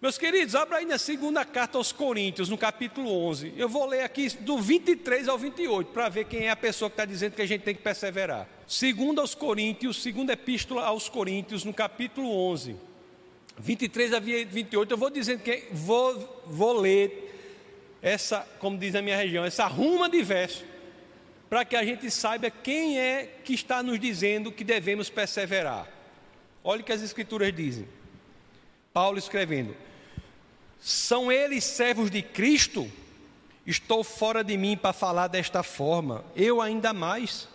Meus 0.01 0.17
queridos, 0.17 0.55
abra 0.55 0.79
aí 0.79 0.87
na 0.87 0.97
segunda 0.97 1.45
carta 1.45 1.77
aos 1.77 1.93
Coríntios, 1.93 2.49
no 2.49 2.57
capítulo 2.57 3.11
11. 3.11 3.53
Eu 3.57 3.69
vou 3.69 3.85
ler 3.85 4.03
aqui 4.03 4.29
do 4.41 4.57
23 4.57 5.29
ao 5.29 5.37
28, 5.37 5.91
para 5.91 6.09
ver 6.09 6.25
quem 6.25 6.47
é 6.47 6.51
a 6.51 6.57
pessoa 6.57 6.89
que 6.89 6.95
está 6.95 7.05
dizendo 7.05 7.35
que 7.35 7.43
a 7.43 7.47
gente 7.47 7.63
tem 7.63 7.75
que 7.75 7.83
perseverar. 7.83 8.49
Segunda 8.67 9.21
aos 9.21 9.35
Coríntios, 9.35 10.01
segunda 10.01 10.33
epístola 10.33 10.85
aos 10.85 11.09
Coríntios, 11.09 11.65
no 11.65 11.75
capítulo 11.75 12.31
11. 12.31 12.77
23 13.59 14.15
a 14.15 14.21
28, 14.21 14.91
eu 14.91 14.97
vou 14.97 15.11
dizendo 15.11 15.43
que 15.43 15.65
vou, 15.73 16.45
vou 16.47 16.81
ler 16.81 17.29
essa, 18.03 18.47
como 18.59 18.79
diz 18.79 18.95
na 18.95 19.03
minha 19.03 19.17
região, 19.17 19.45
essa 19.45 19.67
ruma 19.67 20.09
de 20.09 20.23
verso, 20.23 20.65
para 21.49 21.65
que 21.65 21.77
a 21.77 21.85
gente 21.85 22.11
saiba 22.11 22.51
quem 22.51 22.99
é 22.99 23.39
que 23.45 23.55
está 23.55 23.83
nos 23.83 23.99
dizendo 23.99 24.53
que 24.53 24.65
devemos 24.65 25.09
perseverar. 25.09 25.89
Olha 26.63 26.83
o 26.83 26.85
que 26.85 26.93
as 26.93 27.03
escrituras 27.03 27.55
dizem. 27.55 27.89
Paulo 28.93 29.19
escrevendo: 29.19 29.75
são 30.81 31.31
eles 31.31 31.65
servos 31.65 32.11
de 32.11 32.23
Cristo? 32.23 32.91
Estou 33.67 34.03
fora 34.03 34.43
de 34.43 34.57
mim 34.57 34.77
para 34.77 34.93
falar 34.93 35.29
desta 35.29 35.63
forma. 35.63 36.25
Eu 36.35 36.61
ainda 36.61 36.93
mais. 36.93 37.49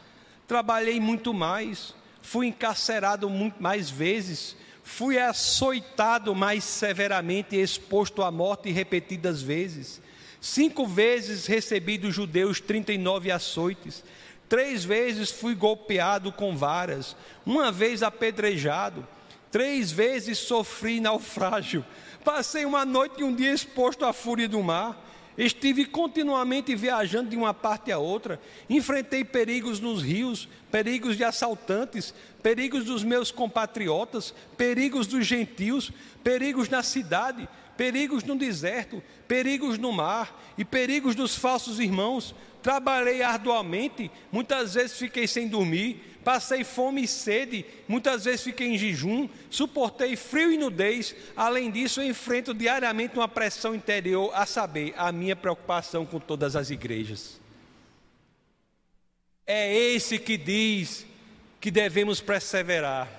Trabalhei 0.47 0.99
muito 0.99 1.33
mais. 1.33 1.95
Fui 2.21 2.47
encarcerado 2.47 3.29
muito 3.29 3.61
mais 3.61 3.89
vezes. 3.89 4.55
Fui 4.83 5.17
açoitado 5.17 6.35
mais 6.35 6.63
severamente 6.63 7.55
exposto 7.55 8.21
à 8.21 8.29
morte 8.29 8.69
repetidas 8.69 9.41
vezes. 9.41 10.01
Cinco 10.43 10.85
vezes 10.85 11.45
recebi 11.45 11.97
dos 11.97 12.13
judeus 12.13 12.59
39 12.59 13.31
açoites. 13.31 14.03
Três 14.49 14.83
vezes 14.83 15.31
fui 15.31 15.55
golpeado 15.55 16.33
com 16.33 16.53
varas. 16.53 17.15
Uma 17.45 17.71
vez 17.71 18.03
apedrejado. 18.03 19.07
Três 19.49 19.89
vezes 19.89 20.37
sofri 20.39 20.99
naufrágio. 20.99 21.85
Passei 22.25 22.65
uma 22.65 22.83
noite 22.83 23.21
e 23.21 23.23
um 23.23 23.33
dia 23.33 23.53
exposto 23.53 24.03
à 24.03 24.11
fúria 24.11 24.49
do 24.49 24.61
mar. 24.61 25.01
Estive 25.37 25.85
continuamente 25.85 26.75
viajando 26.75 27.29
de 27.29 27.37
uma 27.37 27.53
parte 27.53 27.89
a 27.89 27.97
outra. 27.97 28.37
Enfrentei 28.69 29.23
perigos 29.23 29.79
nos 29.79 30.03
rios, 30.03 30.49
perigos 30.69 31.15
de 31.15 31.23
assaltantes, 31.23 32.13
perigos 32.43 32.83
dos 32.83 33.01
meus 33.01 33.31
compatriotas, 33.31 34.33
perigos 34.57 35.07
dos 35.07 35.25
gentios, 35.25 35.89
perigos 36.21 36.67
na 36.67 36.83
cidade, 36.83 37.47
perigos 37.77 38.23
no 38.23 38.35
deserto, 38.35 39.01
perigos 39.27 39.77
no 39.77 39.91
mar 39.91 40.53
e 40.57 40.65
perigos 40.65 41.15
dos 41.15 41.35
falsos 41.35 41.79
irmãos. 41.79 42.35
trabalhei 42.61 43.21
arduamente, 43.21 44.09
muitas 44.31 44.75
vezes 44.75 44.97
fiquei 44.97 45.27
sem 45.27 45.49
dormir, 45.49 46.17
passei 46.23 46.63
fome 46.63 47.03
e 47.03 47.07
sede, 47.07 47.65
muitas 47.89 48.23
vezes 48.23 48.41
fiquei 48.41 48.67
em 48.67 48.77
jejum, 48.77 49.27
suportei 49.49 50.15
frio 50.15 50.49
e 50.49 50.57
nudez. 50.57 51.13
Além 51.35 51.69
disso, 51.69 52.01
enfrento 52.01 52.53
diariamente 52.53 53.17
uma 53.17 53.27
pressão 53.27 53.75
interior, 53.75 54.31
a 54.33 54.45
saber, 54.45 54.93
a 54.95 55.11
minha 55.11 55.35
preocupação 55.35 56.05
com 56.05 56.19
todas 56.19 56.55
as 56.55 56.69
igrejas. 56.69 57.41
É 59.45 59.75
esse 59.75 60.17
que 60.17 60.37
diz 60.37 61.05
que 61.59 61.69
devemos 61.69 62.21
perseverar. 62.21 63.11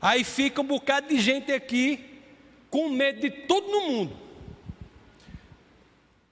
Aí 0.00 0.22
fica 0.22 0.60
um 0.60 0.66
bocado 0.66 1.08
de 1.08 1.18
gente 1.18 1.50
aqui 1.50 2.13
com 2.74 2.88
medo 2.88 3.20
de 3.20 3.30
todo 3.30 3.70
no 3.70 3.82
mundo. 3.82 4.16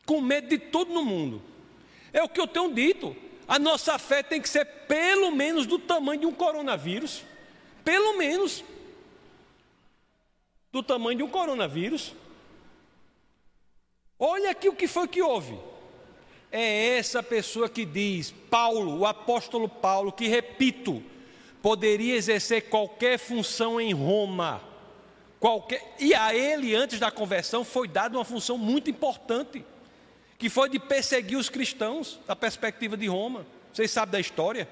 Com 0.05 0.21
medo 0.21 0.49
de 0.49 0.59
todo 0.59 0.93
no 0.93 1.05
mundo. 1.05 1.41
É 2.13 2.21
o 2.21 2.29
que 2.29 2.41
eu 2.41 2.49
tenho 2.49 2.75
dito. 2.75 3.17
A 3.47 3.61
nossa 3.61 3.97
fé 3.97 4.25
tem 4.25 4.41
que 4.41 4.49
ser 4.49 4.65
pelo 4.65 5.31
menos 5.31 5.67
do 5.67 5.79
tamanho 5.79 6.23
de 6.23 6.27
um 6.27 6.33
coronavírus. 6.33 7.23
Pelo 7.85 8.19
menos 8.19 8.65
do 10.73 10.83
tamanho 10.83 11.19
de 11.19 11.23
um 11.23 11.29
coronavírus. 11.29 12.13
Olha 14.19 14.51
aqui 14.51 14.69
o 14.69 14.75
que 14.75 14.89
foi 14.89 15.07
que 15.07 15.23
houve. 15.23 15.57
É 16.51 16.99
essa 16.99 17.23
pessoa 17.23 17.69
que 17.69 17.85
diz, 17.85 18.33
Paulo, 18.51 18.99
o 18.99 19.07
apóstolo 19.07 19.69
Paulo, 19.69 20.11
que 20.11 20.27
repito, 20.27 21.01
poderia 21.63 22.17
exercer 22.17 22.69
qualquer 22.69 23.17
função 23.17 23.81
em 23.81 23.93
Roma. 23.93 24.72
Qualquer, 25.43 25.97
e 25.99 26.15
a 26.15 26.33
ele, 26.33 26.73
antes 26.73 27.01
da 27.01 27.11
conversão, 27.11 27.65
foi 27.65 27.89
dada 27.89 28.17
uma 28.17 28.25
função 28.25 28.57
muito 28.57 28.89
importante 28.89 29.65
que 30.39 30.49
foi 30.49 30.69
de 30.69 30.79
perseguir 30.79 31.37
os 31.37 31.49
cristãos, 31.49 32.21
da 32.29 32.37
perspectiva 32.37 32.97
de 32.97 33.09
Roma. 33.09 33.45
Vocês 33.73 33.91
sabem 33.91 34.13
da 34.13 34.21
história? 34.21 34.69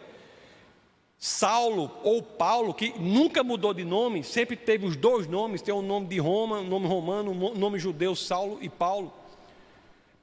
Saulo 1.19 1.91
ou 2.05 2.23
Paulo, 2.23 2.73
que 2.73 2.97
nunca 3.01 3.43
mudou 3.43 3.75
de 3.75 3.85
nome, 3.85 4.23
sempre 4.23 4.55
teve 4.55 4.87
os 4.87 4.95
dois 4.95 5.27
nomes, 5.27 5.61
tem 5.61 5.75
o 5.75 5.83
nome 5.83 6.07
de 6.07 6.21
Roma, 6.21 6.61
o 6.61 6.65
nome 6.65 6.87
romano, 6.87 7.33
o 7.33 7.59
nome 7.59 7.81
judeu, 7.81 8.15
Saulo 8.15 8.57
e 8.61 8.69
Paulo. 8.69 9.13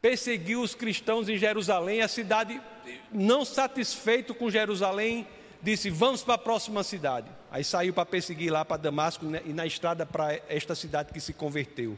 Perseguiu 0.01 0.61
os 0.61 0.73
cristãos 0.73 1.27
em 1.27 1.35
Jerusalém, 1.35 2.01
a 2.01 2.07
cidade, 2.07 2.61
não 3.11 3.43
satisfeito 3.43 4.33
com 4.33 4.49
Jerusalém, 4.49 5.27
disse: 5.61 5.89
Vamos 5.89 6.23
para 6.23 6.35
a 6.35 6.37
próxima 6.37 6.83
cidade. 6.83 7.27
Aí 7.49 7.63
saiu 7.63 7.93
para 7.93 8.05
perseguir 8.05 8.51
lá 8.51 8.65
para 8.65 8.77
Damasco 8.77 9.25
né, 9.25 9.41
e 9.45 9.53
na 9.53 9.65
estrada 9.65 10.05
para 10.05 10.39
esta 10.49 10.75
cidade 10.75 11.13
que 11.13 11.19
se 11.19 11.33
converteu 11.33 11.97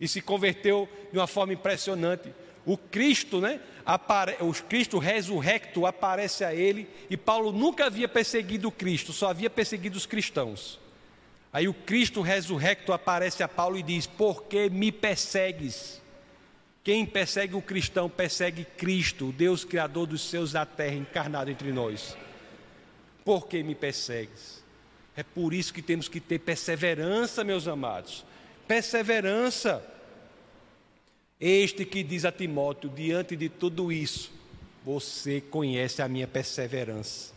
e 0.00 0.08
se 0.08 0.22
converteu 0.22 0.88
de 1.12 1.18
uma 1.18 1.26
forma 1.26 1.52
impressionante. 1.52 2.32
O 2.64 2.76
Cristo, 2.76 3.40
né? 3.40 3.60
Apare... 3.84 4.36
O 4.40 4.52
Cristo 4.52 4.98
ressurrecto 4.98 5.84
aparece 5.84 6.42
a 6.42 6.54
ele 6.54 6.88
e 7.10 7.16
Paulo 7.16 7.52
nunca 7.52 7.86
havia 7.86 8.08
perseguido 8.08 8.68
o 8.68 8.72
Cristo, 8.72 9.12
só 9.12 9.28
havia 9.28 9.50
perseguido 9.50 9.96
os 9.96 10.06
cristãos. 10.06 10.80
Aí 11.52 11.68
o 11.68 11.74
Cristo 11.74 12.22
ressurrecto 12.22 12.92
aparece 12.92 13.42
a 13.42 13.48
Paulo 13.48 13.76
e 13.76 13.82
diz: 13.82 14.06
Por 14.06 14.44
que 14.44 14.70
me 14.70 14.90
persegues? 14.90 16.00
Quem 16.82 17.04
persegue 17.04 17.54
o 17.54 17.62
cristão 17.62 18.08
persegue 18.08 18.64
Cristo, 18.64 19.32
Deus 19.32 19.64
Criador 19.64 20.06
dos 20.06 20.22
céus 20.22 20.52
da 20.52 20.64
terra, 20.64 20.94
encarnado 20.94 21.50
entre 21.50 21.72
nós. 21.72 22.16
Por 23.24 23.46
que 23.46 23.62
me 23.62 23.74
persegues? 23.74 24.62
É 25.16 25.22
por 25.22 25.52
isso 25.52 25.72
que 25.72 25.82
temos 25.82 26.08
que 26.08 26.20
ter 26.20 26.38
perseverança, 26.38 27.44
meus 27.44 27.68
amados 27.68 28.24
perseverança. 28.70 29.84
Este 31.40 31.84
que 31.84 32.04
diz 32.04 32.24
a 32.24 32.30
Timóteo: 32.30 32.88
diante 32.88 33.34
de 33.34 33.48
tudo 33.48 33.90
isso, 33.90 34.32
você 34.84 35.40
conhece 35.40 36.00
a 36.00 36.06
minha 36.06 36.28
perseverança. 36.28 37.32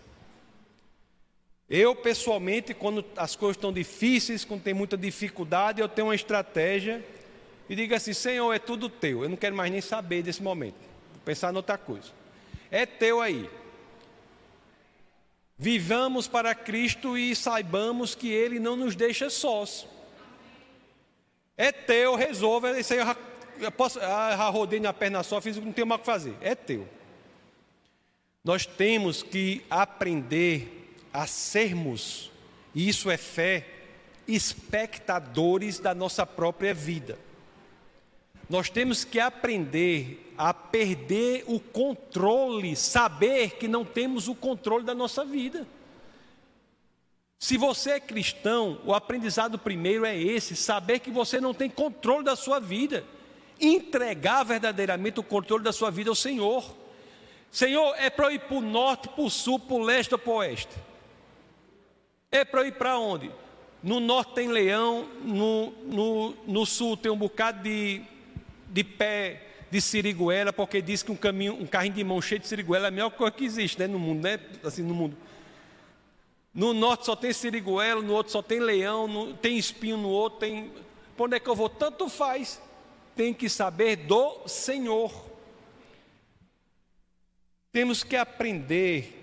Eu, 1.68 1.96
pessoalmente, 1.96 2.72
quando 2.76 3.04
as 3.18 3.36
coisas 3.36 3.58
estão 3.58 3.74
difíceis, 3.74 4.46
quando 4.46 4.62
tem 4.62 4.76
muita 4.76 4.96
dificuldade, 4.96 5.82
eu 5.82 5.90
tenho 5.90 6.10
uma 6.10 6.16
estratégia 6.16 7.04
e 7.68 7.76
digo 7.76 7.96
assim: 7.96 8.14
Senhor, 8.14 8.54
é 8.54 8.60
tudo 8.60 8.88
teu. 8.88 9.24
Eu 9.24 9.30
não 9.30 9.38
quero 9.38 9.56
mais 9.56 9.72
nem 9.72 9.82
saber 9.82 10.22
desse 10.22 10.44
momento. 10.44 10.78
Vou 11.14 11.22
pensar 11.26 11.52
em 11.52 11.56
outra 11.56 11.80
coisa. 11.80 12.12
É 12.70 12.86
teu 12.86 13.22
aí. 13.22 13.50
Vivamos 15.58 16.28
para 16.28 16.56
Cristo 16.56 17.18
e 17.18 17.36
saibamos 17.36 18.16
que 18.16 18.30
Ele 18.30 18.60
não 18.60 18.76
nos 18.76 18.96
deixa 18.96 19.30
sós. 19.30 19.88
É 21.56 21.72
teu, 21.72 22.16
resolva. 22.16 22.80
Isso 22.80 22.94
aí 22.94 23.00
eu, 23.00 23.16
eu 23.60 23.72
posso, 23.72 24.00
ah, 24.00 24.36
já 24.36 24.50
rodei 24.50 24.80
na 24.80 24.92
perna 24.92 25.24
só, 25.24 25.40
fiz, 25.40 25.58
não 25.58 25.72
tenho 25.72 25.88
mais 25.88 26.00
o 26.00 26.02
que 26.02 26.06
fazer. 26.06 26.36
É 26.42 26.56
teu. 26.56 26.88
Nós 28.44 28.66
temos 28.66 29.24
que 29.24 29.64
aprender 29.70 30.96
a 31.14 31.28
sermos, 31.28 32.32
e 32.74 32.90
isso 32.90 33.10
é 33.10 33.18
fé, 33.18 33.68
espectadores 34.28 35.80
da 35.80 35.94
nossa 35.94 36.26
própria 36.26 36.74
vida. 36.74 37.18
Nós 38.50 38.70
temos 38.70 39.06
que 39.06 39.20
aprender 39.20 40.23
a 40.38 40.54
perder 40.54 41.44
o 41.48 41.60
controle, 41.60 42.76
saber 42.76 43.52
que 43.52 43.68
não 43.68 43.86
temos 43.86 44.28
o 44.28 44.36
controle 44.36 44.84
da 44.84 44.96
nossa 44.96 45.24
vida. 45.24 45.68
Se 47.40 47.58
você 47.58 47.92
é 47.92 48.00
cristão, 48.00 48.80
o 48.86 48.94
aprendizado 48.94 49.60
primeiro 49.60 50.06
é 50.06 50.18
esse: 50.18 50.56
saber 50.56 51.00
que 51.00 51.12
você 51.12 51.42
não 51.42 51.54
tem 51.54 51.70
controle 51.70 52.24
da 52.24 52.36
sua 52.36 52.60
vida, 52.60 53.04
entregar 53.60 54.44
verdadeiramente 54.44 55.20
o 55.20 55.24
controle 55.24 55.64
da 55.64 55.74
sua 55.74 55.92
vida 55.92 56.10
ao 56.10 56.16
Senhor. 56.16 56.64
Senhor, 57.52 57.94
é 57.98 58.10
para 58.10 58.28
eu 58.28 58.32
ir 58.32 58.40
para 58.40 58.56
o 58.56 58.62
norte, 58.62 59.10
para 59.10 59.24
o 59.24 59.30
sul, 59.30 59.60
para 59.60 59.76
o 59.76 59.84
leste 59.84 60.14
ou 60.14 60.18
para 60.18 60.32
o 60.32 60.36
oeste? 60.38 60.74
É 62.32 62.44
para 62.44 62.62
eu 62.62 62.68
ir 62.68 62.72
para 62.72 62.98
onde? 62.98 63.30
No 63.84 64.00
norte 64.00 64.34
tem 64.34 64.48
leão, 64.48 65.08
no, 65.22 65.72
no, 65.84 66.36
no 66.48 66.66
sul 66.66 66.96
tem 66.96 67.12
um 67.12 67.18
bocado 67.18 67.62
de, 67.62 68.02
de 68.70 68.84
pé 68.84 69.53
de 69.74 69.82
siriguela, 69.82 70.54
porque 70.54 70.84
diz 70.84 71.02
que 71.02 71.12
um 71.12 71.16
caminho, 71.16 71.56
um 71.56 71.66
carrinho 71.66 71.96
de 71.96 72.04
mão 72.04 72.22
cheio 72.22 72.40
de 72.40 72.48
siriguela 72.48 72.86
é 72.86 72.88
a 72.90 72.92
melhor 72.92 73.10
coisa 73.10 73.32
que 73.32 73.44
existe 73.44 73.80
né, 73.80 73.88
no 73.88 73.98
mundo, 73.98 74.22
né? 74.22 74.40
Assim, 74.64 74.84
no 74.84 74.94
mundo. 74.94 75.18
No 76.54 76.76
norte 76.76 77.08
só 77.08 77.16
tem 77.16 77.34
siriguela, 77.34 78.00
no 78.00 78.14
outro 78.14 78.32
só 78.32 78.44
tem 78.44 78.60
leão, 78.60 79.08
no, 79.08 79.34
tem 79.34 79.58
espinho 79.58 79.98
no 79.98 80.10
outro, 80.10 80.42
tem. 80.42 80.72
Por 81.18 81.24
onde 81.26 81.38
é 81.38 81.40
que 81.40 81.50
eu 81.50 81.56
vou? 81.56 81.70
Tanto 81.70 82.08
faz. 82.08 82.62
Tem 83.16 83.34
que 83.34 83.50
saber 83.50 83.96
do 83.96 84.48
Senhor. 84.48 85.12
Temos 87.72 88.04
que 88.04 88.16
aprender 88.16 89.22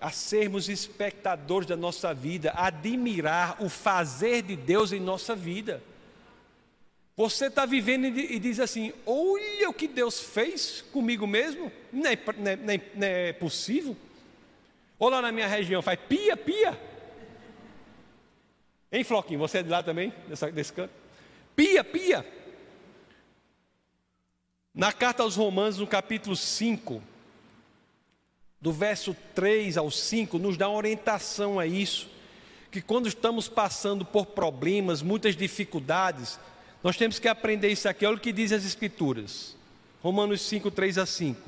a 0.00 0.12
sermos 0.12 0.68
espectadores 0.68 1.66
da 1.66 1.76
nossa 1.76 2.14
vida, 2.14 2.52
admirar 2.54 3.60
o 3.60 3.68
fazer 3.68 4.42
de 4.42 4.54
Deus 4.54 4.92
em 4.92 5.00
nossa 5.00 5.34
vida. 5.34 5.82
Você 7.18 7.46
está 7.46 7.66
vivendo 7.66 8.04
e 8.04 8.38
diz 8.38 8.60
assim: 8.60 8.92
olha 9.04 9.68
o 9.68 9.74
que 9.74 9.88
Deus 9.88 10.20
fez 10.20 10.84
comigo 10.92 11.26
mesmo, 11.26 11.72
não 11.92 12.08
é, 12.08 12.16
não 12.36 12.72
é, 12.72 12.80
não 12.94 13.06
é 13.08 13.32
possível. 13.32 13.96
Ou 15.00 15.08
lá 15.08 15.20
na 15.20 15.32
minha 15.32 15.48
região 15.48 15.82
faz 15.82 15.98
pia, 16.08 16.36
pia. 16.36 16.80
Hein, 18.92 19.02
Floquinho? 19.02 19.40
Você 19.40 19.58
é 19.58 19.62
de 19.64 19.68
lá 19.68 19.82
também, 19.82 20.14
dessa, 20.28 20.52
desse 20.52 20.72
canto? 20.72 20.92
Pia, 21.56 21.82
pia. 21.82 22.24
Na 24.72 24.92
carta 24.92 25.24
aos 25.24 25.34
Romanos, 25.34 25.78
no 25.78 25.88
capítulo 25.88 26.36
5, 26.36 27.02
do 28.60 28.72
verso 28.72 29.16
3 29.34 29.76
ao 29.76 29.90
5, 29.90 30.38
nos 30.38 30.56
dá 30.56 30.68
orientação 30.68 31.58
a 31.58 31.66
isso. 31.66 32.08
Que 32.70 32.80
quando 32.80 33.08
estamos 33.08 33.48
passando 33.48 34.04
por 34.04 34.26
problemas, 34.26 35.02
muitas 35.02 35.34
dificuldades, 35.34 36.38
nós 36.82 36.96
temos 36.96 37.18
que 37.18 37.28
aprender 37.28 37.68
isso 37.68 37.88
aqui. 37.88 38.06
Olha 38.06 38.16
o 38.16 38.20
que 38.20 38.32
diz 38.32 38.52
as 38.52 38.64
Escrituras. 38.64 39.56
Romanos 40.02 40.42
5, 40.42 40.70
3 40.70 40.98
a 40.98 41.06
5. 41.06 41.40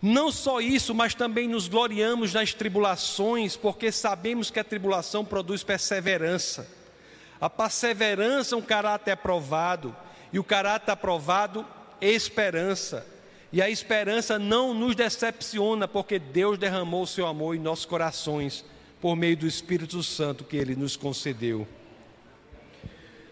Não 0.00 0.30
só 0.30 0.60
isso, 0.60 0.94
mas 0.94 1.14
também 1.14 1.48
nos 1.48 1.66
gloriamos 1.68 2.32
nas 2.32 2.54
tribulações, 2.54 3.56
porque 3.56 3.90
sabemos 3.90 4.50
que 4.50 4.60
a 4.60 4.64
tribulação 4.64 5.24
produz 5.24 5.64
perseverança. 5.64 6.68
A 7.40 7.50
perseverança 7.50 8.54
é 8.54 8.58
um 8.58 8.62
caráter 8.62 9.12
aprovado, 9.12 9.94
e 10.32 10.38
o 10.38 10.44
caráter 10.44 10.92
aprovado, 10.92 11.66
esperança. 12.00 13.06
E 13.52 13.60
a 13.60 13.68
esperança 13.68 14.38
não 14.38 14.72
nos 14.72 14.94
decepciona, 14.94 15.88
porque 15.88 16.18
Deus 16.18 16.58
derramou 16.58 17.02
o 17.02 17.06
seu 17.06 17.26
amor 17.26 17.56
em 17.56 17.60
nossos 17.60 17.84
corações, 17.84 18.64
por 19.00 19.16
meio 19.16 19.36
do 19.36 19.46
Espírito 19.46 20.02
Santo 20.02 20.44
que 20.44 20.56
ele 20.56 20.76
nos 20.76 20.96
concedeu. 20.96 21.66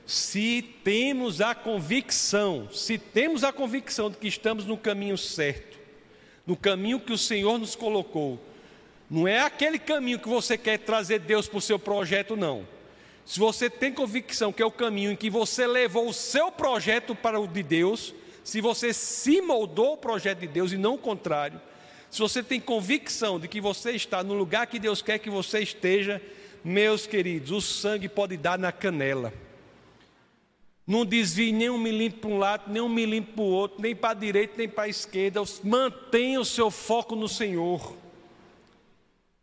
Se 0.07 0.63
temos 0.85 1.41
a 1.41 1.53
convicção, 1.53 2.69
se 2.73 2.97
temos 2.97 3.43
a 3.43 3.53
convicção 3.53 4.09
de 4.09 4.17
que 4.17 4.29
estamos 4.29 4.65
no 4.65 4.79
caminho 4.79 5.19
certo, 5.19 5.77
no 6.47 6.57
caminho 6.57 7.01
que 7.01 7.13
o 7.13 7.19
Senhor 7.19 7.59
nos 7.59 7.75
colocou. 7.75 8.39
Não 9.11 9.27
é 9.27 9.41
aquele 9.41 9.81
caminho 9.81 10.21
que 10.21 10.29
você 10.29 10.57
quer 10.57 10.79
trazer 10.79 11.19
Deus 11.19 11.49
para 11.49 11.59
o 11.59 11.61
seu 11.61 11.79
projeto, 11.79 12.37
não. 12.37 12.67
Se 13.25 13.41
você 13.41 13.69
tem 13.69 13.93
convicção 13.93 14.53
que 14.53 14.63
é 14.63 14.67
o 14.67 14.71
caminho 14.71 15.11
em 15.11 15.17
que 15.17 15.29
você 15.29 15.67
levou 15.67 16.09
o 16.09 16.15
seu 16.15 16.53
projeto 16.53 17.13
para 17.13 17.41
o 17.41 17.49
de 17.49 17.65
Deus, 17.65 18.15
se 18.45 18.61
você 18.61 18.93
se 18.93 19.41
moldou 19.41 19.89
ao 19.89 19.97
projeto 19.97 20.39
de 20.39 20.47
Deus 20.47 20.71
e 20.71 20.77
não 20.77 20.95
o 20.95 20.99
contrário, 20.99 21.61
se 22.09 22.21
você 22.21 22.45
tem 22.45 22.61
convicção 22.61 23.41
de 23.41 23.49
que 23.49 23.61
você 23.61 23.91
está 23.91 24.23
no 24.23 24.35
lugar 24.35 24.69
que 24.69 24.79
Deus 24.79 25.03
quer 25.03 25.19
que 25.19 25.29
você 25.29 25.59
esteja, 25.59 26.23
meus 26.63 27.09
queridos, 27.09 27.51
o 27.51 27.61
sangue 27.61 28.09
pode 28.09 28.37
dar 28.37 28.57
na 28.57 28.71
canela. 28.71 29.33
Não 30.87 31.05
desvie 31.05 31.51
nem 31.51 31.69
um 31.69 31.79
milímetro 31.79 32.21
para 32.21 32.31
um 32.31 32.39
lado, 32.39 32.73
nem 32.73 32.81
um 32.81 32.89
milímetro 32.89 33.35
para 33.35 33.43
o 33.43 33.47
outro, 33.47 33.83
nem 33.83 33.95
para 33.95 34.11
a 34.11 34.15
direita, 34.15 34.55
nem 34.57 34.69
para 34.69 34.85
a 34.85 34.89
esquerda. 34.89 35.43
Mantenha 35.65 36.41
o 36.41 36.45
seu 36.45 36.71
foco 36.71 37.17
no 37.17 37.29
Senhor. 37.29 37.97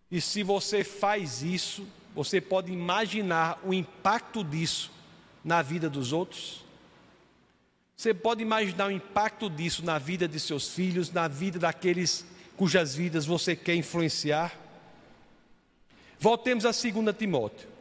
E 0.10 0.22
se 0.22 0.42
você 0.42 0.84
faz 0.84 1.42
isso, 1.42 1.86
você 2.16 2.40
pode 2.40 2.72
imaginar 2.72 3.60
o 3.66 3.74
impacto 3.74 4.44
disso 4.44 4.92
na 5.44 5.62
vida 5.62 5.90
dos 5.90 6.14
outros? 6.14 6.64
Você 7.98 8.14
pode 8.14 8.42
imaginar 8.42 8.88
o 8.88 8.92
impacto 8.92 9.50
disso 9.50 9.84
na 9.84 9.98
vida 9.98 10.28
de 10.28 10.40
seus 10.40 10.70
filhos, 10.70 11.12
na 11.12 11.28
vida 11.28 11.60
daqueles 11.60 12.26
cujas 12.56 12.96
vidas 12.96 13.26
você 13.26 13.56
quer 13.56 13.76
influenciar? 13.76 14.58
Voltemos 16.20 16.66
a 16.66 16.72
2 16.72 17.16
Timóteo. 17.18 17.73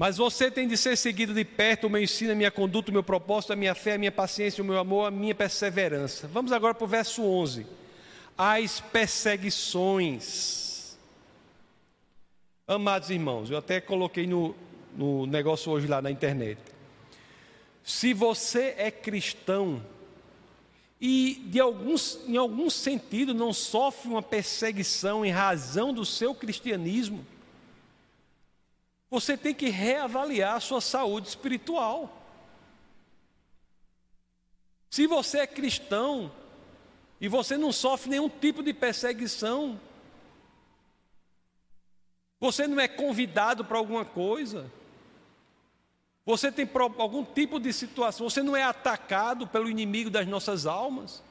Mas 0.00 0.16
você 0.16 0.50
tem 0.50 0.66
de 0.66 0.76
ser 0.78 0.96
seguido 0.96 1.34
de 1.34 1.44
perto 1.44 1.86
o 1.86 1.90
meu 1.90 2.02
ensino, 2.02 2.32
a 2.32 2.34
minha 2.34 2.50
conduta, 2.50 2.90
o 2.90 2.94
meu 2.94 3.02
propósito, 3.02 3.52
a 3.52 3.56
minha 3.56 3.74
fé, 3.74 3.96
a 3.96 3.98
minha 3.98 4.10
paciência, 4.10 4.64
o 4.64 4.66
meu 4.66 4.78
amor, 4.78 5.06
a 5.06 5.10
minha 5.10 5.34
perseverança. 5.34 6.26
Vamos 6.26 6.52
agora 6.52 6.72
para 6.72 6.86
o 6.86 6.88
verso 6.88 7.22
11. 7.22 7.66
As 8.38 8.80
perseguições. 8.80 10.96
Amados 12.66 13.10
irmãos, 13.10 13.50
eu 13.50 13.58
até 13.58 13.78
coloquei 13.78 14.26
no, 14.26 14.56
no 14.96 15.26
negócio 15.26 15.70
hoje 15.70 15.86
lá 15.86 16.00
na 16.00 16.10
internet. 16.10 16.58
Se 17.84 18.14
você 18.14 18.74
é 18.78 18.90
cristão 18.90 19.84
e 20.98 21.42
de 21.44 21.60
alguns, 21.60 22.20
em 22.26 22.38
algum 22.38 22.70
sentido 22.70 23.34
não 23.34 23.52
sofre 23.52 24.08
uma 24.08 24.22
perseguição 24.22 25.26
em 25.26 25.30
razão 25.30 25.92
do 25.92 26.06
seu 26.06 26.34
cristianismo, 26.34 27.22
você 29.10 29.36
tem 29.36 29.52
que 29.52 29.68
reavaliar 29.68 30.56
a 30.56 30.60
sua 30.60 30.80
saúde 30.80 31.28
espiritual. 31.28 32.16
Se 34.88 35.06
você 35.06 35.38
é 35.38 35.46
cristão 35.46 36.32
e 37.20 37.28
você 37.28 37.56
não 37.56 37.72
sofre 37.72 38.10
nenhum 38.10 38.28
tipo 38.28 38.62
de 38.62 38.72
perseguição, 38.72 39.80
você 42.38 42.66
não 42.66 42.80
é 42.80 42.88
convidado 42.88 43.64
para 43.64 43.76
alguma 43.76 44.04
coisa, 44.04 44.70
você 46.24 46.52
tem 46.52 46.68
algum 46.98 47.24
tipo 47.24 47.58
de 47.58 47.72
situação, 47.72 48.30
você 48.30 48.42
não 48.42 48.56
é 48.56 48.62
atacado 48.62 49.46
pelo 49.46 49.68
inimigo 49.68 50.08
das 50.08 50.26
nossas 50.26 50.66
almas, 50.66 51.22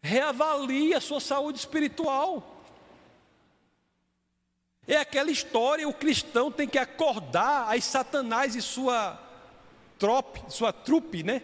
reavalie 0.00 0.94
a 0.94 1.00
sua 1.00 1.20
saúde 1.20 1.58
espiritual. 1.58 2.57
É 4.88 4.96
aquela 4.96 5.30
história, 5.30 5.86
o 5.86 5.92
cristão 5.92 6.50
tem 6.50 6.66
que 6.66 6.78
acordar 6.78 7.76
as 7.76 7.84
Satanás 7.84 8.56
e 8.56 8.62
sua 8.62 9.20
trope, 9.98 10.40
sua 10.48 10.72
trupe, 10.72 11.22
né? 11.22 11.42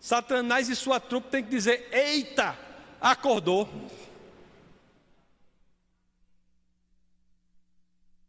Satanás 0.00 0.70
e 0.70 0.74
sua 0.74 0.98
trupe 0.98 1.28
tem 1.28 1.44
que 1.44 1.50
dizer: 1.50 1.86
"Eita, 1.92 2.58
acordou". 2.98 3.64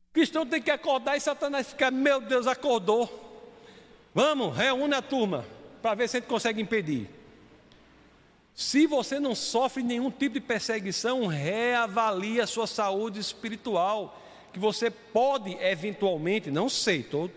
O 0.10 0.14
cristão 0.14 0.46
tem 0.46 0.62
que 0.62 0.70
acordar 0.72 1.16
e 1.16 1.22
Satanás 1.22 1.70
ficar: 1.70 1.90
"Meu 1.90 2.20
Deus, 2.20 2.46
acordou". 2.46 3.10
Vamos, 4.14 4.54
reúne 4.54 4.96
a 4.96 5.02
turma 5.02 5.46
para 5.82 5.96
ver 5.96 6.10
se 6.10 6.18
a 6.18 6.20
gente 6.20 6.28
consegue 6.28 6.62
impedir. 6.62 7.10
Se 8.54 8.86
você 8.86 9.18
não 9.18 9.34
sofre 9.34 9.82
nenhum 9.82 10.12
tipo 10.12 10.34
de 10.34 10.42
perseguição, 10.42 11.26
reavalie 11.26 12.42
a 12.42 12.48
sua 12.48 12.68
saúde 12.68 13.22
espiritual 13.22 14.22
que 14.56 14.60
você 14.60 14.90
pode 14.90 15.54
eventualmente, 15.60 16.50
não 16.50 16.70
sei, 16.70 17.02
estou 17.02 17.30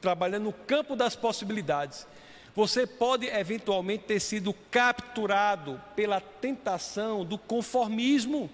trabalhando 0.00 0.44
no 0.44 0.52
campo 0.52 0.94
das 0.94 1.16
possibilidades. 1.16 2.06
Você 2.54 2.86
pode 2.86 3.26
eventualmente 3.26 4.04
ter 4.04 4.20
sido 4.20 4.54
capturado 4.70 5.82
pela 5.96 6.20
tentação 6.20 7.24
do 7.24 7.36
conformismo. 7.36 8.48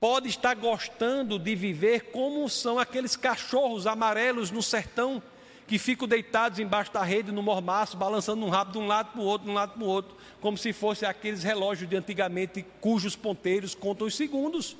Pode 0.00 0.30
estar 0.30 0.54
gostando 0.54 1.38
de 1.38 1.54
viver 1.54 2.12
como 2.12 2.48
são 2.48 2.78
aqueles 2.78 3.14
cachorros 3.14 3.86
amarelos 3.86 4.50
no 4.50 4.62
sertão 4.62 5.22
que 5.66 5.78
ficam 5.78 6.08
deitados 6.08 6.58
embaixo 6.58 6.94
da 6.94 7.02
rede 7.02 7.30
no 7.30 7.42
mormaço, 7.42 7.98
balançando 7.98 8.46
um 8.46 8.48
rabo 8.48 8.72
de 8.72 8.78
um 8.78 8.86
lado 8.86 9.12
para 9.12 9.20
o 9.20 9.24
outro, 9.24 9.44
de 9.44 9.50
um 9.50 9.54
lado 9.54 9.72
para 9.74 9.84
o 9.84 9.86
outro, 9.86 10.16
como 10.40 10.56
se 10.56 10.72
fosse 10.72 11.04
aqueles 11.04 11.42
relógios 11.42 11.90
de 11.90 11.94
antigamente 11.94 12.64
cujos 12.80 13.14
ponteiros 13.14 13.74
contam 13.74 14.06
os 14.06 14.16
segundos. 14.16 14.78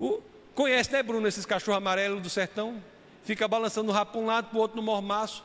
O, 0.00 0.22
conhece, 0.54 0.90
né, 0.90 1.02
Bruno, 1.02 1.28
esses 1.28 1.44
cachorros 1.44 1.76
amarelos 1.76 2.22
do 2.22 2.30
sertão? 2.30 2.82
Fica 3.22 3.46
balançando 3.46 3.90
o 3.90 3.94
rabo 3.94 4.12
para 4.12 4.20
um 4.20 4.26
lado, 4.26 4.48
para 4.48 4.56
o 4.56 4.60
outro 4.60 4.76
no 4.78 4.82
mormaço. 4.82 5.44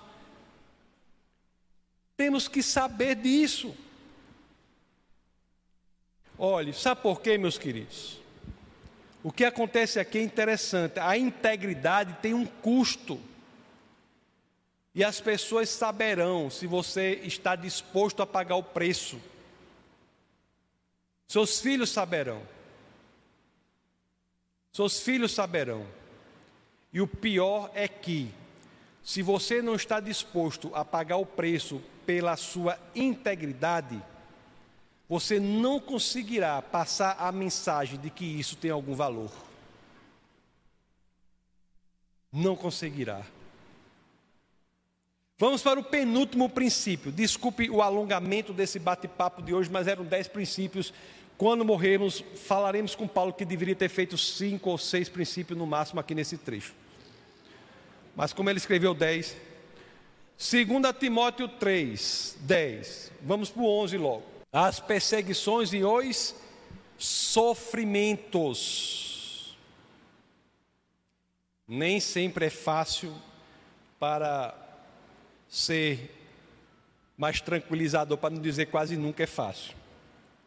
Temos 2.15 2.47
que 2.47 2.63
saber 2.63 3.15
disso. 3.15 3.75
Olhe, 6.39 6.73
sabe 6.73 7.01
por 7.01 7.19
quê, 7.19 7.37
meus 7.37 7.57
queridos? 7.57 8.19
O 9.21 9.31
que 9.31 9.43
acontece 9.43 9.99
aqui 9.99 10.19
é 10.19 10.23
interessante. 10.23 10.99
A 10.99 11.17
integridade 11.17 12.15
tem 12.21 12.33
um 12.33 12.45
custo. 12.45 13.19
E 14.93 15.03
as 15.03 15.19
pessoas 15.19 15.69
saberão 15.69 16.49
se 16.49 16.65
você 16.65 17.19
está 17.23 17.55
disposto 17.55 18.21
a 18.21 18.27
pagar 18.27 18.55
o 18.55 18.63
preço. 18.63 19.19
Seus 21.27 21.59
filhos 21.59 21.89
saberão. 21.89 22.54
Seus 24.75 24.99
filhos 24.99 25.31
saberão. 25.31 25.87
E 26.91 26.99
o 26.99 27.07
pior 27.07 27.71
é 27.73 27.87
que, 27.87 28.29
se 29.01 29.21
você 29.21 29.61
não 29.61 29.73
está 29.73 30.01
disposto 30.01 30.69
a 30.75 30.83
pagar 30.83 31.15
o 31.15 31.25
preço 31.25 31.81
pela 32.05 32.35
sua 32.35 32.77
integridade, 32.93 34.03
você 35.07 35.39
não 35.39 35.79
conseguirá 35.79 36.61
passar 36.61 37.15
a 37.17 37.31
mensagem 37.31 37.97
de 37.97 38.09
que 38.09 38.25
isso 38.25 38.57
tem 38.57 38.69
algum 38.69 38.93
valor. 38.93 39.31
Não 42.29 42.53
conseguirá. 42.53 43.25
Vamos 45.37 45.63
para 45.63 45.79
o 45.79 45.85
penúltimo 45.85 46.49
princípio. 46.49 47.13
Desculpe 47.13 47.69
o 47.69 47.81
alongamento 47.81 48.51
desse 48.51 48.77
bate-papo 48.77 49.41
de 49.41 49.53
hoje, 49.53 49.69
mas 49.69 49.87
eram 49.87 50.03
dez 50.03 50.27
princípios 50.27 50.93
quando 51.37 51.65
morrermos, 51.65 52.23
falaremos 52.35 52.95
com 52.95 53.07
Paulo 53.07 53.33
que 53.33 53.43
deveria 53.43 53.75
ter 53.75 53.89
feito 53.89 54.17
cinco 54.17 54.69
ou 54.69 54.77
seis 54.77 55.09
princípios 55.09 55.57
no 55.57 55.65
máximo 55.65 55.99
aqui 55.99 56.15
nesse 56.15 56.37
trecho. 56.37 56.73
Mas 58.15 58.31
como 58.31 58.49
ele 58.49 58.57
escreveu 58.57 58.93
dez, 58.93 59.35
2 60.37 60.67
Timóteo 60.99 61.47
3, 61.47 62.37
10. 62.41 63.11
Vamos 63.21 63.49
para 63.49 63.63
o 63.63 63.83
11 63.83 63.97
logo. 63.97 64.23
As 64.51 64.79
perseguições 64.79 65.73
e 65.73 65.83
os 65.83 66.35
sofrimentos. 66.97 69.57
Nem 71.67 71.99
sempre 71.99 72.45
é 72.45 72.49
fácil 72.49 73.13
para 73.99 74.55
ser 75.49 76.11
mais 77.17 77.41
tranquilizador, 77.41 78.17
para 78.17 78.29
não 78.29 78.41
dizer 78.41 78.67
quase 78.67 78.95
nunca 78.97 79.23
é 79.23 79.27
fácil. 79.27 79.75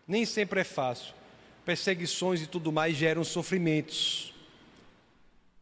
Nem 0.08 0.24
sempre 0.24 0.62
é 0.62 0.64
fácil. 0.64 1.14
Perseguições 1.66 2.40
e 2.40 2.46
tudo 2.46 2.72
mais 2.72 2.96
geram 2.96 3.22
sofrimentos. 3.22 4.32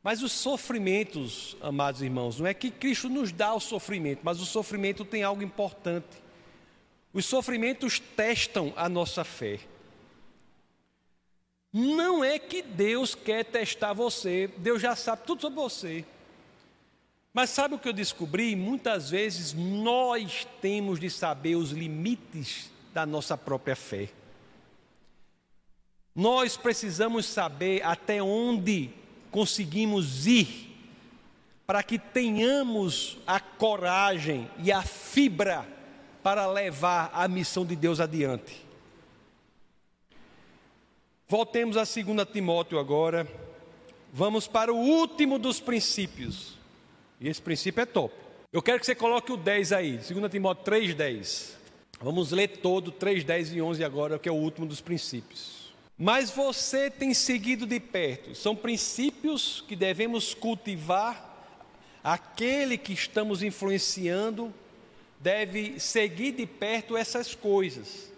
Mas 0.04 0.22
os 0.22 0.30
sofrimentos, 0.30 1.56
amados 1.60 2.00
irmãos, 2.00 2.38
não 2.38 2.46
é 2.46 2.54
que 2.54 2.70
Cristo 2.70 3.08
nos 3.08 3.32
dá 3.32 3.52
o 3.52 3.58
sofrimento, 3.58 4.20
mas 4.22 4.40
o 4.40 4.46
sofrimento 4.46 5.04
tem 5.04 5.24
algo 5.24 5.42
importante. 5.42 6.22
Os 7.12 7.26
sofrimentos 7.26 7.98
testam 7.98 8.72
a 8.76 8.88
nossa 8.88 9.24
fé. 9.24 9.58
Não 11.72 12.22
é 12.22 12.38
que 12.38 12.62
Deus 12.62 13.16
quer 13.16 13.44
testar 13.44 13.94
você, 13.94 14.48
Deus 14.58 14.80
já 14.80 14.94
sabe 14.94 15.22
tudo 15.26 15.40
sobre 15.40 15.56
você. 15.56 16.04
Mas 17.34 17.50
sabe 17.50 17.74
o 17.74 17.78
que 17.78 17.88
eu 17.88 17.92
descobri? 17.92 18.54
Muitas 18.54 19.10
vezes 19.10 19.52
nós 19.52 20.46
temos 20.62 21.00
de 21.00 21.10
saber 21.10 21.56
os 21.56 21.72
limites 21.72 22.70
da 22.94 23.04
nossa 23.04 23.36
própria 23.36 23.74
fé. 23.74 24.08
Nós 26.16 26.56
precisamos 26.56 27.26
saber 27.26 27.84
até 27.84 28.22
onde 28.22 28.88
conseguimos 29.30 30.26
ir 30.26 30.74
para 31.66 31.82
que 31.82 31.98
tenhamos 31.98 33.18
a 33.26 33.38
coragem 33.38 34.50
e 34.64 34.72
a 34.72 34.80
fibra 34.80 35.68
para 36.22 36.46
levar 36.50 37.10
a 37.12 37.28
missão 37.28 37.66
de 37.66 37.76
Deus 37.76 38.00
adiante. 38.00 38.64
Voltemos 41.28 41.76
a 41.76 41.80
2 41.80 42.28
Timóteo 42.32 42.78
agora. 42.78 43.28
Vamos 44.10 44.48
para 44.48 44.72
o 44.72 44.78
último 44.78 45.38
dos 45.38 45.60
princípios. 45.60 46.56
E 47.20 47.28
esse 47.28 47.42
princípio 47.42 47.82
é 47.82 47.84
top. 47.84 48.14
Eu 48.50 48.62
quero 48.62 48.80
que 48.80 48.86
você 48.86 48.94
coloque 48.94 49.32
o 49.32 49.36
10 49.36 49.72
aí, 49.72 49.98
2 49.98 50.30
Timóteo 50.30 50.64
3, 50.64 50.94
10. 50.94 51.58
Vamos 52.00 52.30
ler 52.30 52.48
todo 52.48 52.90
3, 52.90 53.22
10 53.22 53.52
e 53.52 53.60
11 53.60 53.84
agora, 53.84 54.18
que 54.18 54.30
é 54.30 54.32
o 54.32 54.36
último 54.36 54.66
dos 54.66 54.80
princípios. 54.80 55.65
Mas 55.98 56.30
você 56.30 56.90
tem 56.90 57.14
seguido 57.14 57.64
de 57.66 57.80
perto, 57.80 58.34
são 58.34 58.54
princípios 58.54 59.64
que 59.66 59.74
devemos 59.74 60.34
cultivar. 60.34 61.24
Aquele 62.04 62.76
que 62.76 62.92
estamos 62.92 63.42
influenciando 63.42 64.54
deve 65.18 65.80
seguir 65.80 66.32
de 66.32 66.46
perto 66.46 66.96
essas 66.96 67.34
coisas, 67.34 68.12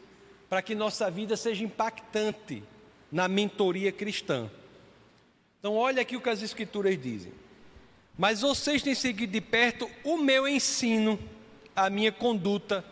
para 0.48 0.60
que 0.60 0.74
nossa 0.74 1.10
vida 1.10 1.36
seja 1.36 1.64
impactante 1.64 2.62
na 3.10 3.28
mentoria 3.28 3.92
cristã. 3.92 4.50
Então, 5.58 5.74
olha 5.74 6.02
aqui 6.02 6.16
o 6.16 6.20
que 6.20 6.28
as 6.28 6.42
Escrituras 6.42 7.00
dizem. 7.00 7.32
Mas 8.16 8.40
vocês 8.40 8.82
têm 8.82 8.94
seguido 8.94 9.32
de 9.32 9.40
perto 9.40 9.88
o 10.04 10.18
meu 10.18 10.46
ensino, 10.46 11.18
a 11.74 11.88
minha 11.88 12.10
conduta, 12.10 12.84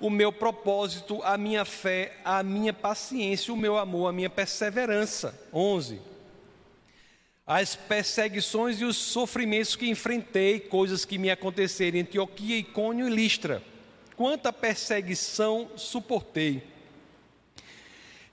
o 0.00 0.10
meu 0.10 0.32
propósito, 0.32 1.22
a 1.22 1.38
minha 1.38 1.64
fé, 1.64 2.16
a 2.24 2.42
minha 2.42 2.72
paciência, 2.72 3.52
o 3.52 3.56
meu 3.56 3.78
amor, 3.78 4.08
a 4.08 4.12
minha 4.12 4.30
perseverança. 4.30 5.38
11. 5.52 6.00
As 7.46 7.76
perseguições 7.76 8.80
e 8.80 8.84
os 8.84 8.96
sofrimentos 8.96 9.76
que 9.76 9.88
enfrentei, 9.88 10.60
coisas 10.60 11.04
que 11.04 11.16
me 11.16 11.30
aconteceram 11.30 11.98
em 11.98 12.00
Antioquia, 12.02 12.58
Icônio 12.58 13.08
e 13.08 13.10
Listra. 13.10 13.62
Quanta 14.16 14.52
perseguição 14.52 15.70
suportei. 15.76 16.62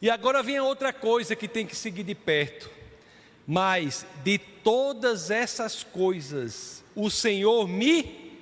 E 0.01 0.09
agora 0.09 0.43
vem 0.43 0.57
a 0.57 0.63
outra 0.63 0.91
coisa 0.91 1.35
que 1.35 1.47
tem 1.47 1.65
que 1.65 1.75
seguir 1.75 2.03
de 2.03 2.15
perto. 2.15 2.69
Mas 3.45 4.05
de 4.23 4.37
todas 4.37 5.29
essas 5.29 5.83
coisas, 5.83 6.83
o 6.95 7.09
Senhor 7.09 7.67
me 7.67 8.33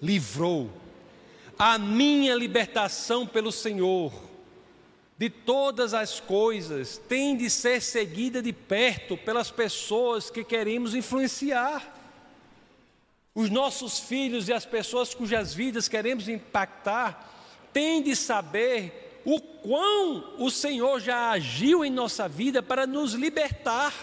livrou. 0.00 0.81
A 1.58 1.78
minha 1.78 2.34
libertação 2.34 3.26
pelo 3.26 3.52
Senhor, 3.52 4.12
de 5.16 5.30
todas 5.30 5.94
as 5.94 6.18
coisas, 6.18 6.98
tem 7.08 7.36
de 7.36 7.48
ser 7.48 7.80
seguida 7.80 8.42
de 8.42 8.52
perto 8.52 9.16
pelas 9.16 9.50
pessoas 9.50 10.30
que 10.30 10.42
queremos 10.42 10.94
influenciar. 10.94 12.00
Os 13.34 13.48
nossos 13.48 14.00
filhos 14.00 14.48
e 14.48 14.52
as 14.52 14.66
pessoas 14.66 15.14
cujas 15.14 15.54
vidas 15.54 15.88
queremos 15.88 16.28
impactar, 16.28 17.30
têm 17.72 18.02
de 18.02 18.16
saber 18.16 19.20
o 19.24 19.40
quão 19.40 20.34
o 20.38 20.50
Senhor 20.50 21.00
já 21.00 21.30
agiu 21.30 21.84
em 21.84 21.90
nossa 21.90 22.28
vida 22.28 22.62
para 22.62 22.86
nos 22.86 23.14
libertar. 23.14 23.94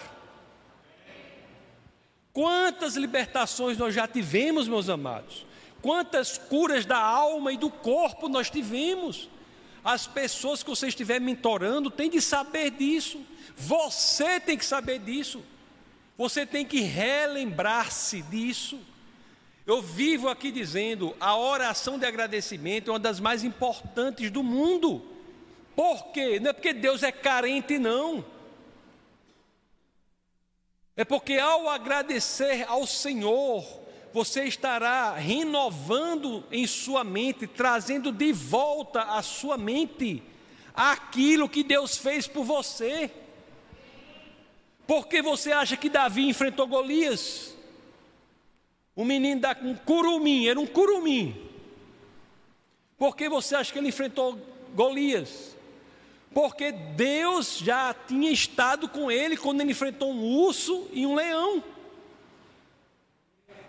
Quantas 2.32 2.96
libertações 2.96 3.76
nós 3.76 3.94
já 3.94 4.06
tivemos, 4.08 4.66
meus 4.66 4.88
amados? 4.88 5.49
Quantas 5.82 6.36
curas 6.36 6.84
da 6.84 6.98
alma 6.98 7.52
e 7.52 7.56
do 7.56 7.70
corpo 7.70 8.28
nós 8.28 8.50
tivemos? 8.50 9.28
As 9.82 10.06
pessoas 10.06 10.62
que 10.62 10.68
você 10.68 10.88
estiver 10.88 11.20
mentorando 11.20 11.90
têm 11.90 12.10
de 12.10 12.20
saber 12.20 12.70
disso. 12.70 13.20
Você 13.56 14.38
tem 14.38 14.56
que 14.56 14.64
saber 14.64 14.98
disso. 14.98 15.42
Você 16.18 16.44
tem 16.44 16.66
que 16.66 16.80
relembrar-se 16.80 18.20
disso. 18.22 18.78
Eu 19.66 19.80
vivo 19.80 20.28
aqui 20.28 20.50
dizendo, 20.50 21.16
a 21.18 21.36
oração 21.36 21.98
de 21.98 22.04
agradecimento 22.04 22.88
é 22.88 22.92
uma 22.92 22.98
das 22.98 23.20
mais 23.20 23.44
importantes 23.44 24.30
do 24.30 24.42
mundo. 24.42 25.02
Por 25.74 26.08
quê? 26.12 26.38
Não 26.40 26.50
é 26.50 26.52
porque 26.52 26.74
Deus 26.74 27.02
é 27.02 27.12
carente, 27.12 27.78
não. 27.78 28.24
É 30.96 31.04
porque 31.04 31.38
ao 31.38 31.68
agradecer 31.68 32.66
ao 32.68 32.86
Senhor, 32.86 33.64
você 34.12 34.44
estará 34.44 35.14
renovando 35.14 36.44
em 36.50 36.66
sua 36.66 37.04
mente, 37.04 37.46
trazendo 37.46 38.10
de 38.10 38.32
volta 38.32 39.02
à 39.02 39.22
sua 39.22 39.56
mente 39.56 40.22
aquilo 40.74 41.48
que 41.48 41.62
Deus 41.62 41.96
fez 41.96 42.26
por 42.26 42.44
você. 42.44 43.10
Porque 44.86 45.22
você 45.22 45.52
acha 45.52 45.76
que 45.76 45.88
Davi 45.88 46.28
enfrentou 46.28 46.66
Golias? 46.66 47.56
O 48.96 49.04
menino 49.04 49.40
da 49.40 49.56
um 49.62 49.74
curumim, 49.74 50.46
era 50.46 50.58
um 50.58 50.66
curumim. 50.66 51.48
Por 52.98 53.16
que 53.16 53.28
você 53.28 53.54
acha 53.54 53.72
que 53.72 53.78
ele 53.78 53.88
enfrentou 53.88 54.38
Golias? 54.74 55.56
porque 56.32 56.70
Deus 56.72 57.58
já 57.58 57.94
tinha 57.94 58.30
estado 58.30 58.88
com 58.88 59.10
ele 59.10 59.36
quando 59.36 59.60
ele 59.60 59.72
enfrentou 59.72 60.12
um 60.12 60.36
urso 60.38 60.88
e 60.92 61.04
um 61.04 61.14
leão. 61.14 61.62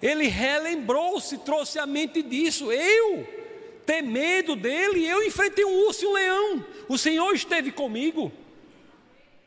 Ele 0.02 0.28
relembrou-se, 0.28 1.38
trouxe 1.40 1.78
a 1.78 1.86
mente 1.86 2.24
disso. 2.24 2.72
Eu 2.72 3.28
ter 3.86 4.02
medo 4.02 4.56
dele, 4.56 5.06
eu 5.06 5.24
enfrentei 5.24 5.66
um 5.66 5.86
urso 5.86 6.04
e 6.04 6.08
um 6.08 6.14
leão. 6.14 6.66
O 6.88 6.98
Senhor 6.98 7.34
esteve 7.34 7.72
comigo. 7.72 8.32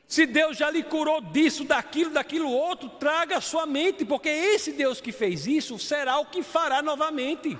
Se 0.07 0.27
Deus 0.27 0.57
já 0.57 0.71
lhe 0.71 0.83
curou 0.83 1.21
disso, 1.21 1.65
daquilo, 1.65 2.11
daquilo 2.11 2.51
outro, 2.51 2.89
traga 2.89 3.39
a 3.39 3.41
sua 3.41 3.67
mente, 3.67 4.05
porque 4.05 4.29
esse 4.29 4.73
Deus 4.73 5.01
que 5.01 5.11
fez 5.11 5.47
isso 5.47 5.79
será 5.79 6.19
o 6.19 6.27
que 6.27 6.43
fará 6.43 6.83
novamente. 6.83 7.59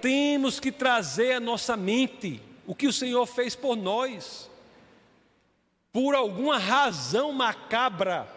Temos 0.00 0.58
que 0.58 0.72
trazer 0.72 1.32
a 1.32 1.40
nossa 1.40 1.76
mente 1.76 2.40
o 2.66 2.74
que 2.74 2.86
o 2.86 2.92
Senhor 2.92 3.26
fez 3.26 3.54
por 3.54 3.76
nós. 3.76 4.50
Por 5.92 6.14
alguma 6.14 6.58
razão 6.58 7.32
macabra, 7.32 8.28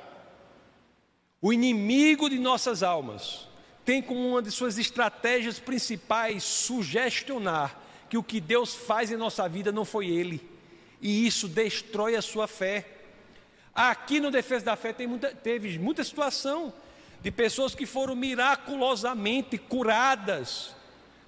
o 1.41 1.51
inimigo 1.51 2.29
de 2.29 2.37
nossas 2.37 2.83
almas 2.83 3.47
tem 3.83 4.01
como 4.01 4.29
uma 4.29 4.41
de 4.41 4.51
suas 4.51 4.77
estratégias 4.77 5.59
principais 5.59 6.43
sugestionar 6.43 7.79
que 8.09 8.17
o 8.17 8.23
que 8.23 8.39
Deus 8.39 8.75
faz 8.75 9.11
em 9.11 9.17
nossa 9.17 9.49
vida 9.49 9.71
não 9.71 9.83
foi 9.83 10.07
Ele, 10.07 10.41
e 11.01 11.25
isso 11.25 11.47
destrói 11.47 12.15
a 12.15 12.21
sua 12.21 12.47
fé. 12.47 12.87
Aqui 13.73 14.19
no 14.19 14.29
Defesa 14.29 14.65
da 14.65 14.75
Fé 14.75 14.93
muita, 15.07 15.33
teve 15.33 15.79
muita 15.79 16.03
situação 16.03 16.73
de 17.21 17.31
pessoas 17.31 17.73
que 17.73 17.85
foram 17.85 18.15
miraculosamente 18.15 19.57
curadas 19.57 20.75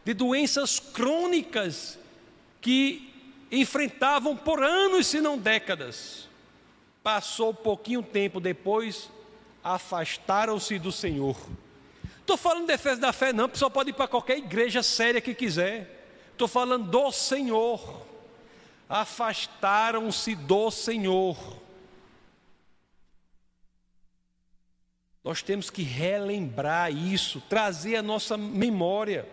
de 0.03 0.13
doenças 0.13 0.79
crônicas 0.79 1.97
que 2.59 3.13
enfrentavam 3.51 4.35
por 4.35 4.61
anos, 4.61 5.07
se 5.07 5.21
não 5.21 5.37
décadas. 5.37 6.27
Passou 7.01 7.53
pouquinho 7.53 8.03
tempo 8.03 8.39
depois, 8.39 9.09
afastaram-se 9.63 10.77
do 10.77 10.91
Senhor. 10.91 11.37
Estou 12.19 12.37
falando 12.37 12.61
de 12.61 12.67
defesa 12.67 12.99
da 12.99 13.13
fé, 13.13 13.31
não, 13.31 13.45
a 13.45 13.49
pessoa 13.49 13.69
pode 13.69 13.91
ir 13.91 13.93
para 13.93 14.07
qualquer 14.07 14.37
igreja 14.37 14.83
séria 14.83 15.21
que 15.21 15.33
quiser. 15.33 16.07
Estou 16.31 16.47
falando 16.47 16.89
do 16.89 17.11
Senhor. 17.11 18.05
Afastaram-se 18.89 20.35
do 20.35 20.69
Senhor. 20.71 21.37
Nós 25.23 25.41
temos 25.41 25.69
que 25.69 25.83
relembrar 25.83 26.91
isso, 26.91 27.41
trazer 27.47 27.95
a 27.95 28.01
nossa 28.01 28.35
memória 28.35 29.25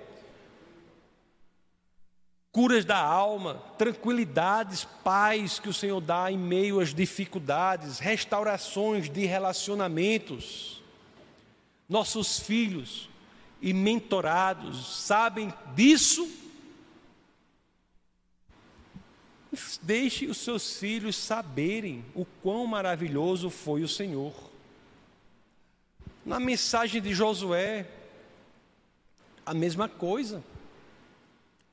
curas 2.52 2.84
da 2.84 2.98
alma, 2.98 3.62
tranquilidades, 3.78 4.84
paz 5.04 5.58
que 5.58 5.68
o 5.68 5.74
Senhor 5.74 6.00
dá 6.00 6.30
em 6.30 6.38
meio 6.38 6.80
às 6.80 6.92
dificuldades, 6.92 7.98
restaurações 7.98 9.08
de 9.08 9.24
relacionamentos. 9.24 10.82
Nossos 11.88 12.38
filhos 12.38 13.08
e 13.60 13.72
mentorados 13.72 15.04
sabem 15.04 15.52
disso. 15.74 16.28
Deixe 19.82 20.26
os 20.26 20.38
seus 20.38 20.78
filhos 20.78 21.16
saberem 21.16 22.04
o 22.14 22.24
quão 22.24 22.66
maravilhoso 22.66 23.50
foi 23.50 23.82
o 23.82 23.88
Senhor. 23.88 24.32
Na 26.24 26.38
mensagem 26.38 27.00
de 27.00 27.12
Josué, 27.12 27.88
a 29.44 29.54
mesma 29.54 29.88
coisa. 29.88 30.42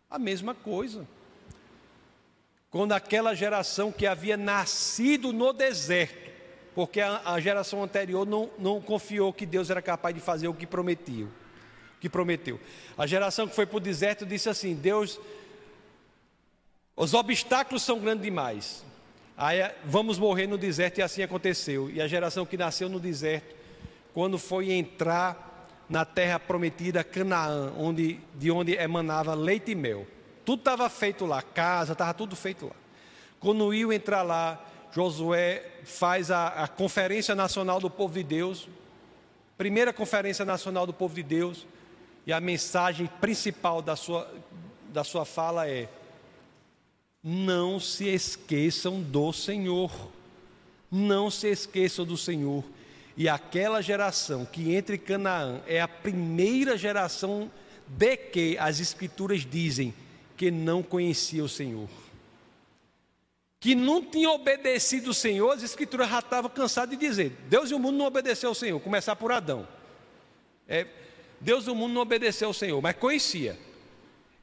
A 0.09 0.17
mesma 0.17 0.55
coisa. 0.55 1.07
Quando 2.69 2.93
aquela 2.93 3.33
geração 3.33 3.91
que 3.91 4.05
havia 4.05 4.37
nascido 4.37 5.31
no 5.33 5.53
deserto, 5.53 6.31
porque 6.75 7.01
a, 7.01 7.21
a 7.25 7.39
geração 7.39 7.83
anterior 7.83 8.25
não, 8.25 8.49
não 8.59 8.81
confiou 8.81 9.33
que 9.33 9.45
Deus 9.45 9.69
era 9.69 9.81
capaz 9.81 10.13
de 10.13 10.21
fazer 10.21 10.47
o 10.47 10.53
que 10.53 10.67
prometeu, 10.67 11.27
que 11.99 12.09
prometeu. 12.09 12.59
A 12.97 13.07
geração 13.07 13.47
que 13.47 13.55
foi 13.55 13.65
para 13.65 13.77
o 13.77 13.79
deserto 13.79 14.25
disse 14.25 14.49
assim: 14.49 14.75
Deus, 14.75 15.19
os 16.95 17.13
obstáculos 17.13 17.83
são 17.83 17.99
grandes 17.99 18.23
demais. 18.23 18.85
Aí 19.35 19.59
vamos 19.85 20.17
morrer 20.17 20.47
no 20.47 20.57
deserto 20.57 20.97
e 20.97 21.01
assim 21.01 21.21
aconteceu. 21.21 21.89
E 21.89 22.01
a 22.01 22.07
geração 22.07 22.45
que 22.45 22.57
nasceu 22.57 22.89
no 22.89 22.99
deserto, 22.99 23.55
quando 24.13 24.37
foi 24.37 24.71
entrar 24.71 25.46
na 25.89 26.03
terra 26.03 26.39
prometida, 26.39 27.03
Canaã, 27.03 27.71
onde, 27.77 28.19
de 28.35 28.51
onde 28.51 28.73
emanava 28.73 29.33
leite 29.33 29.71
e 29.71 29.75
mel. 29.75 30.05
Tudo 30.45 30.59
estava 30.59 30.89
feito 30.89 31.25
lá, 31.25 31.41
casa, 31.41 31.93
estava 31.93 32.13
tudo 32.13 32.35
feito 32.35 32.65
lá. 32.65 32.75
Quando 33.39 33.73
iam 33.73 33.91
entrar 33.91 34.23
lá, 34.23 34.63
Josué 34.91 35.63
faz 35.83 36.31
a, 36.31 36.47
a 36.47 36.67
Conferência 36.67 37.35
Nacional 37.35 37.79
do 37.79 37.89
Povo 37.89 38.13
de 38.13 38.23
Deus, 38.23 38.67
primeira 39.57 39.93
Conferência 39.93 40.43
Nacional 40.45 40.85
do 40.85 40.93
Povo 40.93 41.15
de 41.15 41.23
Deus, 41.23 41.65
E 42.27 42.33
a 42.33 42.41
mensagem 42.41 43.07
principal 43.21 43.81
da 43.81 43.95
sua, 43.95 44.29
da 44.89 45.05
sua 45.05 45.23
fala 45.23 45.65
é: 45.65 45.87
não 47.23 47.79
se 47.79 48.05
esqueçam 48.09 49.01
do 49.01 49.31
Senhor. 49.31 49.89
Não 50.91 51.31
se 51.31 51.47
esqueçam 51.47 52.05
do 52.05 52.17
Senhor. 52.17 52.63
E 53.17 53.27
aquela 53.27 53.81
geração 53.81 54.45
que 54.45 54.75
entre 54.75 54.95
Canaã 54.95 55.59
é 55.65 55.81
a 55.81 55.87
primeira 55.87 56.77
geração 56.77 57.51
de 57.87 58.15
que 58.15 58.55
as 58.59 58.79
Escrituras 58.79 59.43
dizem 59.43 59.91
que 60.37 60.51
não 60.51 60.83
conhecia 60.83 61.43
o 61.43 61.49
Senhor. 61.49 61.89
Que 63.59 63.73
não 63.73 64.05
tinha 64.05 64.29
obedecido 64.29 65.09
o 65.09 65.15
Senhor, 65.15 65.49
as 65.49 65.63
Escrituras 65.63 66.07
já 66.07 66.19
estavam 66.19 66.51
cansadas 66.51 66.91
de 66.91 67.07
dizer: 67.07 67.31
Deus 67.49 67.71
e 67.71 67.73
o 67.73 67.79
mundo 67.79 67.97
não 67.97 68.05
obedeceu 68.05 68.49
ao 68.49 68.55
Senhor, 68.55 68.79
começar 68.79 69.15
por 69.15 69.31
Adão. 69.31 69.67
É, 70.67 70.85
Deus 71.41 71.65
e 71.65 71.71
o 71.71 71.75
mundo 71.75 71.93
não 71.93 72.01
obedeceu 72.01 72.49
ao 72.49 72.53
Senhor, 72.53 72.79
mas 72.79 72.95
conhecia. 72.95 73.57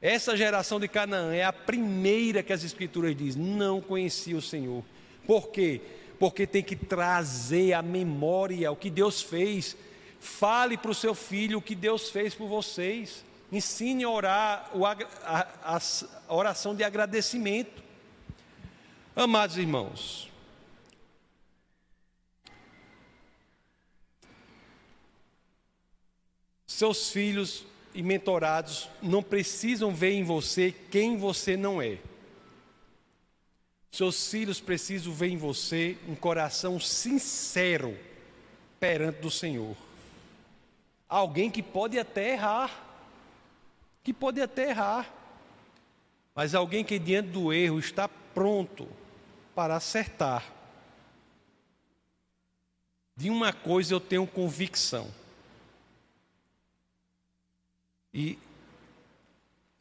Essa 0.01 0.35
geração 0.35 0.81
de 0.81 0.89
Canaã 0.89 1.33
é 1.33 1.45
a 1.45 1.53
primeira 1.53 2.43
que 2.43 2.51
as 2.51 2.63
Escrituras 2.65 3.15
dizem, 3.15 3.41
não 3.41 3.79
conhecia 3.79 4.35
o 4.35 4.41
Senhor. 4.41 4.83
Por 5.25 5.47
quê? 5.47 5.81
Porque 6.19 6.47
tem 6.47 6.63
que 6.63 6.75
trazer 6.75 7.73
à 7.73 7.81
memória 7.81 8.71
o 8.71 8.75
que 8.75 8.89
Deus 8.89 9.21
fez. 9.21 9.75
Fale 10.19 10.77
para 10.77 10.91
o 10.91 10.95
seu 10.95 11.13
filho 11.13 11.59
o 11.59 11.61
que 11.61 11.75
Deus 11.75 12.09
fez 12.09 12.33
por 12.33 12.47
vocês. 12.47 13.23
Ensine 13.51 14.03
a 14.03 14.09
orar 14.09 14.71
a, 15.23 15.77
a 16.27 16.33
oração 16.33 16.75
de 16.75 16.83
agradecimento. 16.83 17.83
Amados 19.15 19.57
irmãos, 19.57 20.29
seus 26.67 27.09
filhos 27.11 27.65
e 27.93 28.03
mentorados 28.03 28.89
não 29.01 29.23
precisam 29.23 29.95
ver 29.95 30.11
em 30.11 30.23
você 30.23 30.75
quem 30.91 31.15
você 31.15 31.55
não 31.55 31.81
é. 31.81 31.97
Seus 33.95 34.27
filhos 34.27 34.59
precisam 34.59 35.13
ver 35.13 35.29
em 35.29 35.37
você 35.37 35.97
um 36.05 36.15
coração 36.15 36.77
sincero 36.81 37.97
perante 38.77 39.21
do 39.21 39.31
Senhor. 39.31 39.73
Alguém 41.07 41.49
que 41.49 41.63
pode 41.63 41.97
até 41.97 42.33
errar, 42.33 42.69
que 44.03 44.11
pode 44.11 44.41
até 44.41 44.71
errar, 44.71 45.09
mas 46.35 46.53
alguém 46.53 46.83
que 46.83 46.99
diante 46.99 47.29
do 47.29 47.53
erro 47.53 47.79
está 47.79 48.09
pronto 48.09 48.85
para 49.55 49.77
acertar. 49.77 50.43
De 53.15 53.29
uma 53.29 53.53
coisa 53.53 53.93
eu 53.93 54.01
tenho 54.01 54.27
convicção 54.27 55.09
e, 58.13 58.37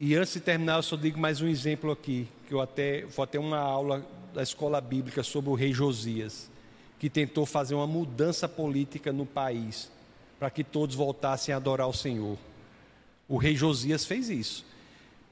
e 0.06 0.14
antes 0.16 0.34
de 0.34 0.40
terminar, 0.40 0.76
eu 0.76 0.82
só 0.82 0.96
digo 0.96 1.18
mais 1.18 1.40
um 1.40 1.48
exemplo 1.48 1.90
aqui, 1.90 2.28
que 2.46 2.52
eu 2.52 2.60
até 2.60 3.06
vou 3.06 3.26
ter 3.26 3.38
uma 3.38 3.56
aula 3.56 4.06
da 4.34 4.42
escola 4.42 4.78
bíblica 4.78 5.22
sobre 5.22 5.48
o 5.48 5.54
rei 5.54 5.72
Josias, 5.72 6.50
que 6.98 7.08
tentou 7.08 7.46
fazer 7.46 7.74
uma 7.74 7.86
mudança 7.86 8.46
política 8.46 9.14
no 9.14 9.24
país, 9.24 9.90
para 10.38 10.50
que 10.50 10.62
todos 10.62 10.94
voltassem 10.94 11.54
a 11.54 11.56
adorar 11.56 11.88
o 11.88 11.94
Senhor. 11.94 12.36
O 13.26 13.38
rei 13.38 13.56
Josias 13.56 14.04
fez 14.04 14.28
isso, 14.28 14.66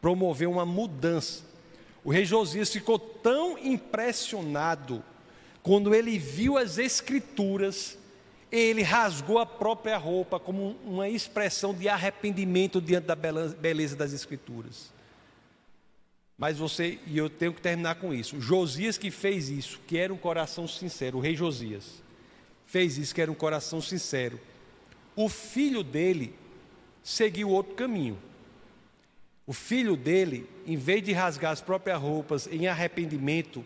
promoveu 0.01 0.51
uma 0.51 0.64
mudança. 0.64 1.45
O 2.03 2.11
rei 2.11 2.25
Josias 2.25 2.73
ficou 2.73 2.99
tão 2.99 3.59
impressionado 3.59 5.05
quando 5.62 5.95
ele 5.95 6.18
viu 6.18 6.57
as 6.57 6.79
escrituras 6.79 7.99
ele 8.53 8.82
rasgou 8.82 9.38
a 9.38 9.46
própria 9.46 9.96
roupa 9.96 10.38
como 10.38 10.76
uma 10.84 11.09
expressão 11.09 11.72
de 11.72 11.88
arrependimento 11.88 12.82
diante 12.82 13.07
da 13.07 13.16
beleza 13.16 13.96
das 13.96 14.12
Escrituras. 14.12 14.92
Mas 16.36 16.59
você, 16.59 16.98
e 17.07 17.16
eu 17.16 17.30
tenho 17.30 17.55
que 17.55 17.62
terminar 17.62 17.94
com 17.94 18.12
isso. 18.12 18.38
Josias 18.40 18.98
que 18.98 19.11
fez 19.11 19.48
isso, 19.48 19.80
que 19.86 19.96
era 19.96 20.12
um 20.12 20.18
coração 20.18 20.68
sincero, 20.68 21.16
o 21.16 21.20
rei 21.20 21.34
Josias, 21.34 22.03
fez 22.66 22.98
isso, 22.98 23.14
que 23.14 23.22
era 23.22 23.32
um 23.32 23.34
coração 23.34 23.80
sincero. 23.80 24.38
O 25.16 25.30
filho 25.30 25.82
dele 25.82 26.34
seguiu 27.03 27.48
outro 27.48 27.74
caminho. 27.74 28.18
O 29.46 29.55
filho 29.55 29.96
dele, 29.96 30.48
em 30.66 30.76
vez 30.76 31.03
de 31.03 31.12
rasgar 31.12 31.53
as 31.53 31.61
próprias 31.62 31.98
roupas 31.98 32.46
em 32.46 32.66
arrependimento, 32.66 33.64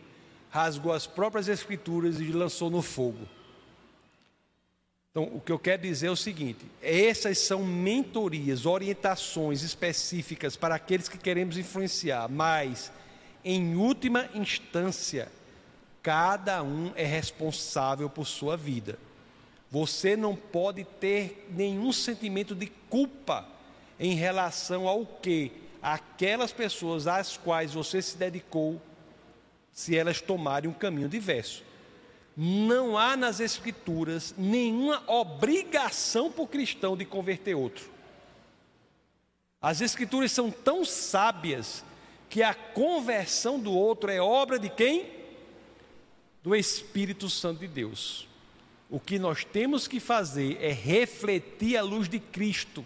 rasgou 0.49 0.93
as 0.93 1.07
próprias 1.07 1.49
escrituras 1.49 2.20
e 2.20 2.30
lançou 2.30 2.70
no 2.70 2.82
fogo. 2.82 3.26
Então, 5.17 5.35
o 5.35 5.41
que 5.41 5.51
eu 5.51 5.59
quero 5.59 5.81
dizer 5.81 6.09
é 6.09 6.11
o 6.11 6.17
seguinte: 6.17 6.67
essas 6.83 7.39
são 7.39 7.64
mentorias, 7.64 8.67
orientações 8.67 9.62
específicas 9.62 10.57
para 10.57 10.75
aqueles 10.75 11.09
que 11.09 11.17
queremos 11.17 11.57
influenciar, 11.57 12.29
mas, 12.29 12.93
em 13.43 13.77
última 13.77 14.29
instância, 14.35 15.33
cada 16.03 16.62
um 16.62 16.93
é 16.95 17.05
responsável 17.07 18.11
por 18.11 18.27
sua 18.27 18.59
vida. 18.59 18.99
Você 19.71 20.19
não 20.19 20.37
pode 20.37 20.85
ter 20.85 21.49
nenhum 21.51 21.93
sentimento 21.93 22.55
de 22.55 22.67
culpa 22.91 23.49
em 23.99 24.14
relação 24.14 24.87
ao 24.87 25.07
que 25.07 25.51
aquelas 25.81 26.53
pessoas 26.53 27.07
às 27.07 27.39
quais 27.39 27.73
você 27.73 28.03
se 28.03 28.19
dedicou, 28.19 28.79
se 29.73 29.97
elas 29.97 30.21
tomarem 30.21 30.69
um 30.69 30.75
caminho 30.75 31.09
diverso 31.09 31.64
não 32.37 32.99
há 32.99 33.16
nas 33.16 33.41
Escrituras 33.41 34.34
nenhuma 34.37 35.03
obrigação 35.07 36.30
para 36.30 36.43
o 36.43 36.47
cristão 36.47 36.97
de 36.97 37.05
converter 37.07 37.55
outro. 37.55 37.91
As 39.61 39.80
Escrituras 39.80 40.32
são 40.32 40.51
tão 40.51 40.84
sábias 40.84 41.82
que 42.28 42.43
a 42.43 42.53
conversão 42.53 43.59
do 43.59 43.72
outro 43.72 44.11
é 44.11 44.20
obra 44.20 44.59
de 44.59 44.68
quem? 44.68 45.11
Do 46.43 46.55
Espírito 46.55 47.30
Santo 47.30 47.61
de 47.61 47.68
Deus. 47.68 48.28
O 48.91 49.01
que 49.01 49.18
nós 49.18 49.45
temos 49.45 49.89
que 49.89 49.99
fazer 49.99 50.59
é 50.61 50.70
refletir 50.70 51.76
a 51.76 51.82
luz 51.82 52.09
de 52.09 52.20
Cristo, 52.20 52.84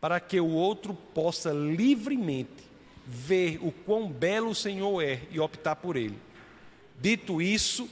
para 0.00 0.20
que 0.20 0.38
o 0.38 0.50
outro 0.50 0.94
possa 0.94 1.50
livremente 1.50 2.68
ver 3.06 3.58
o 3.62 3.72
quão 3.72 4.08
belo 4.08 4.50
o 4.50 4.54
Senhor 4.54 5.02
é 5.02 5.22
e 5.30 5.40
optar 5.40 5.76
por 5.76 5.96
ele. 5.96 6.18
Dito 7.00 7.40
isso, 7.40 7.88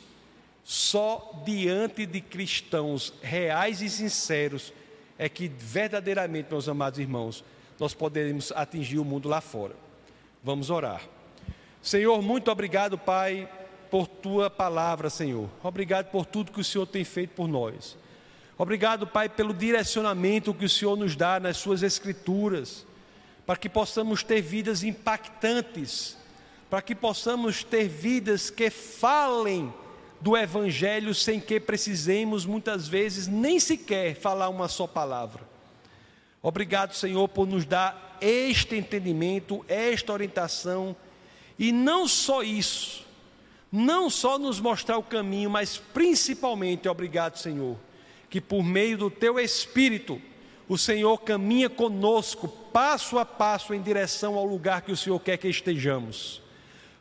só 0.69 1.45
diante 1.45 2.05
de 2.05 2.21
cristãos 2.21 3.15
reais 3.23 3.81
e 3.81 3.89
sinceros 3.89 4.73
é 5.17 5.29
que 5.29 5.47
verdadeiramente, 5.47 6.49
meus 6.51 6.69
amados 6.69 6.99
irmãos, 6.99 7.45
nós 7.79 7.95
poderemos 7.95 8.51
atingir 8.51 8.99
o 8.99 9.05
mundo 9.05 9.29
lá 9.29 9.41
fora. 9.41 9.77
Vamos 10.43 10.69
orar. 10.69 11.03
Senhor, 11.81 12.21
muito 12.21 12.51
obrigado, 12.51 12.99
Pai, 12.99 13.49
por 13.93 14.09
tua 14.09 14.51
palavra, 14.51 15.09
Senhor. 15.09 15.49
Obrigado 15.63 16.11
por 16.11 16.27
tudo 16.27 16.51
que 16.51 16.61
o 16.61 16.65
Senhor 16.65 16.85
tem 16.85 17.05
feito 17.05 17.31
por 17.37 17.47
nós. 17.47 17.97
Obrigado, 18.59 19.07
Pai, 19.07 19.29
pelo 19.29 19.55
direcionamento 19.55 20.53
que 20.53 20.65
o 20.65 20.69
Senhor 20.69 20.97
nos 20.97 21.15
dá 21.15 21.39
nas 21.39 21.59
suas 21.59 21.85
escrituras, 21.85 22.85
para 23.47 23.57
que 23.57 23.69
possamos 23.69 24.25
ter 24.25 24.41
vidas 24.41 24.83
impactantes, 24.83 26.19
para 26.69 26.83
que 26.83 26.93
possamos 26.93 27.63
ter 27.63 27.87
vidas 27.87 28.51
que 28.51 28.69
falem 28.69 29.73
do 30.21 30.37
Evangelho 30.37 31.15
sem 31.15 31.39
que 31.39 31.61
precisemos 31.61 32.47
muitas 32.47 32.89
vezes 32.89 33.27
nem 33.27 33.61
sequer 33.61 34.15
falar 34.15 34.49
uma 34.49 34.69
só 34.69 34.87
palavra. 34.87 35.43
Obrigado, 36.43 36.95
Senhor, 36.95 37.29
por 37.29 37.47
nos 37.47 37.65
dar 37.65 38.17
este 38.21 38.77
entendimento, 38.77 39.65
esta 39.69 40.13
orientação, 40.13 40.97
e 41.59 41.73
não 41.73 42.07
só 42.07 42.43
isso, 42.43 43.05
não 43.71 44.09
só 44.09 44.39
nos 44.39 44.61
mostrar 44.61 44.99
o 44.99 45.03
caminho, 45.03 45.51
mas 45.51 45.77
principalmente, 45.77 46.89
obrigado, 46.89 47.37
Senhor, 47.37 47.77
que 48.31 48.41
por 48.41 48.63
meio 48.63 48.97
do 48.97 49.11
Teu 49.11 49.39
Espírito, 49.39 50.21
o 50.69 50.77
Senhor 50.77 51.19
caminha 51.19 51.69
conosco, 51.69 52.49
passo 52.49 53.19
a 53.19 53.25
passo, 53.25 53.73
em 53.73 53.81
direção 53.81 54.35
ao 54.35 54.45
lugar 54.45 54.83
que 54.83 54.93
o 54.93 54.97
Senhor 54.97 55.19
quer 55.21 55.37
que 55.37 55.49
estejamos. 55.49 56.43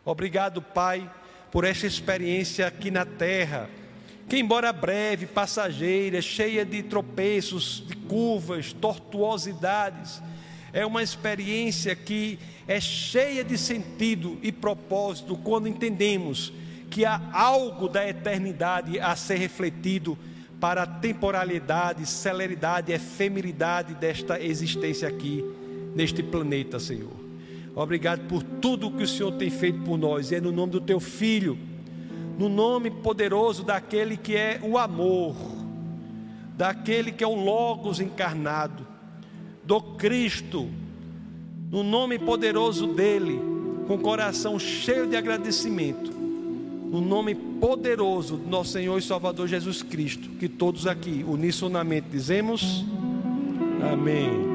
Obrigado, 0.03 0.61
Pai 0.61 1.09
por 1.55 1.63
essa 1.63 1.87
experiência 1.87 2.67
aqui 2.67 2.91
na 2.91 3.05
terra, 3.05 3.69
que, 4.27 4.37
embora 4.37 4.73
breve, 4.73 5.25
passageira, 5.25 6.21
cheia 6.21 6.65
de 6.65 6.83
tropeços, 6.83 7.81
de 7.87 7.95
curvas, 7.95 8.73
tortuosidades, 8.73 10.21
é 10.73 10.85
uma 10.85 11.01
experiência 11.01 11.95
que 11.95 12.37
é 12.67 12.81
cheia 12.81 13.41
de 13.41 13.57
sentido 13.57 14.37
e 14.43 14.51
propósito 14.51 15.37
quando 15.37 15.69
entendemos 15.69 16.51
que 16.91 17.05
há 17.05 17.21
algo 17.31 17.87
da 17.87 18.05
eternidade 18.05 18.99
a 18.99 19.15
ser 19.15 19.37
refletido 19.37 20.17
para 20.59 20.83
a 20.83 20.85
temporalidade, 20.85 22.05
celeridade, 22.05 22.91
efemeridade 22.91 23.93
desta 23.95 24.41
existência 24.41 25.07
aqui 25.07 25.41
neste 25.95 26.21
planeta, 26.21 26.81
Senhor. 26.81 27.24
Obrigado 27.75 28.25
por 28.27 28.41
tudo 28.41 28.89
que 28.89 29.03
o 29.03 29.07
Senhor 29.07 29.33
tem 29.33 29.49
feito 29.49 29.81
por 29.81 29.97
nós. 29.97 30.31
E 30.31 30.35
é 30.35 30.41
no 30.41 30.51
nome 30.51 30.71
do 30.71 30.81
teu 30.81 30.99
filho, 30.99 31.57
no 32.39 32.47
nome 32.47 32.89
poderoso 32.89 33.63
daquele 33.63 34.15
que 34.15 34.33
é 34.33 34.59
o 34.63 34.77
amor, 34.77 35.35
daquele 36.55 37.11
que 37.11 37.23
é 37.23 37.27
o 37.27 37.35
Logos 37.35 37.99
encarnado, 37.99 38.87
do 39.63 39.81
Cristo, 39.81 40.69
no 41.69 41.83
nome 41.83 42.17
poderoso 42.17 42.87
dele, 42.87 43.41
com 43.87 43.97
coração 43.97 44.57
cheio 44.57 45.05
de 45.07 45.17
agradecimento, 45.17 46.11
no 46.11 47.01
nome 47.01 47.35
poderoso 47.35 48.37
do 48.37 48.49
nosso 48.49 48.71
Senhor 48.71 48.97
e 48.97 49.01
Salvador 49.01 49.47
Jesus 49.47 49.81
Cristo, 49.81 50.29
que 50.39 50.47
todos 50.47 50.87
aqui 50.87 51.25
unisonamente 51.27 52.07
dizemos: 52.09 52.85
Amém. 53.91 54.54